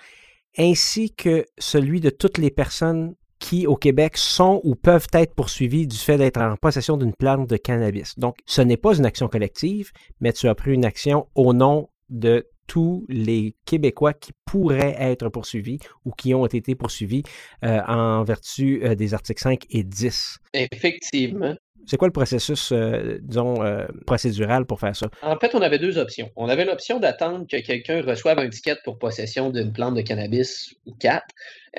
[0.58, 5.88] ainsi que celui de toutes les personnes qui, au Québec, sont ou peuvent être poursuivis
[5.88, 8.18] du fait d'être en possession d'une plante de cannabis.
[8.18, 11.90] Donc, ce n'est pas une action collective, mais tu as pris une action au nom
[12.10, 17.24] de tous les Québécois qui pourraient être poursuivis ou qui ont été poursuivis
[17.66, 20.38] euh, en vertu euh, des articles 5 et 10.
[20.54, 21.56] Effectivement.
[21.86, 25.08] C'est quoi le processus, euh, disons, euh, procédural pour faire ça?
[25.22, 26.30] En fait, on avait deux options.
[26.36, 30.76] On avait l'option d'attendre que quelqu'un reçoive un ticket pour possession d'une plante de cannabis
[30.86, 31.28] ou quatre.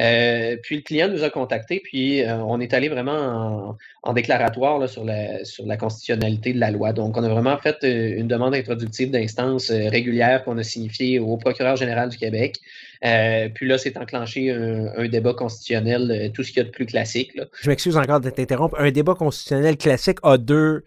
[0.00, 5.04] Euh, puis le client nous a contactés, puis on est allé vraiment en, déclaratoire sur,
[5.04, 6.92] la, sur la constitutionnalité de la loi.
[6.92, 11.76] Donc, on a vraiment fait une demande introductive d'instance régulière qu'on a signifiée au procureur
[11.76, 12.60] général du Québec.
[13.02, 17.32] Puis là, c'est enclenché un, débat constitutionnel, tout ce qu'il y a de plus classique.
[17.60, 18.76] Je m'excuse encore de t'interrompre.
[18.78, 20.82] Un débat constitutionnel classique a deux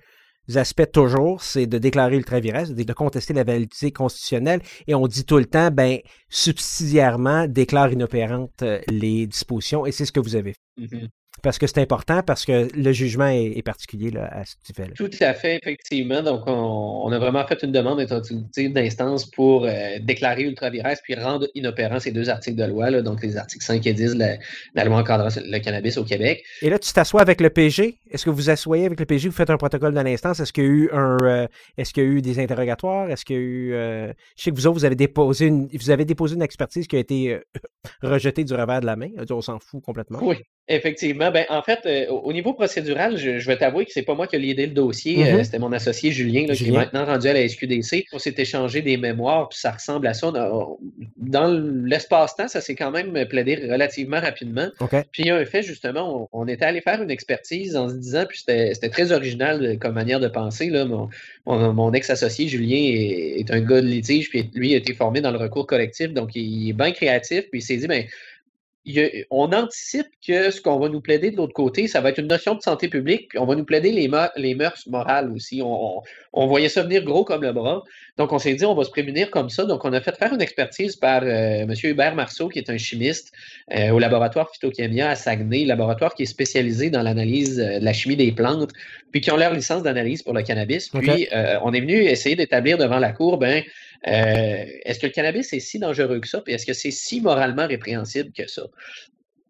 [0.56, 5.38] aspects toujours, c'est de déclarer ultra-viresse, de contester la validité constitutionnelle, et on dit tout
[5.38, 6.00] le temps, ben,
[6.30, 10.82] subsidiairement, déclare inopérantes euh, les dispositions, et c'est ce que vous avez fait.
[10.82, 11.08] Mm-hmm.
[11.44, 14.94] Parce que c'est important, parce que le jugement est, particulier là, à ce effet-là.
[14.96, 16.24] Tout à fait, effectivement.
[16.24, 22.00] Donc, on, a vraiment fait une demande d'instance pour euh, déclarer ultra-viresse puis rendre inopérants
[22.00, 24.24] ces deux articles de loi, là, donc les articles 5 et 10 de
[24.74, 26.46] la, loi encadrant le cannabis au Québec.
[26.62, 28.00] Et là, tu t'assois avec le PG.
[28.10, 30.40] Est-ce que vous asseyez avec le PG, vous faites un protocole de l'instance?
[30.40, 31.48] Est-ce qu'il y a eu un euh,
[31.78, 33.10] est-ce qu'il y a eu des interrogatoires?
[33.10, 35.68] Est-ce qu'il y a eu euh, je sais que vous autres, vous avez déposé une
[35.74, 37.38] vous avez déposé une expertise qui a été
[38.02, 39.10] rejetée du revers de la main.
[39.30, 40.20] On s'en fout complètement.
[40.22, 40.38] Oui.
[40.70, 41.30] Effectivement.
[41.30, 44.38] Ben, en fait, euh, au niveau procédural, je, vais t'avouer que c'est pas moi qui
[44.38, 45.26] ai l'idée le dossier.
[45.26, 45.44] Euh, mm-hmm.
[45.44, 48.06] C'était mon associé Julien, qui est maintenant rendu à la SQDC.
[48.14, 50.32] On s'est échangé des mémoires, puis ça ressemble à ça.
[51.18, 51.48] Dans
[51.86, 54.70] l'espace-temps, ça s'est quand même plaidé relativement rapidement.
[55.12, 57.96] Puis il y a un fait, justement, on, était allé faire une expertise en se
[57.96, 60.68] disant, puis c'était très original comme manière de penser.
[60.70, 60.86] Là.
[61.46, 65.38] Mon, ex-associé Julien est, un gars de litige, puis lui a été formé dans le
[65.38, 68.06] recours collectif, donc il est bien créatif, puis il s'est dit, ben
[69.30, 72.28] on anticipe que ce qu'on va nous plaider de l'autre côté, ça va être une
[72.28, 75.62] notion de santé publique, puis on va nous plaider les, les mœurs morales aussi.
[75.64, 77.84] On, voyait ça venir gros comme le bras.
[78.18, 79.64] Donc, on s'est dit, on va se prémunir comme ça.
[79.66, 81.74] Donc, on a fait faire une expertise par euh, M.
[81.84, 83.32] Hubert Marceau, qui est un chimiste
[83.74, 87.94] euh, au laboratoire Phytochemia à Saguenay, laboratoire qui est spécialisé dans l'analyse euh, de la
[87.94, 88.72] chimie des plantes,
[89.12, 90.90] puis qui ont leur licence d'analyse pour le cannabis.
[90.90, 91.28] Puis,
[91.64, 93.64] on est venu essayer d'établir devant la Cour, ben,
[94.08, 96.42] euh, est-ce que le cannabis est si dangereux que ça?
[96.42, 98.64] Puis est-ce que c'est si moralement répréhensible que ça?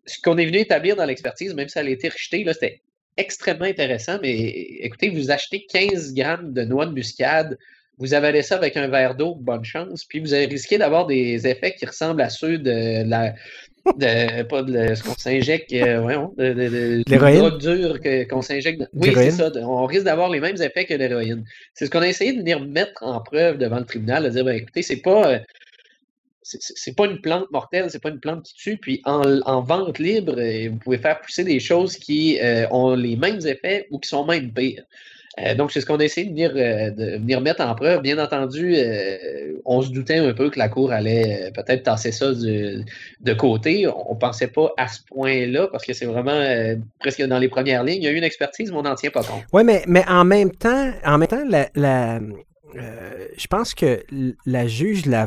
[0.05, 2.81] Ce qu'on est venu établir dans l'expertise, même si ça a été rejeté, c'était
[3.17, 4.19] extrêmement intéressant.
[4.21, 7.57] Mais écoutez, vous achetez 15 grammes de noix de muscade,
[7.97, 11.47] vous avalez ça avec un verre d'eau, bonne chance, puis vous avez risqué d'avoir des
[11.47, 13.35] effets qui ressemblent à ceux de la,
[13.85, 18.83] de, pas de ce qu'on s'injecte, euh, voyons, de, de, de drogue dure qu'on s'injecte.
[18.93, 19.51] Oui, c'est ça.
[19.61, 21.43] On risque d'avoir les mêmes effets que l'héroïne.
[21.73, 24.45] C'est ce qu'on a essayé de venir mettre en preuve devant le tribunal, de dire,
[24.45, 25.33] ben, écoutez, c'est pas.
[25.33, 25.39] Euh,
[26.45, 28.77] c'est pas une plante mortelle, c'est pas une plante qui tue.
[28.77, 32.37] Puis en, en, vente libre, euh, vous pouvez faire pousser des choses qui
[32.69, 34.83] ont les mêmes effets ou qui sont même pires.
[35.39, 38.01] Euh, donc, c'est ce qu'on a essayé de venir, euh, de venir, mettre en preuve.
[38.01, 42.31] Bien entendu, euh, on se doutait un peu que la Cour allait peut-être tasser ça
[42.31, 43.87] de côté.
[43.87, 46.39] On ne pensait pas à ce point-là parce que c'est vraiment
[46.99, 48.01] presque dans les premières lignes.
[48.01, 49.43] Il y a eu une expertise, mais on n'en tient pas compte.
[49.53, 51.43] Oui, mais, mais en même temps, en même temps,
[51.75, 52.19] la,
[52.75, 54.03] je pense que
[54.45, 55.25] la juge la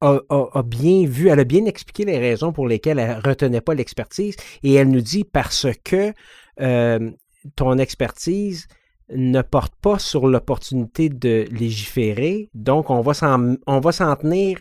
[0.00, 3.74] a, a, bien vu, elle a bien expliqué les raisons pour lesquelles elle retenait pas
[3.74, 6.12] l'expertise et elle nous dit parce que
[7.56, 8.68] ton expertise
[9.10, 14.58] ne porte pas sur l'opportunité de légiférer, donc on va s'en tenir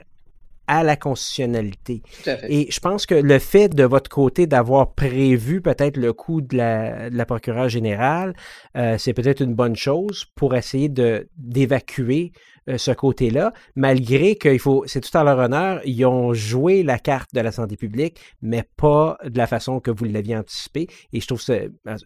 [0.68, 2.02] à la constitutionnalité.
[2.48, 6.58] Et je pense que le fait de votre côté d'avoir prévu peut-être le coup de
[6.58, 8.34] la, de la procureure générale,
[8.78, 12.32] euh, c'est peut-être une bonne chose pour essayer d'évacuer
[12.70, 16.98] euh, ce côté-là, malgré qu'il faut, c'est tout à leur honneur, ils ont joué la
[16.98, 20.88] carte de la santé publique, mais pas de la façon que vous l'aviez anticipé.
[21.12, 21.98] Et je trouve que euh,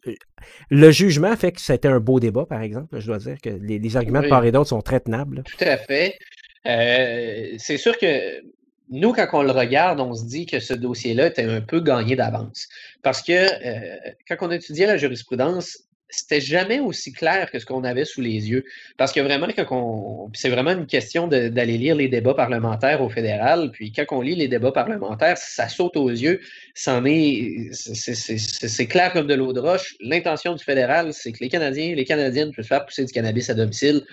[0.72, 3.00] le jugement fait que c'était un beau débat, par exemple.
[3.00, 5.44] Je dois dire que les, arguments de part et d'autre sont très tenables.
[5.44, 6.16] Tout à fait.
[6.68, 8.42] Euh, c'est sûr que
[8.90, 12.16] nous, quand on le regarde, on se dit que ce dossier-là était un peu gagné
[12.16, 12.68] d'avance.
[13.02, 13.48] Parce que
[14.28, 18.50] quand on étudiait la jurisprudence, c'était jamais aussi clair que ce qu'on avait sous les
[18.50, 18.64] yeux.
[18.98, 19.48] Parce que vraiment.
[20.34, 23.72] C'est vraiment une question d'aller lire les débats parlementaires au fédéral.
[23.72, 26.40] Puis quand on lit les débats parlementaires, ça saute aux yeux.
[26.76, 27.70] C'en est.
[27.74, 29.96] C'est clair comme de l'eau de roche.
[30.00, 33.54] L'intention du fédéral, c'est que les Canadiens, les Canadiennes puissent faire pousser du cannabis à
[33.54, 34.04] domicile.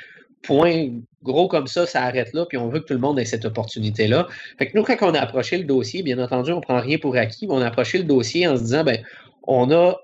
[0.44, 0.90] Point
[1.22, 3.44] gros comme ça, ça arrête là, puis on veut que tout le monde ait cette
[3.44, 4.28] opportunité-là.
[4.58, 6.98] Fait que nous, quand on a approché le dossier, bien entendu, on ne prend rien
[6.98, 8.98] pour acquis, mais on a approché le dossier en se disant, ben,
[9.46, 9.96] on a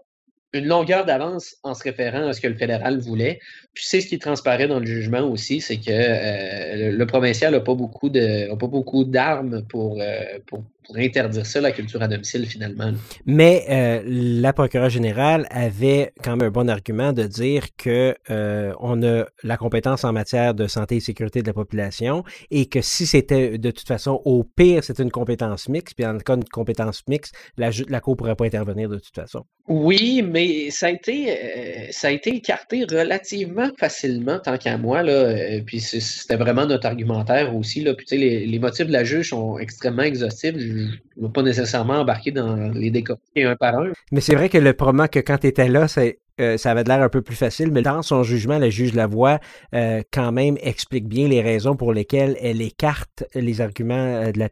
[0.53, 3.39] une longueur d'avance en se référant à ce que le fédéral voulait.
[3.75, 7.61] Puis c'est ce qui transparaît dans le jugement aussi, c'est que euh, le, provincial n'a
[7.61, 10.65] pas beaucoup pas beaucoup d'armes pour, euh, pour,
[10.97, 12.93] interdire ça, la culture à domicile, finalement.
[13.27, 18.73] Mais euh, la procureure générale avait quand même un bon argument de dire que euh,
[18.81, 22.81] on a la compétence en matière de santé et sécurité de la population et que
[22.81, 26.45] si c'était de toute façon au pire, c'était une compétence mixte, puis le cas d'une
[26.45, 29.45] compétence mixte, la, la Cour ne pourrait pas intervenir de toute façon.
[29.69, 35.03] Oui, mais ça a été, euh, ça a été écarté relativement facilement, tant qu'à moi.
[35.03, 37.83] Là, puis c'était vraiment notre argumentaire aussi.
[37.83, 40.57] Là, puis, les, les motifs de la juge sont extrêmement exhaustifs.
[40.57, 40.80] Je
[41.17, 43.93] ne pas nécessairement embarquer dans les décortiquer un par un.
[44.13, 46.85] Mais c'est vrai que le problème que quand tu étais là, c'est euh, ça avait
[46.85, 49.39] l'air un peu plus facile, mais dans son jugement, le juge Lavoie
[49.75, 54.41] euh, quand même explique bien les raisons pour lesquelles elle écarte les arguments euh, de
[54.41, 54.49] la,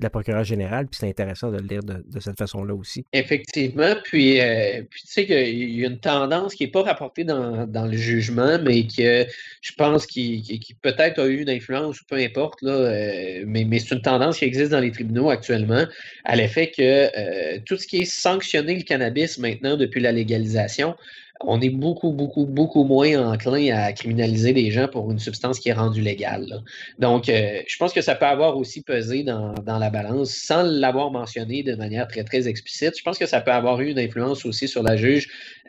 [0.00, 3.04] la procureure générale, puis c'est intéressant de le lire de, cette façon-là aussi.
[3.12, 7.96] Effectivement, puis, tu sais qu'il y a une tendance qui n'est pas rapportée dans, le
[7.96, 9.26] jugement, mais que
[9.60, 14.02] je pense qui, peut-être a eu une influence, peu importe, là, mais, mais c'est une
[14.02, 15.84] tendance qui existe dans les tribunaux actuellement,
[16.24, 20.94] à l'effet que tout ce qui est sanctionné le cannabis maintenant depuis la légalisation,
[21.40, 25.68] on est beaucoup, beaucoup, beaucoup moins enclin à criminaliser les gens pour une substance qui
[25.68, 26.62] est rendue légale.
[26.98, 31.10] Donc, euh, je pense que ça peut avoir aussi pesé dans, la balance, sans l'avoir
[31.10, 32.98] mentionné de manière très, très explicite.
[32.98, 35.28] Je pense que ça peut avoir eu une influence aussi sur la juge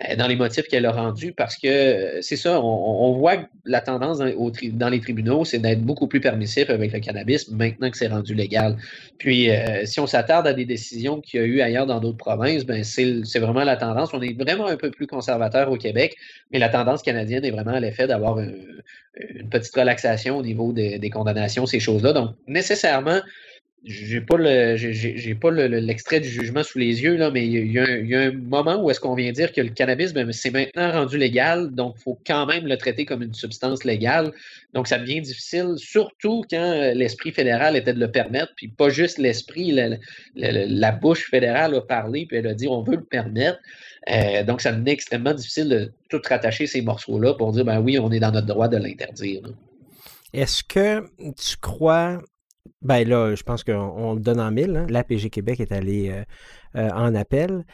[0.10, 3.82] euh, dans les motifs qu'elle a rendus, parce que euh, c'est ça, on, voit la
[3.82, 8.08] tendance dans, les tribunaux, c'est d'être beaucoup plus permissif avec le cannabis maintenant que c'est
[8.08, 8.78] rendu légal.
[9.18, 9.50] Puis,
[9.84, 12.84] si on s'attarde à des décisions qu'il y a eu ailleurs dans d'autres provinces, ben
[12.84, 14.14] c'est vraiment la tendance.
[14.14, 16.16] On est vraiment un peu plus conservateur au Québec,
[16.52, 18.82] mais la tendance canadienne est vraiment à l'effet d'avoir une,
[19.52, 22.14] petite relaxation au niveau des condamnations, ces choses-là.
[22.14, 23.20] Donc, nécessairement,
[23.86, 27.80] j'ai pas le j'ai pas l'extrait du jugement sous les yeux, là, mais il y,
[27.80, 31.18] a, un moment où est-ce qu'on vient dire que le cannabis, ben, c'est maintenant rendu
[31.18, 34.32] légal, donc il faut quand même le traiter comme une substance légale.
[34.74, 38.90] Donc, ça devient difficile, surtout quand euh, l'esprit fédéral était de le permettre, puis pas
[38.90, 39.72] juste l'esprit,
[40.36, 43.60] la, bouche fédérale a parlé, puis elle a dit on veut le permettre.
[44.12, 48.00] Euh, donc, ça devient extrêmement difficile de tout rattacher ces morceaux-là pour dire ben oui,
[48.00, 49.42] on est dans notre droit de l'interdire.
[50.34, 52.20] Est-ce que tu crois
[52.82, 54.76] ben là, je pense qu'on le donne en mille.
[54.78, 54.88] Hein.
[54.90, 56.24] L'APG Québec est allé euh,
[56.76, 57.66] euh, en appel.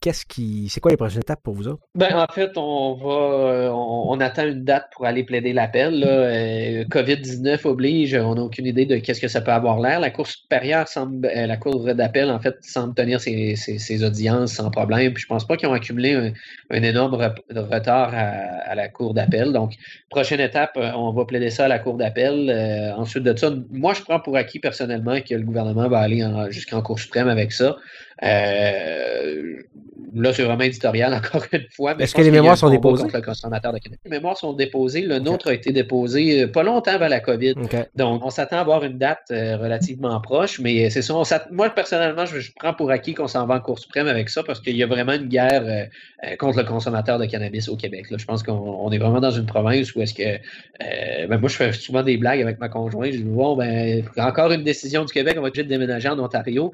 [0.00, 0.68] Qu'est-ce qui.
[0.68, 1.82] C'est quoi les prochaines étapes pour vous autres?
[1.94, 6.02] Ben, en fait, on va on, attend une date pour aller plaider l'appel.
[6.04, 10.00] Euh, COVID-19 oblige, on n'a aucune idée de qu'est-ce que ça peut avoir l'air.
[10.00, 14.70] La Cour supérieure semble euh, la Cour d'appel, en fait, semble tenir ses, audiences sans
[14.70, 15.12] problème.
[15.12, 16.32] Puis je pense pas qu'ils ont accumulé
[16.70, 19.52] un, énorme retard à, la Cour d'appel.
[19.52, 19.74] Donc,
[20.08, 22.50] prochaine étape, on va plaider ça à la Cour d'appel.
[22.96, 26.82] ensuite de ça, moi, je prends pour acquis personnellement que le gouvernement va aller jusqu'en
[26.82, 27.76] Cour suprême avec ça.
[28.22, 29.54] Euh,
[30.14, 31.94] là, c'est vraiment éditorial, encore une fois.
[31.98, 33.06] Est-ce que les mémoires sont déposées?
[34.04, 35.02] Les mémoires sont déposées.
[35.02, 37.54] Le nôtre a été déposé euh, pas longtemps avant la COVID.
[37.94, 41.14] Donc, on s'attend à avoir une date euh, relativement proche, mais c'est ça.
[41.50, 44.60] moi, personnellement, je, prends pour acquis qu'on s'en va en Cour suprême avec ça parce
[44.60, 45.88] qu'il y a vraiment une guerre
[46.38, 48.06] contre le consommateur de cannabis au Québec.
[48.14, 50.38] Je pense qu'on est vraiment dans une province où est-ce que.
[51.26, 53.12] Ben, moi, je fais souvent des blagues avec ma conjointe.
[53.12, 56.72] Je dis, bon, ben, encore une décision du Québec, on va être déménager en Ontario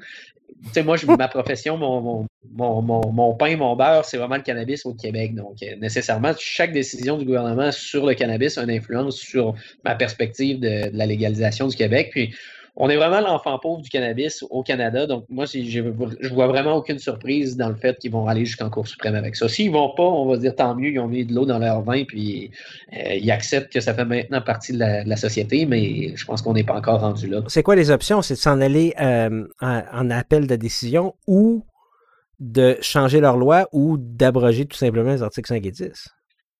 [0.63, 4.41] tu sais, moi, ma profession, mon, mon, mon, mon, pain, mon beurre, c'est vraiment le
[4.41, 5.35] cannabis au Québec.
[5.35, 9.53] Donc, euh, nécessairement, chaque décision du gouvernement sur le cannabis a une influence sur
[9.85, 12.09] ma perspective de, de la légalisation du Québec.
[12.11, 12.33] Puis,
[12.79, 15.07] on est vraiment l'enfant pauvre du cannabis au Canada.
[15.07, 18.69] Donc, moi, je, je vois vraiment aucune surprise dans le fait qu'ils vont aller jusqu'en
[18.69, 19.49] Cour suprême avec ça.
[19.49, 21.81] S'ils vont pas, on va dire tant mieux, ils ont mis de l'eau dans leur
[21.81, 22.51] vin, puis
[22.93, 26.53] euh, ils acceptent que ça fait maintenant partie de la, société, mais je pense qu'on
[26.53, 27.41] n'est pas encore rendu là.
[27.47, 28.21] C'est quoi les options?
[28.21, 31.65] C'est de s'en aller euh, en, appel de décision ou
[32.39, 36.07] de changer leur loi ou d'abroger tout simplement les articles 5 et 10?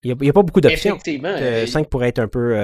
[0.04, 0.96] Il n'y a, pas beaucoup d'options.
[0.96, 1.36] Effectivement.
[1.38, 2.56] 5 euh, pourrait être un peu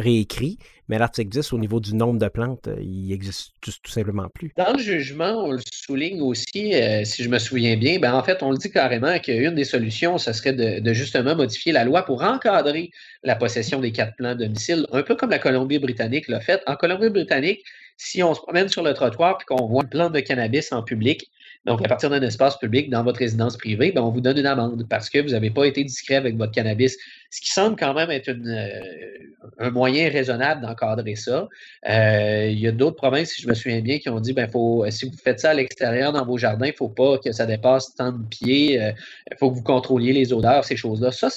[0.00, 0.58] réécrit.
[0.88, 4.52] Mais l'article 10, au niveau du nombre de plantes, euh, il n'existe tout, simplement plus.
[4.56, 8.22] Dans le jugement, on le souligne aussi, euh, si je me souviens bien, ben en
[8.22, 12.04] fait, on le dit carrément qu'une des solutions, ce serait de, justement modifier la loi
[12.04, 12.90] pour encadrer
[13.22, 16.62] la possession des quatre plants domicile, un peu comme la Colombie-Britannique l'a fait.
[16.66, 17.62] En Colombie-Britannique,
[17.98, 20.82] si on se promène sur le trottoir et qu'on voit une plante de cannabis en
[20.82, 21.30] public,
[21.66, 24.46] donc à partir d'un espace public dans votre résidence privée, ben, on vous donne une
[24.46, 26.96] amende parce que vous n'avez pas été discret avec votre cannabis,
[27.30, 28.80] ce qui semble quand même être euh,
[29.58, 31.48] un moyen raisonnable d'encadrer ça.
[31.88, 34.48] Euh, il y a d'autres provinces, si je me souviens bien, qui ont dit ben
[34.48, 37.32] faut, si vous faites ça à l'extérieur dans vos jardins, il ne faut pas que
[37.32, 38.92] ça dépasse tant de pieds, il euh,
[39.38, 41.12] faut que vous contrôliez les odeurs, ces choses-là.
[41.12, 41.28] Ça,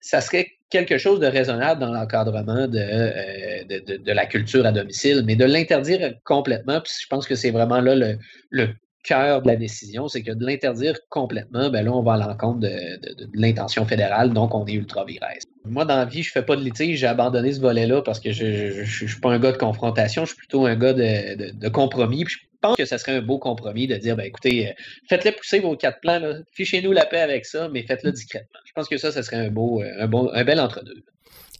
[0.00, 5.24] ça serait quelque chose de raisonnable dans l'encadrement de, de, de, la culture à domicile,
[5.26, 8.18] mais de l'interdire complètement, puis je pense que c'est vraiment là le,
[8.50, 8.68] le
[9.02, 12.60] cœur de la décision, c'est que de l'interdire complètement, ben là, on va à l'encontre
[12.60, 12.98] de,
[13.34, 15.44] l'intention fédérale, donc on est ultra viresse.
[15.64, 18.32] Moi, dans la vie, je fais pas de litige, j'ai abandonné ce volet-là parce que
[18.32, 22.24] je ne suis pas un gars de confrontation, je suis plutôt un gars de, compromis.
[22.60, 24.72] pense que ça serait un beau compromis de dire, ben écoutez, euh,
[25.08, 26.20] faites-le pousser vos quatre plans,
[26.52, 28.60] fichez-nous la paix avec ça, mais faites-le discrètement.
[28.64, 31.02] Je pense que ça, ça serait un beau, un, bon, un bel entre-deux.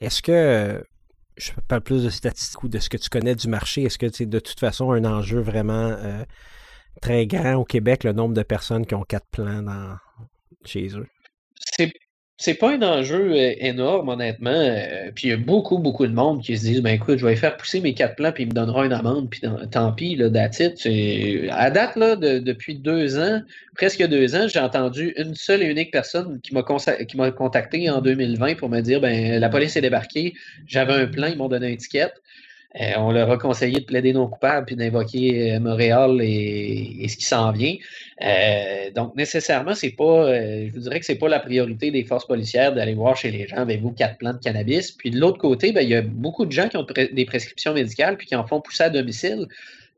[0.00, 0.82] Est-ce que,
[1.36, 4.10] je parle plus de statistiques ou de ce que tu connais du marché, est-ce que
[4.12, 5.96] c'est de toute façon un enjeu vraiment
[7.00, 9.64] très grand au Québec, le nombre de personnes qui ont quatre plans
[10.64, 11.06] chez eux?
[12.42, 14.50] C'est pas un enjeu euh, énorme, honnêtement.
[14.50, 17.26] Euh, puis il y a beaucoup, beaucoup de monde qui se disent ben écoute, je
[17.26, 20.16] vais faire pousser mes quatre plans, puis il me donnera une amende, puis tant pis,
[20.16, 23.42] là, À date, depuis deux ans,
[23.76, 26.62] presque deux ans, j'ai entendu une seule et unique personne qui m'a
[27.06, 30.32] qui m'a contacté en 2020 pour me dire ben la police est débarquée,
[30.66, 32.22] j'avais un plan, ils m'ont donné une étiquette.
[32.76, 37.16] Euh, on leur a conseillé de plaider non coupables puis d'invoquer euh, Montréal et, ce
[37.16, 37.74] qui s'en vient.
[38.22, 42.26] Euh, donc, nécessairement, c'est pas, je vous dirais que c'est pas la priorité des forces
[42.26, 44.92] policières d'aller voir chez les gens, avez-vous quatre plants de cannabis?
[44.92, 47.74] Puis de l'autre côté, ben, il y a beaucoup de gens qui ont des prescriptions
[47.74, 49.46] médicales puis qui en font pousser à domicile.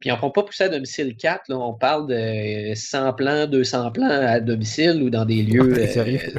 [0.01, 1.49] Puis ils n'en font pas pousser à domicile 4.
[1.49, 1.59] Là.
[1.59, 5.75] On parle de 100 plants, 200 plants à domicile ou dans des lieux,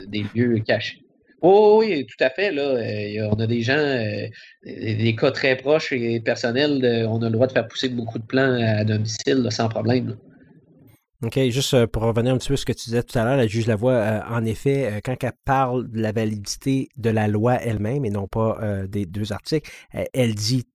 [0.07, 1.02] des lieux cachés.
[1.43, 2.51] Oui, tout à fait.
[2.51, 4.27] Là, euh, on a des gens, euh,
[4.65, 8.23] des cas très proches et personnels, on a le droit de faire pousser beaucoup de
[8.23, 10.15] plants à domicile sans problème.
[11.21, 13.25] OK, juste euh, pour revenir un petit peu à ce que tu disais tout à
[13.25, 17.55] l'heure, la juge Lavoie, en effet, quand elle parle de la validité de la loi
[17.55, 19.69] elle-même et non pas des deux articles,
[20.13, 20.65] elle dit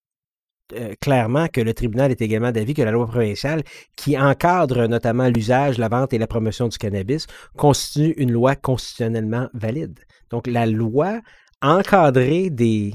[1.00, 3.62] clairement que le tribunal est également d'avis que la loi provinciale,
[3.96, 7.26] qui encadre notamment l'usage, la vente et la promotion du cannabis,
[7.56, 9.98] constitue une loi constitutionnellement valide.
[10.30, 11.20] Donc, la loi
[11.62, 12.94] encadrer des,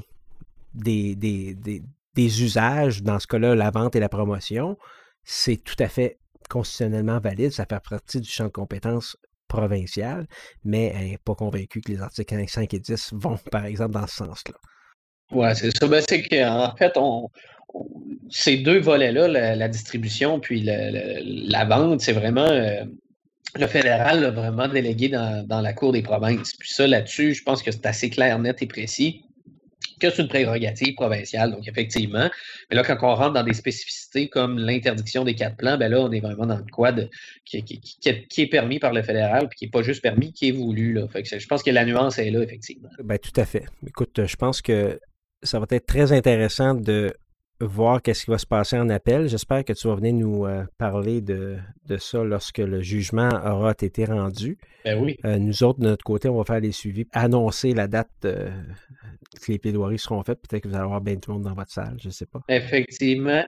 [0.73, 1.55] des, des,
[2.15, 4.77] des, usages, dans ce cas-là, la vente et la promotion,
[5.23, 6.17] c'est tout à fait
[6.49, 7.51] constitutionnellement valide.
[7.51, 10.25] Ça fait partie du champ de compétences provincial,
[10.63, 14.07] mais elle n'est pas convaincue que les articles 5 et 10 vont, par exemple, dans
[14.07, 14.55] ce sens-là.
[15.31, 15.87] Oui, c'est ça.
[15.87, 17.29] Ben, c'est qu'en fait, on,
[18.29, 22.83] ces deux volets-là, la, distribution puis la vente, c'est vraiment euh,
[23.55, 26.53] le fédéral l'a vraiment délégué dans, la Cour des provinces.
[26.57, 29.23] Puis ça, là-dessus, je pense que c'est assez clair, net et précis
[29.99, 32.29] que c'est une prérogative provinciale, donc effectivement.
[32.69, 36.01] Mais là, quand on rentre dans des spécificités comme l'interdiction des quatre plans, ben là,
[36.01, 37.09] on est vraiment dans le quad
[37.45, 37.63] qui,
[38.07, 40.93] est permis par le fédéral, puis qui n'est pas juste permis, qui est voulu.
[40.93, 41.07] Là.
[41.07, 42.89] Fait que je pense que la nuance est là, effectivement.
[43.03, 43.65] Ben, tout à fait.
[43.87, 44.99] Écoute, je pense que
[45.41, 47.13] ça va être très intéressant de
[47.61, 49.27] voir qu'est-ce qui va se passer en appel.
[49.27, 51.57] J'espère que tu vas venir nous euh, parler de,
[51.87, 54.57] de, ça lorsque le jugement aura été rendu.
[54.85, 55.17] Ben oui.
[55.25, 58.49] Euh, nous autres, de notre côté, on va faire les suivis, annoncer la date euh,
[59.39, 60.39] que les plaidoiries seront faites.
[60.41, 62.25] Peut-être que vous allez avoir bien tout le monde dans votre salle, je ne sais
[62.25, 62.41] pas.
[62.49, 63.43] Effectivement.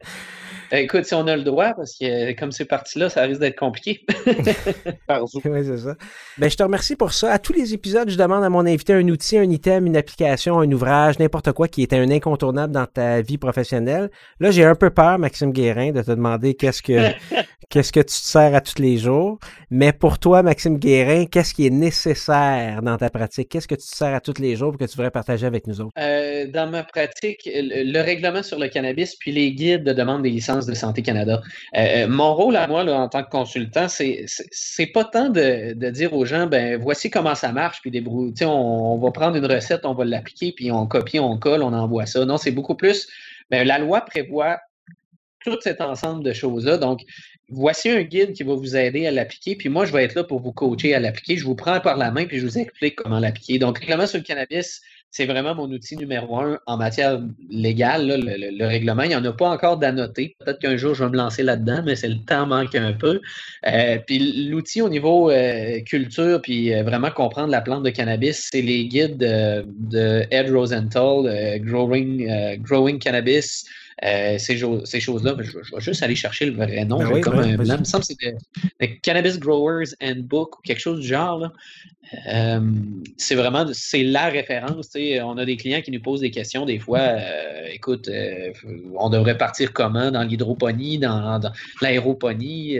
[0.71, 3.57] Écoute, si on a le droit, parce que comme c'est parti là, ça risque d'être
[3.57, 4.05] compliqué.
[4.25, 5.95] oui, c'est ça.
[6.37, 7.31] Ben, je te remercie pour ça.
[7.31, 10.59] À tous les épisodes, je demande à mon invité un outil, un item, une application,
[10.59, 14.09] un ouvrage, n'importe quoi qui est un incontournable dans ta vie professionnelle.
[14.39, 17.11] Là, j'ai un peu peur, Maxime Guérin, de te demander qu'est-ce que
[17.69, 19.39] qu'est-ce que tu te sers à tous les jours.
[19.69, 23.49] Mais pour toi, Maxime Guérin, qu'est-ce qui est nécessaire dans ta pratique?
[23.49, 25.74] Qu'est-ce que tu te sers à tous les jours que tu voudrais partager avec nous
[25.97, 30.29] Euh, dans ma pratique, le, règlement sur le cannabis puis les guides de demande des
[30.29, 31.41] licences de Santé Canada.
[31.75, 35.73] Euh, euh, mon rôle à moi en tant que consultant, c'est c'est pas tant de,
[35.89, 38.33] dire aux gens, ben voici comment ça marche, puis débrouille.
[38.41, 41.73] On, on va prendre une recette, on va l'appliquer, puis on copie, on colle, on
[41.73, 42.25] envoie ça.
[42.25, 43.07] Non, c'est beaucoup plus.
[43.49, 44.59] Ben, la loi prévoit
[45.45, 46.77] tout cet ensemble de choses-là.
[46.77, 47.01] Donc,
[47.49, 50.23] voici un guide qui va vous aider à l'appliquer, puis moi, je vais être là
[50.23, 51.37] pour vous coacher à l'appliquer.
[51.37, 53.59] Je vous prends par la main, puis je vous explique comment l'appliquer.
[53.59, 58.65] Donc, règlement sur le cannabis, c'est vraiment mon outil numéro un en matière légale, le,
[58.65, 59.03] règlement.
[59.03, 60.35] Il n'y en a pas encore d'annoté.
[60.39, 63.21] Peut-être qu'un jour, je vais me lancer là-dedans, mais c'est le temps manque un peu.
[63.65, 68.49] Euh, puis l'outil au niveau euh, culture, puis euh, vraiment comprendre la plante de cannabis,
[68.51, 73.65] c'est les guides de Ed Rosenthal, Growing, Growing Cannabis.
[74.03, 76.99] Euh, ces, choses-là, je, vais juste aller chercher le vrai nom.
[76.99, 81.07] Ben comme un Il me semble que c'est Cannabis Growers Handbook ou quelque chose du
[81.07, 81.49] genre.
[82.31, 82.59] Euh,
[83.17, 84.89] c'est vraiment c'est la référence.
[85.23, 86.99] On a des clients qui nous posent des questions des fois.
[86.99, 88.09] Euh, écoute,
[88.97, 91.39] on devrait partir comment dans l'hydroponie, dans,
[91.81, 92.77] l'aéroponie,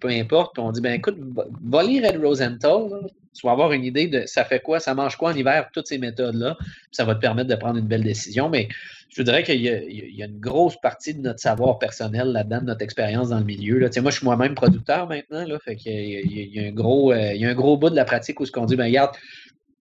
[0.00, 0.58] peu importe.
[0.58, 1.18] on dit ben écoute,
[1.64, 3.10] va lire Ed Rosenthal.
[3.34, 5.86] tu vas avoir une idée de ça fait quoi, ça mange quoi en hiver, toutes
[5.86, 6.56] ces méthodes-là.
[6.92, 8.48] Ça va te permettre de prendre une belle décision.
[8.48, 8.68] Mais
[9.16, 12.82] je dirais qu'il y, a une grosse partie de notre savoir personnel là-dedans, de notre
[12.82, 13.78] expérience dans le milieu.
[13.78, 13.88] Là.
[14.02, 17.40] Moi, je suis moi-même producteur maintenant, là, fait qu'il y, a, un gros, euh, il
[17.40, 19.16] y a un gros bout de la pratique où ce qu'on dit, ben regarde,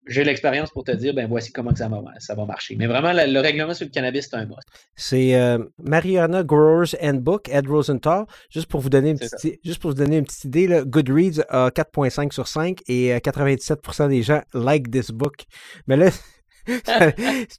[0.07, 2.77] j'ai l'expérience pour te dire, ben voici comment ça va, ça va marcher.
[2.77, 4.61] Mais vraiment, le, règlement sur le cannabis, c'est un must.
[4.95, 8.27] C'est euh, Mariana Growers Handbook, Ed Rosenthal.
[8.51, 11.43] Juste pour vous donner une petite, juste pour vous donner une petite idée, là, Goodreads
[11.49, 15.45] a 4.5 sur 5 et 97% euh, des gens like this book.
[15.89, 16.11] Mais là,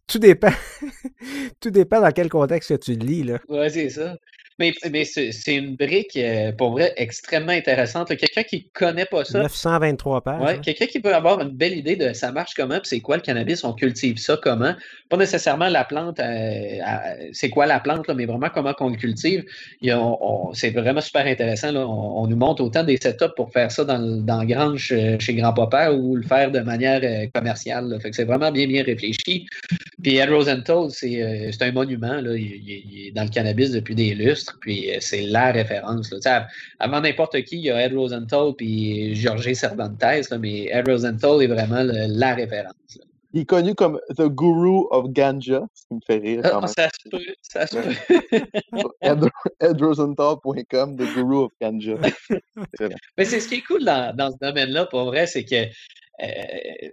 [0.08, 0.52] tout dépend.
[1.60, 3.24] tout dépend dans quel contexte tu lis.
[3.24, 3.40] Là.
[3.48, 4.16] Ouais, c'est ça.
[4.58, 8.08] Mais, mais c'est une brique, euh, pour vrai, extrêmement intéressante.
[8.16, 9.40] Quelqu'un qui ne connaît pas ça.
[9.40, 10.42] 923 pages.
[10.42, 13.18] Ouais, quelqu'un qui peut avoir une belle idée de ça marche comment, puis c'est quoi
[13.18, 14.74] le cannabis, on cultive ça comment.
[15.10, 16.80] Pas nécessairement la plante, euh,
[17.34, 19.44] c'est quoi la plante, là, mais vraiment comment on le cultive.
[20.54, 21.72] C'est vraiment super intéressant.
[21.74, 21.86] Là.
[21.86, 26.16] On, nous montre autant des setups pour faire ça dans, dans Grange chez Grand-Papa ou
[26.16, 27.98] le faire de manière euh, commerciale.
[28.02, 29.48] Fait que c'est vraiment bien, bien réfléchi.
[30.02, 32.22] Puis Ed Rosenthal, c'est un monument.
[32.22, 32.36] Là.
[32.36, 36.12] il est dans le cannabis depuis des lustres puis euh, c'est la référence.
[36.12, 36.48] Là.
[36.80, 40.04] Avant n'importe qui, il y a Ed Rosenthal puis Jorge Cervantes,
[40.40, 43.00] mais Ed Rosenthal est vraiment la référence.
[43.34, 46.42] Il est connu comme The Guru of Ganja, ce qui me fait rire.
[46.46, 49.30] Ah, ça se peut, ça se peut.
[49.60, 51.96] edrosenthal.com, The Guru of Ganja.
[53.18, 55.66] Mais c'est ce qui est cool dans, dans ce domaine-là, pour vrai, c'est que
[56.24, 56.90] euh,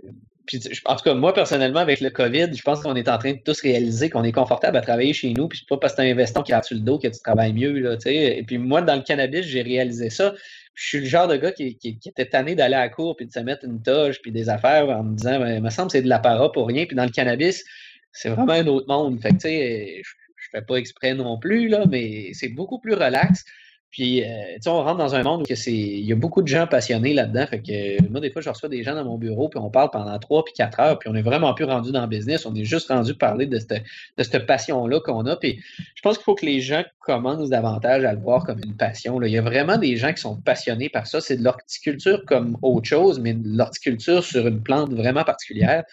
[0.86, 3.39] en tout cas, moi, personnellement, avec le COVID, je pense qu'on est en train de
[3.44, 5.48] tous réaliser qu'on est confortable à travailler chez nous.
[5.48, 7.20] Puis c'est pas parce que tu un investon qui a sur le dos que tu
[7.20, 7.78] travailles mieux.
[7.78, 10.35] Là, et puis moi, dans le cannabis, j'ai réalisé ça.
[10.74, 13.32] Je suis le genre de gars qui, était tanné d'aller à la cour puis de
[13.32, 15.93] se mettre une toge puis des affaires en me disant, ben, il me semble que
[15.93, 16.86] c'est de la para pour rien.
[16.86, 17.64] Puis dans le cannabis,
[18.12, 19.20] c'est vraiment un autre monde.
[19.20, 23.44] Fait que, je, je fais pas exprès non plus, là, mais c'est beaucoup plus relax.
[23.93, 26.48] Puis, euh, tu sais, on rentre dans un monde où il y a beaucoup de
[26.48, 27.47] gens passionnés là-dedans.
[27.47, 29.90] Fait que moi, des fois, je reçois des gens dans mon bureau, puis on parle
[29.90, 32.47] pendant trois puis quatre heures, puis on est vraiment plus rendu dans le business.
[32.47, 33.85] On est juste rendu parler de cette,
[34.16, 35.36] de cette passion-là qu'on a.
[35.36, 35.60] Puis,
[35.94, 39.20] je pense qu'il faut que les gens commencent davantage à le voir comme une passion.
[39.20, 41.20] Il y a vraiment des gens qui sont passionnés par ça.
[41.20, 45.85] C'est de l'horticulture comme autre chose, mais de l'horticulture sur une plante vraiment particulière.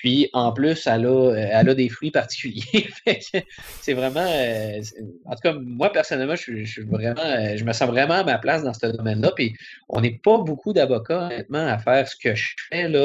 [0.00, 2.88] Puis en plus, elle a, euh, elle a des fruits particuliers.
[3.80, 4.26] c'est vraiment.
[4.26, 4.80] Euh,
[5.24, 8.62] en tout cas, moi, personnellement, je, vraiment, euh, je me sens vraiment à ma place
[8.62, 9.32] dans ce domaine-là.
[9.34, 9.56] Puis
[9.88, 13.02] on n'est pas beaucoup d'avocats, honnêtement, à faire ce que je fais, là,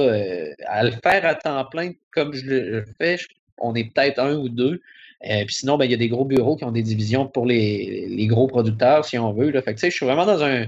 [0.68, 3.18] à le faire à temps plein comme je le fais.
[3.58, 4.82] On est peut-être un ou deux.
[5.22, 8.08] puis sinon, ben, il y a des gros bureaux qui ont des divisions pour les,
[8.10, 9.52] les gros producteurs, si on veut.
[9.52, 9.62] Là.
[9.62, 10.66] Fait que, je suis vraiment dans un,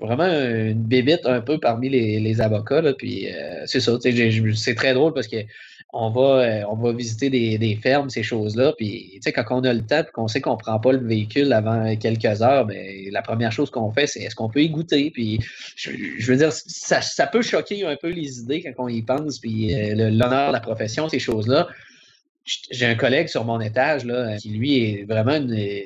[0.00, 2.80] vraiment une bébite un peu parmi les, avocats.
[2.80, 5.36] Là, puis euh, c'est ça, c'est très drôle parce que
[5.96, 8.74] on va, euh, on va visiter des, fermes, ces choses-là.
[8.76, 11.52] Puis quand on a le temps et qu'on sait qu'on ne prend pas le véhicule
[11.52, 15.12] avant quelques heures, ben, la première chose qu'on fait, c'est est-ce qu'on peut y goûter?
[15.12, 15.38] Puis
[15.76, 15.92] je,
[16.26, 19.72] veux dire, ça, ça, peut choquer un peu les idées quand on y pense, puis
[19.72, 21.68] euh, l'honneur, la profession, ces choses-là
[22.44, 25.40] j'ai un collègue sur mon étage là, qui lui est vraiment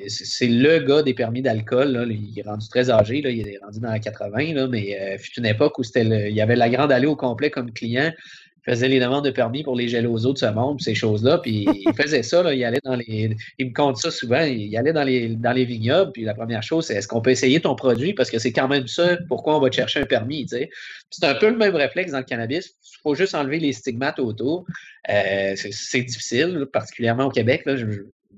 [0.07, 2.07] c'est le gars des permis d'alcool.
[2.11, 5.17] Il est rendu très âgé, là, il est rendu dans la 80, là, mais euh,
[5.37, 8.11] une époque où c'était il y avait la grande allée au complet comme client
[8.65, 11.37] faisait les demandes de permis pour les gelosos de ce monde, ces choses-là.
[11.39, 13.35] Puis il faisait ça, là, il allait dans les.
[13.57, 16.63] Il me compte ça souvent, il allait dans les, dans les vignobles, puis la première
[16.63, 18.13] chose, c'est est-ce qu'on peut essayer ton produit?
[18.13, 20.69] Parce que c'est quand même ça, pourquoi on va te chercher un permis, tu sais.
[21.09, 22.75] C'est un peu le même réflexe dans le cannabis.
[22.83, 24.65] Il faut juste enlever les stigmates autour.
[25.09, 27.63] Euh, c'est difficile, particulièrement au Québec.
[27.65, 27.75] Là,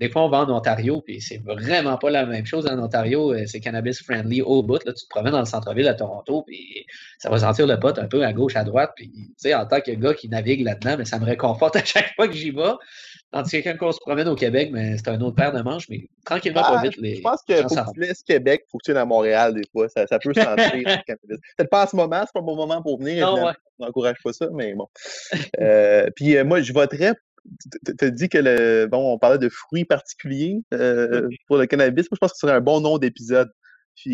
[0.02, 2.65] des fois, on va en Ontario, puis c'est vraiment pas la même chose.
[2.65, 4.84] En Ontario, euh, c'est cannabis friendly au bout.
[4.84, 6.88] Là, tu te promènes dans le centre-ville à Toronto, puis
[7.19, 8.94] ça va sentir le pot un peu à gauche, à droite.
[8.95, 11.86] Puis, tu sais, en tant que gars qui navigue là-dedans, mais ça me réconforte à
[11.86, 12.73] chaque fois que j'y vais.
[13.32, 15.88] Tandis que quand on se promène au Québec, mais c'est un autre paire de manches,
[15.88, 16.98] mais tranquillement, pas ah, vite.
[16.98, 19.53] Les je pense que faut que tu laisses Québec, faut que tu viennes à Montréal
[19.53, 19.88] des fois.
[19.88, 20.56] Ça, ça peut sentir
[21.06, 23.28] Peut-être pas en ce moment, c'est pas le bon moment pour venir.
[23.28, 23.53] Non, ouais.
[23.80, 24.88] Je n'encourage pas ça, mais bon.
[25.60, 27.14] euh, puis euh, moi, je voterais
[27.85, 32.07] tu as dit que le bon, on parlait de fruits particuliers euh, pour le cannabis.
[32.09, 33.51] Moi, je pense que ce serait un bon nom d'épisode.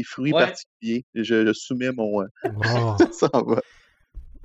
[0.05, 1.05] Fruits particuliers.
[1.15, 2.21] Je, soumets mon.
[2.21, 2.27] Euh,
[3.11, 3.61] ça va.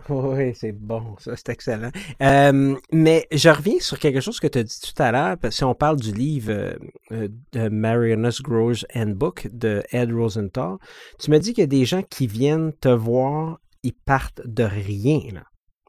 [0.09, 1.91] Oui, c'est bon, ça, c'est excellent.
[2.21, 5.63] Euh, mais je reviens sur quelque chose que tu as dit tout à l'heure, si
[5.63, 6.77] on parle du livre
[7.11, 10.79] de Marianus Grows Handbook de Ed Rosenthal.
[11.21, 14.65] Tu m'as dit qu'il y a des gens qui viennent te voir, ils partent de
[14.65, 15.45] rien, là.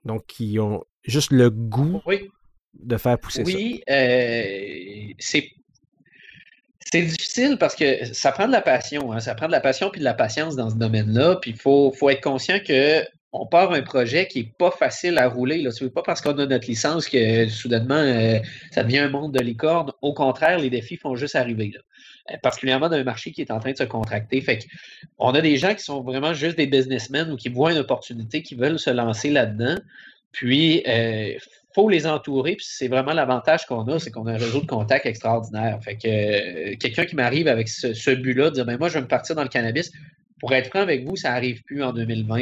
[0.06, 2.30] Donc, qui ont juste le goût oui
[2.74, 3.52] de faire pousser ça?
[3.52, 5.50] Oui, euh, c'est
[6.92, 9.12] c'est difficile parce que ça prend de la passion.
[9.12, 9.20] Hein.
[9.20, 11.38] Ça prend de la passion puis de la patience dans ce domaine-là.
[11.38, 15.28] Puis il faut, être conscient que on part un projet qui n'est pas facile à
[15.28, 15.68] rouler.
[15.72, 18.38] Ce n'est pas parce qu'on a notre licence que soudainement euh,
[18.70, 19.92] ça devient un monde de licorne.
[20.04, 21.72] Au contraire, les défis font juste arriver.
[21.74, 21.80] Là.
[22.32, 24.40] Euh, particulièrement dans un marché qui est en train de se contracter.
[24.40, 24.60] Fait
[25.18, 28.44] on a des gens qui sont vraiment juste des businessmen ou qui voient une opportunité,
[28.44, 29.78] qui veulent se lancer là-dedans.
[30.32, 31.34] Puis, euh,
[31.74, 34.68] faut les entourer, puis c'est vraiment l'avantage qu'on a, c'est qu'on a un réseau de
[34.68, 35.80] contacts extraordinaire.
[35.84, 39.08] Fait que euh, quelqu'un qui m'arrive avec ce, but-là, dire ben moi, je vais me
[39.08, 39.92] partir dans le cannabis,
[40.44, 42.36] pour être franc avec vous, ça n'arrive plus en 2020.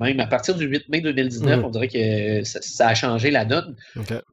[0.00, 1.64] Même à partir du 8 mai 2019, mm.
[1.66, 3.76] on dirait que ça, a changé la donne.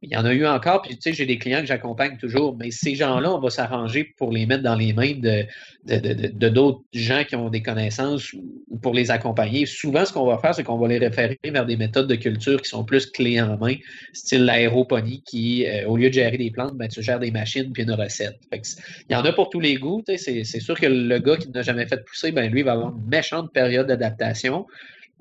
[0.00, 2.56] Il y en a eu encore, puis tu sais, j'ai des clients que j'accompagne toujours,
[2.56, 5.44] mais ces gens-là, on va s'arranger pour les mettre dans les mains de,
[5.84, 9.66] de, d'autres gens qui ont des connaissances ou, pour les accompagner.
[9.66, 12.62] Souvent, ce qu'on va faire, c'est qu'on va les référer vers des méthodes de culture
[12.62, 13.74] qui sont plus clés en main,
[14.14, 17.72] style l'aéroponie, qui, euh, au lieu de gérer des plantes, ben, tu gères des machines
[17.74, 18.38] puis une recette.
[18.50, 20.02] il y en a pour tous les goûts.
[20.06, 22.92] C'est, c'est sûr que le gars qui n'a jamais fait pousser, ben, lui, va avoir
[22.92, 24.66] une méchante période d'adaptation.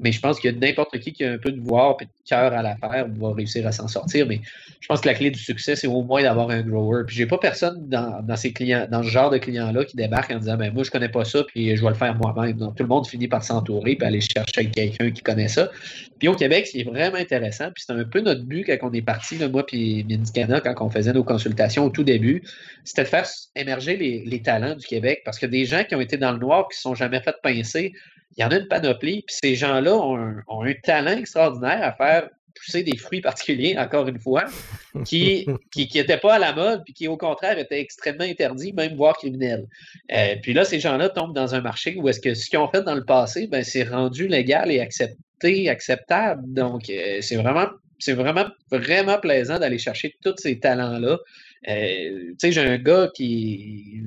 [0.02, 2.54] Mais je pense que n'importe qui qui a un peu de voir et de cœur
[2.54, 4.26] à l'affaire va réussir à s'en sortir.
[4.28, 4.42] Mais
[4.80, 7.04] je pense que la clé du succès, c'est au moins d'avoir un grower.
[7.06, 10.40] Puis j'ai pas personne dans, ces clients, dans ce genre de clients-là qui débarque en
[10.40, 12.58] disant ben moi je connais pas ça, puis je vais le faire moi-même.
[12.58, 15.70] Donc tout le monde finit par s'entourer et aller chercher quelqu'un qui connaît ça.
[16.18, 18.90] Puis au Québec, ce qui est vraiment intéressant, puis c'est un peu notre but quand
[18.90, 22.44] on est parti, moi puis Minicana, quand on faisait nos consultations au tout début,
[22.84, 25.22] c'était de faire émerger les, les talents du Québec.
[25.26, 27.36] Parce que des gens qui ont été dans le noir, qui ne sont jamais fait
[27.44, 27.94] pincer,
[28.38, 32.30] il y en a une panoplie, puis ces gens-là ont un, talent extraordinaire à faire
[32.56, 34.46] pousser des fruits particuliers, encore une fois,
[35.06, 39.18] qui n'étaient pas à la mode, puis qui, au contraire, étaient extrêmement interdits, même voire
[39.18, 39.66] criminels.
[40.12, 42.70] Euh, puis là, ces gens-là tombent dans un marché où est-ce que ce qu'ils ont
[42.70, 46.44] fait dans le passé, ben, c'est rendu légal et accepté, acceptable.
[46.46, 47.68] Donc, euh, c'est vraiment
[48.02, 51.20] c'est vraiment, vraiment plaisant d'aller chercher tous ces talents-là.
[51.70, 54.02] Euh, tu sais, j'ai un gars qui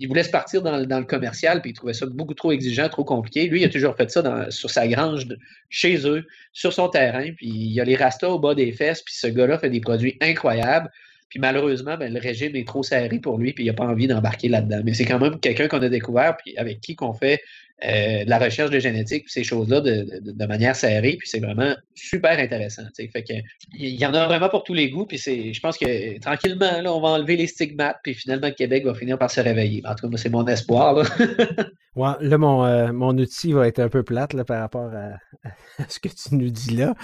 [0.00, 3.04] il voulait se partir dans, le commercial, puis il trouvait ça beaucoup trop exigeant, trop
[3.04, 3.48] compliqué.
[3.48, 5.26] Lui, il a toujours fait ça sur sa grange,
[5.70, 9.14] chez eux, sur son terrain, puis il a les rastas au bas des fesses, puis
[9.14, 10.90] ce gars-là fait des produits incroyables.
[11.28, 14.06] Puis malheureusement, ben, le régime est trop serré pour lui, puis il n'a pas envie
[14.06, 14.80] d'embarquer là-dedans.
[14.84, 17.42] Mais c'est quand même quelqu'un qu'on a découvert, puis avec qui qu'on fait
[17.84, 22.36] euh, de la recherche de génétique, ces choses-là de, manière serrée, puis c'est vraiment super
[22.36, 22.82] intéressant.
[22.96, 23.34] Fait que,
[23.72, 26.80] il y en a vraiment pour tous les goûts, puis c'est, je pense que tranquillement,
[26.82, 29.80] là, on va enlever les stigmates, puis finalement, le Québec va finir par se réveiller.
[29.84, 30.94] En tout cas, c'est mon espoir.
[30.94, 31.04] Là,
[32.20, 35.48] là mon, euh, mon, outil va être un peu plate là, par rapport à,
[35.88, 36.94] ce que tu nous dis là.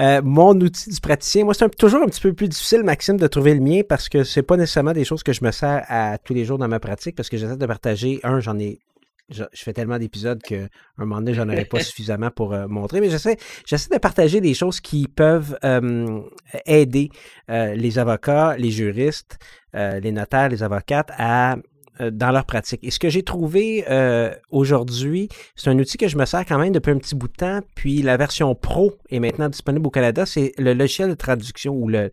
[0.00, 3.28] Euh, mon outil du praticien, moi, c'est toujours un petit peu plus difficile, Maxime, de
[3.28, 6.18] trouver le mien parce que c'est pas nécessairement des choses que je me sers à
[6.18, 8.18] tous les jours dans ma pratique parce que j'essaie de partager.
[8.24, 8.80] Un, j'en ai
[9.28, 13.00] je, fais tellement d'épisodes qu'à un moment donné, j'en aurais pas suffisamment pour euh, montrer,
[13.00, 13.36] mais j'essaie,
[13.66, 16.20] j'essaie de partager des choses qui peuvent euh,
[16.64, 17.10] aider
[17.48, 19.38] les avocats, les juristes,
[19.74, 21.56] les notaires, les avocates à
[22.00, 22.80] dans leur pratique.
[22.82, 26.58] Et ce que j'ai trouvé euh, aujourd'hui, c'est un outil que je me sers quand
[26.58, 27.60] même depuis un petit bout de temps.
[27.74, 30.26] Puis la version pro est maintenant disponible au Canada.
[30.26, 32.10] C'est le logiciel de traduction ou le,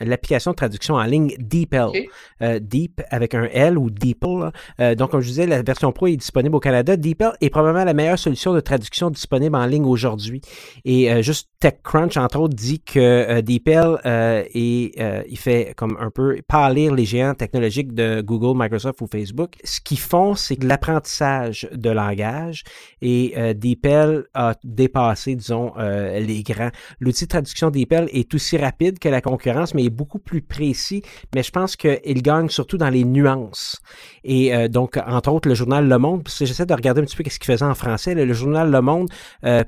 [0.00, 1.88] l'application de traduction en ligne DeepL.
[2.42, 4.52] Euh, Deep avec un L ou DeepL.
[4.96, 6.96] donc, comme je disais, la version pro est disponible au Canada.
[6.96, 10.40] DeepL est probablement la meilleure solution de traduction disponible en ligne aujourd'hui.
[10.84, 16.94] Et juste TechCrunch, entre autres, dit que DeepL est, il fait comme un peu pâlir
[16.94, 21.90] les géants technologiques de Google, Microsoft ou Facebook, ce qu'ils font, c'est que l'apprentissage de
[21.90, 22.64] langage
[23.02, 26.70] et euh, DeepL a dépassé, disons, euh, les grands.
[27.00, 31.02] L'outil de traduction DeepL est aussi rapide que la concurrence, mais est beaucoup plus précis.
[31.34, 33.80] Mais je pense qu'il gagne surtout dans les nuances.
[34.24, 37.04] Et euh, donc, entre autres, le journal Le Monde, parce que j'essaie de regarder un
[37.04, 38.14] petit peu ce qu'il faisait en français.
[38.14, 39.08] Le, journal Le Monde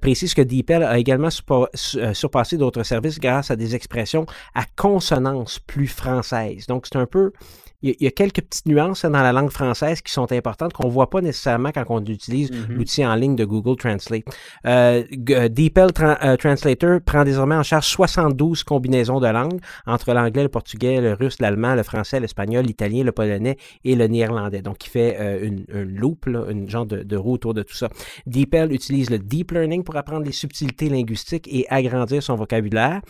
[0.01, 5.89] précise que DeepL a également surpassé d'autres services grâce à des expressions à consonance plus
[5.89, 6.67] française.
[6.67, 7.33] Donc, c'est un peu
[7.81, 10.93] il y, a quelques petites nuances dans la langue française qui sont importantes qu'on ne
[10.93, 12.73] voit pas nécessairement quand on utilise mm-hmm.
[12.73, 14.25] l'outil en ligne de Google Translate.
[14.67, 20.43] Euh, euh DeepL euh, Translator prend désormais en charge 72 combinaisons de langues entre l'anglais,
[20.43, 24.61] le portugais, le russe, l'allemand, le français, l'espagnol, l'italien, le polonais et le néerlandais.
[24.61, 27.77] Donc, il fait euh, une, une loupe, une genre de, de, roue autour de tout
[27.77, 27.89] ça.
[28.27, 33.03] DeepL utilise le deep learning pour apprendre les subtilités linguistiques et agrandir son vocabulaire.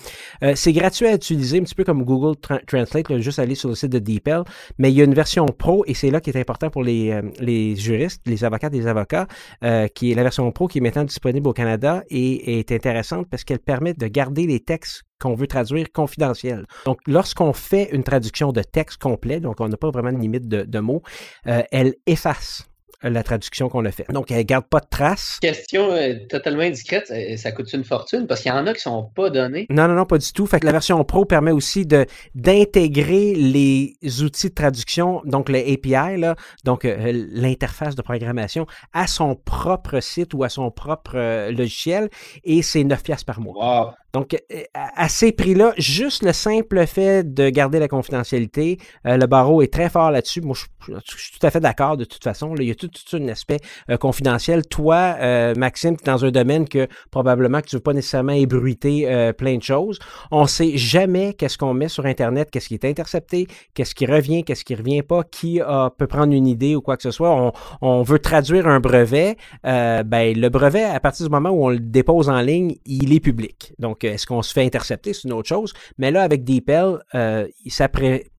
[0.55, 2.37] C'est gratuit à utiliser, un petit peu comme Google
[2.67, 4.43] Translate, là, juste aller sur le site de DeepL
[4.79, 7.11] mais il y a une version pro, et c'est là qui est important pour les,
[7.11, 9.27] euh, les juristes, les avocats des avocats,
[9.65, 13.27] euh, qui est la version pro qui est maintenant disponible au Canada et est intéressante
[13.31, 16.67] parce qu'elle permet de garder les textes qu'on veut traduire confidentiels.
[16.85, 20.49] Donc, lorsqu'on fait une traduction de texte complet, donc on n'a pas vraiment de limite
[20.49, 21.03] de, mots,
[21.47, 22.69] euh, elle efface
[23.03, 24.07] la traduction qu'on a fait.
[24.11, 25.39] Donc, elle ne garde pas de traces.
[25.41, 28.93] Question euh, totalement indiscrète, ça coûte une fortune parce qu'il y en a qui ne
[28.93, 29.67] sont pas donnés.
[29.71, 30.47] Non, non, non, pas du tout.
[30.47, 35.59] Fait que la version Pro permet aussi de d'intégrer les outils de traduction, donc le
[35.59, 41.13] API, là, donc euh, l'interface de programmation, à son propre site ou à son propre
[41.15, 42.09] euh, logiciel
[42.45, 43.95] et c'est 9 piastres par mois.
[44.15, 49.27] Donc, euh, à ces prix-là, juste le simple fait de garder la confidentialité, euh, le
[49.27, 50.41] barreau est très fort là-dessus.
[50.41, 52.55] Moi, je, suis tout à fait d'accord de toute façon.
[52.57, 53.59] il y a tout, un aspect
[53.91, 54.67] euh, confidentiel.
[54.67, 55.17] Toi,
[55.57, 59.33] Maxime, tu es dans un domaine que probablement que tu ne veux pas nécessairement ébruiter
[59.37, 59.99] plein de choses.
[60.31, 64.07] On ne sait jamais qu'est-ce qu'on met sur Internet, qu'est-ce qui est intercepté, qu'est-ce qui
[64.07, 65.61] revient, qu'est-ce qui ne revient pas, qui
[65.99, 67.31] peut prendre une idée ou quoi que ce soit.
[67.31, 69.37] On, on veut traduire un brevet.
[69.65, 70.05] ben,
[70.39, 73.75] le brevet, à partir du moment où on le dépose en ligne, il est public.
[73.79, 75.13] Donc, est-ce qu'on se fait intercepter?
[75.13, 75.73] C'est une autre chose.
[75.99, 77.89] Mais là, avec DeepL, euh, ça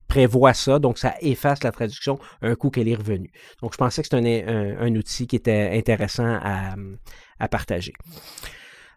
[0.08, 3.32] prévoit ça, donc ça efface la traduction un coup qu'elle est revenue.
[3.62, 6.40] Donc, je pensais que c'était un, outil qui était intéressant
[7.40, 7.94] à partager.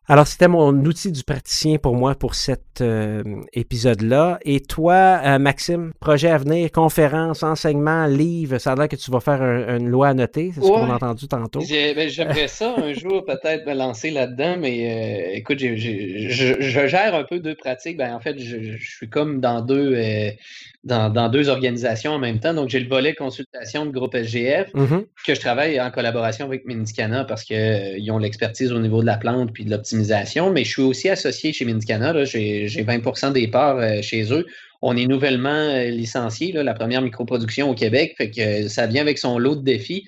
[0.09, 3.23] Alors, c'était mon outil du praticien pour moi pour cet euh,
[3.53, 4.41] épisode-là.
[4.45, 9.13] Et toi, euh, Maxime, projet à venir, conférence, enseignement, livre, ça a l'air que tu
[9.13, 11.61] vas faire une loi à noter, c'est ce qu'on a entendu tantôt.
[11.61, 17.25] Ben, j'aimerais ça un jour peut-être me lancer là-dedans, mais euh, écoute, je, gère un
[17.25, 17.97] peu deux pratiques.
[17.97, 19.97] Ben, en fait, je, suis comme dans deux,
[20.83, 22.55] dans, deux organisations en même temps.
[22.55, 25.05] Donc, j'ai le volet consultation de groupe SGF mm-hmm.
[25.25, 29.17] que je travaille en collaboration avec Mendicana parce qu'ils ont l'expertise au niveau de la
[29.17, 29.92] plante puis de l'optimisation.
[29.95, 32.25] Mais je suis aussi associé chez Mendicana.
[32.25, 34.47] J'ai 20% des parts euh, chez eux.
[34.81, 38.15] On est nouvellement euh, licencié, la première microproduction au Québec.
[38.19, 40.07] Fait que ça vient avec son lot de défis.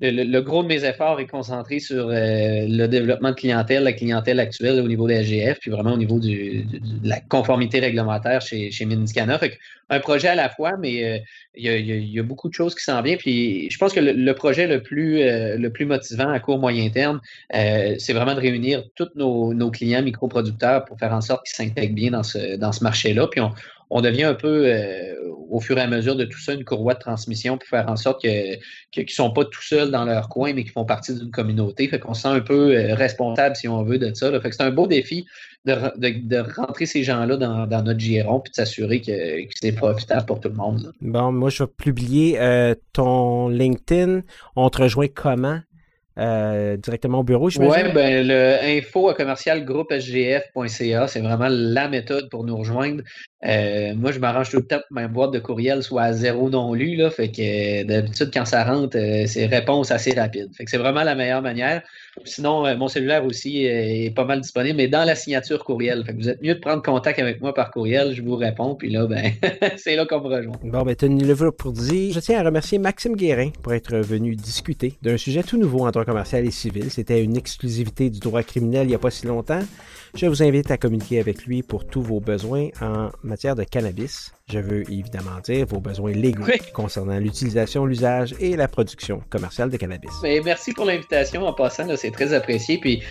[0.00, 4.40] Le, gros de mes efforts est concentré sur euh, le développement de clientèle, la clientèle
[4.40, 6.64] actuelle au niveau des SGF, puis vraiment au niveau de
[7.04, 9.38] la conformité réglementaire chez, chez Miniscana.
[9.38, 9.58] Fait
[9.90, 11.18] un projet à la fois, mais euh,
[11.54, 13.18] il y, a, beaucoup de choses qui s'en viennent.
[13.18, 16.88] Puis je pense que le, projet le plus, euh, le plus motivant à court moyen
[16.90, 17.20] terme,
[17.52, 21.94] c'est vraiment de réunir tous nos, nos clients microproducteurs pour faire en sorte qu'ils s'intègrent
[21.94, 23.28] bien dans ce, dans ce marché-là.
[23.28, 23.52] Puis on,
[23.90, 25.14] on devient un peu, euh,
[25.50, 27.96] au fur et à mesure de tout ça, une courroie de transmission pour faire en
[27.96, 28.58] sorte qu'ils
[28.96, 31.88] ne sont pas tout seuls dans leur coin, mais qu'ils font partie d'une communauté.
[31.88, 34.30] Fait qu'on se sent un peu euh, responsable, si on veut, de ça.
[34.40, 35.26] Fait que c'est un beau défi
[35.64, 39.12] de, rentrer ces gens-là dans, notre giron puis de s'assurer que,
[39.60, 40.92] c'est profitable pour tout le monde.
[41.00, 44.22] Bon, moi, je vais publier euh, ton LinkedIn.
[44.56, 45.60] On te rejoint comment?
[46.16, 51.48] Euh, directement au bureau, je Oui, ben, le info à commercial groupe sgf.ca, c'est vraiment
[51.50, 53.02] la méthode pour nous rejoindre.
[53.44, 56.50] Euh, moi, je m'arrange tout le temps que ma boîte de courriel soit à zéro
[56.50, 60.54] non lu, fait que d'habitude, quand ça rentre, euh, c'est réponse assez rapide.
[60.56, 61.82] Fait que c'est vraiment la meilleure manière.
[62.24, 66.04] Sinon, mon cellulaire aussi est pas mal disponible, mais dans la signature courriel.
[66.04, 68.74] Fait que vous êtes mieux de prendre contact avec moi par courriel, je vous réponds,
[68.74, 69.32] puis là, ben,
[69.76, 70.54] c'est là qu'on me rejoint.
[70.62, 72.12] Bon, ben, tenez le pour dire.
[72.14, 75.90] Je tiens à remercier Maxime Guérin pour être venu discuter d'un sujet tout nouveau en
[75.90, 76.90] droit commercial et civil.
[76.90, 79.60] C'était une exclusivité du droit criminel il n'y a pas si longtemps.
[80.16, 84.32] Je vous invite à communiquer avec lui pour tous vos besoins en matière de cannabis.
[84.48, 89.76] Je veux évidemment dire vos besoins légaux concernant l'utilisation, l'usage et la production commerciale de
[89.76, 90.12] cannabis.
[90.22, 92.78] merci pour l'invitation en passant, c'est très apprécié.
[92.78, 93.02] Puis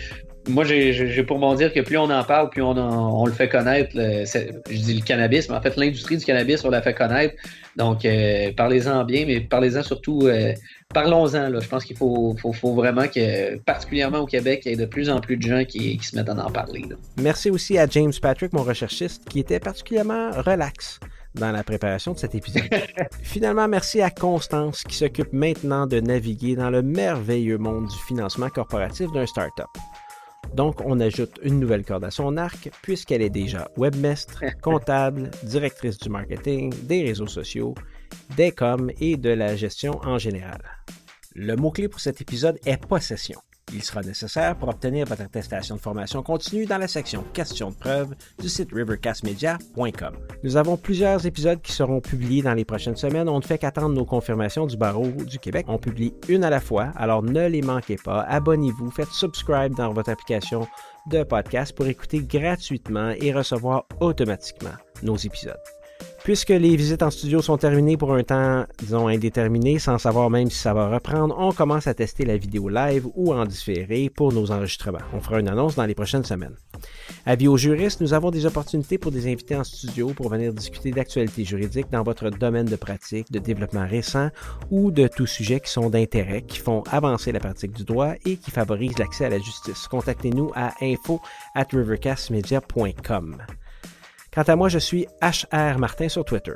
[0.48, 3.92] moi, j'ai pour m'en dire que plus on en parle, plus on, le fait connaître.
[3.94, 7.34] je dis le cannabis, mais en fait, l'industrie du cannabis, on la fait connaître.
[7.76, 10.52] Donc, euh, parlez-en bien, mais parlez-en surtout, euh,
[10.92, 11.60] parlons-en.
[11.60, 12.36] Je pense qu'il faut,
[12.74, 15.98] vraiment que, particulièrement au Québec, il y ait de plus en plus de gens qui,
[16.02, 16.84] se mettent à en parler.
[17.20, 21.00] Merci aussi à James Patrick, mon recherchiste, qui était particulièrement relax
[21.34, 22.62] dans la préparation de cet épisode.
[23.22, 28.50] Finalement, merci à Constance qui s'occupe maintenant de naviguer dans le merveilleux monde du financement
[28.50, 29.66] corporatif d'un startup.
[30.52, 35.98] Donc, on ajoute une nouvelle corde à son arc puisqu'elle est déjà webmestre, comptable, directrice
[35.98, 37.74] du marketing, des réseaux sociaux,
[38.36, 40.60] des coms et de la gestion en général.
[41.34, 43.40] Le mot-clé pour cet épisode est possession.
[43.72, 47.74] Il sera nécessaire pour obtenir votre attestation de formation continue dans la section Questions de
[47.74, 50.16] preuve du site rivercastmedia.com.
[50.42, 53.28] Nous avons plusieurs épisodes qui seront publiés dans les prochaines semaines.
[53.28, 55.66] On ne fait qu'attendre nos confirmations du barreau du Québec.
[55.68, 58.22] On publie une à la fois, alors ne les manquez pas.
[58.22, 60.66] Abonnez-vous, faites subscribe dans votre application
[61.06, 65.60] de podcast pour écouter gratuitement et recevoir automatiquement nos épisodes.
[66.24, 70.48] Puisque les visites en studio sont terminées pour un temps, disons, indéterminé, sans savoir même
[70.48, 74.32] si ça va reprendre, on commence à tester la vidéo live ou en différé pour
[74.32, 75.04] nos enregistrements.
[75.12, 76.56] On fera une annonce dans les prochaines semaines.
[77.26, 80.92] Avis aux juristes, nous avons des opportunités pour des invités en studio pour venir discuter
[80.92, 84.30] d'actualités juridiques dans votre domaine de pratique, de développement récent
[84.70, 88.38] ou de tous sujets qui sont d'intérêt, qui font avancer la pratique du droit et
[88.38, 89.88] qui favorisent l'accès à la justice.
[89.88, 91.20] Contactez-nous à info
[91.54, 93.42] at rivercastmedia.com.
[94.34, 96.54] Quant à moi, je suis HR Martin sur Twitter.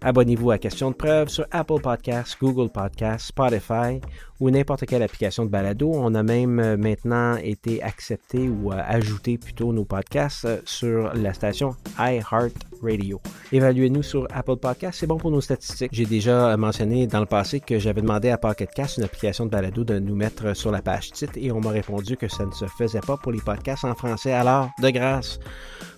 [0.00, 4.00] Abonnez-vous à Question de preuve sur Apple Podcasts, Google Podcasts, Spotify
[4.40, 5.90] ou n'importe quelle application de balado.
[5.94, 11.12] On a même euh, maintenant été accepté ou euh, ajouté plutôt nos podcasts euh, sur
[11.14, 13.20] la station iHeartRadio.
[13.52, 15.90] Évaluez-nous sur Apple Podcasts, c'est bon pour nos statistiques.
[15.92, 19.84] J'ai déjà mentionné dans le passé que j'avais demandé à PocketCast, une application de balado,
[19.84, 22.66] de nous mettre sur la page titre et on m'a répondu que ça ne se
[22.66, 24.32] faisait pas pour les podcasts en français.
[24.32, 25.38] Alors, de grâce,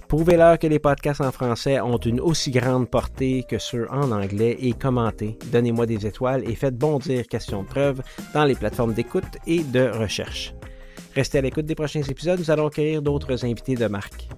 [0.09, 4.57] Prouvez-leur que les podcasts en français ont une aussi grande portée que ceux en anglais
[4.61, 8.03] et commentez, donnez-moi des étoiles et faites bondir Question de preuve
[8.33, 10.55] dans les plateformes d'écoute et de recherche.
[11.17, 14.29] Restez à l'écoute des prochains épisodes, nous allons accueillir d'autres invités de marque.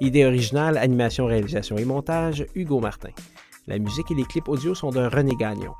[0.00, 3.10] Idée originale, animation, réalisation et montage, Hugo Martin.
[3.66, 5.74] La musique et les clips audio sont de René Gagnon.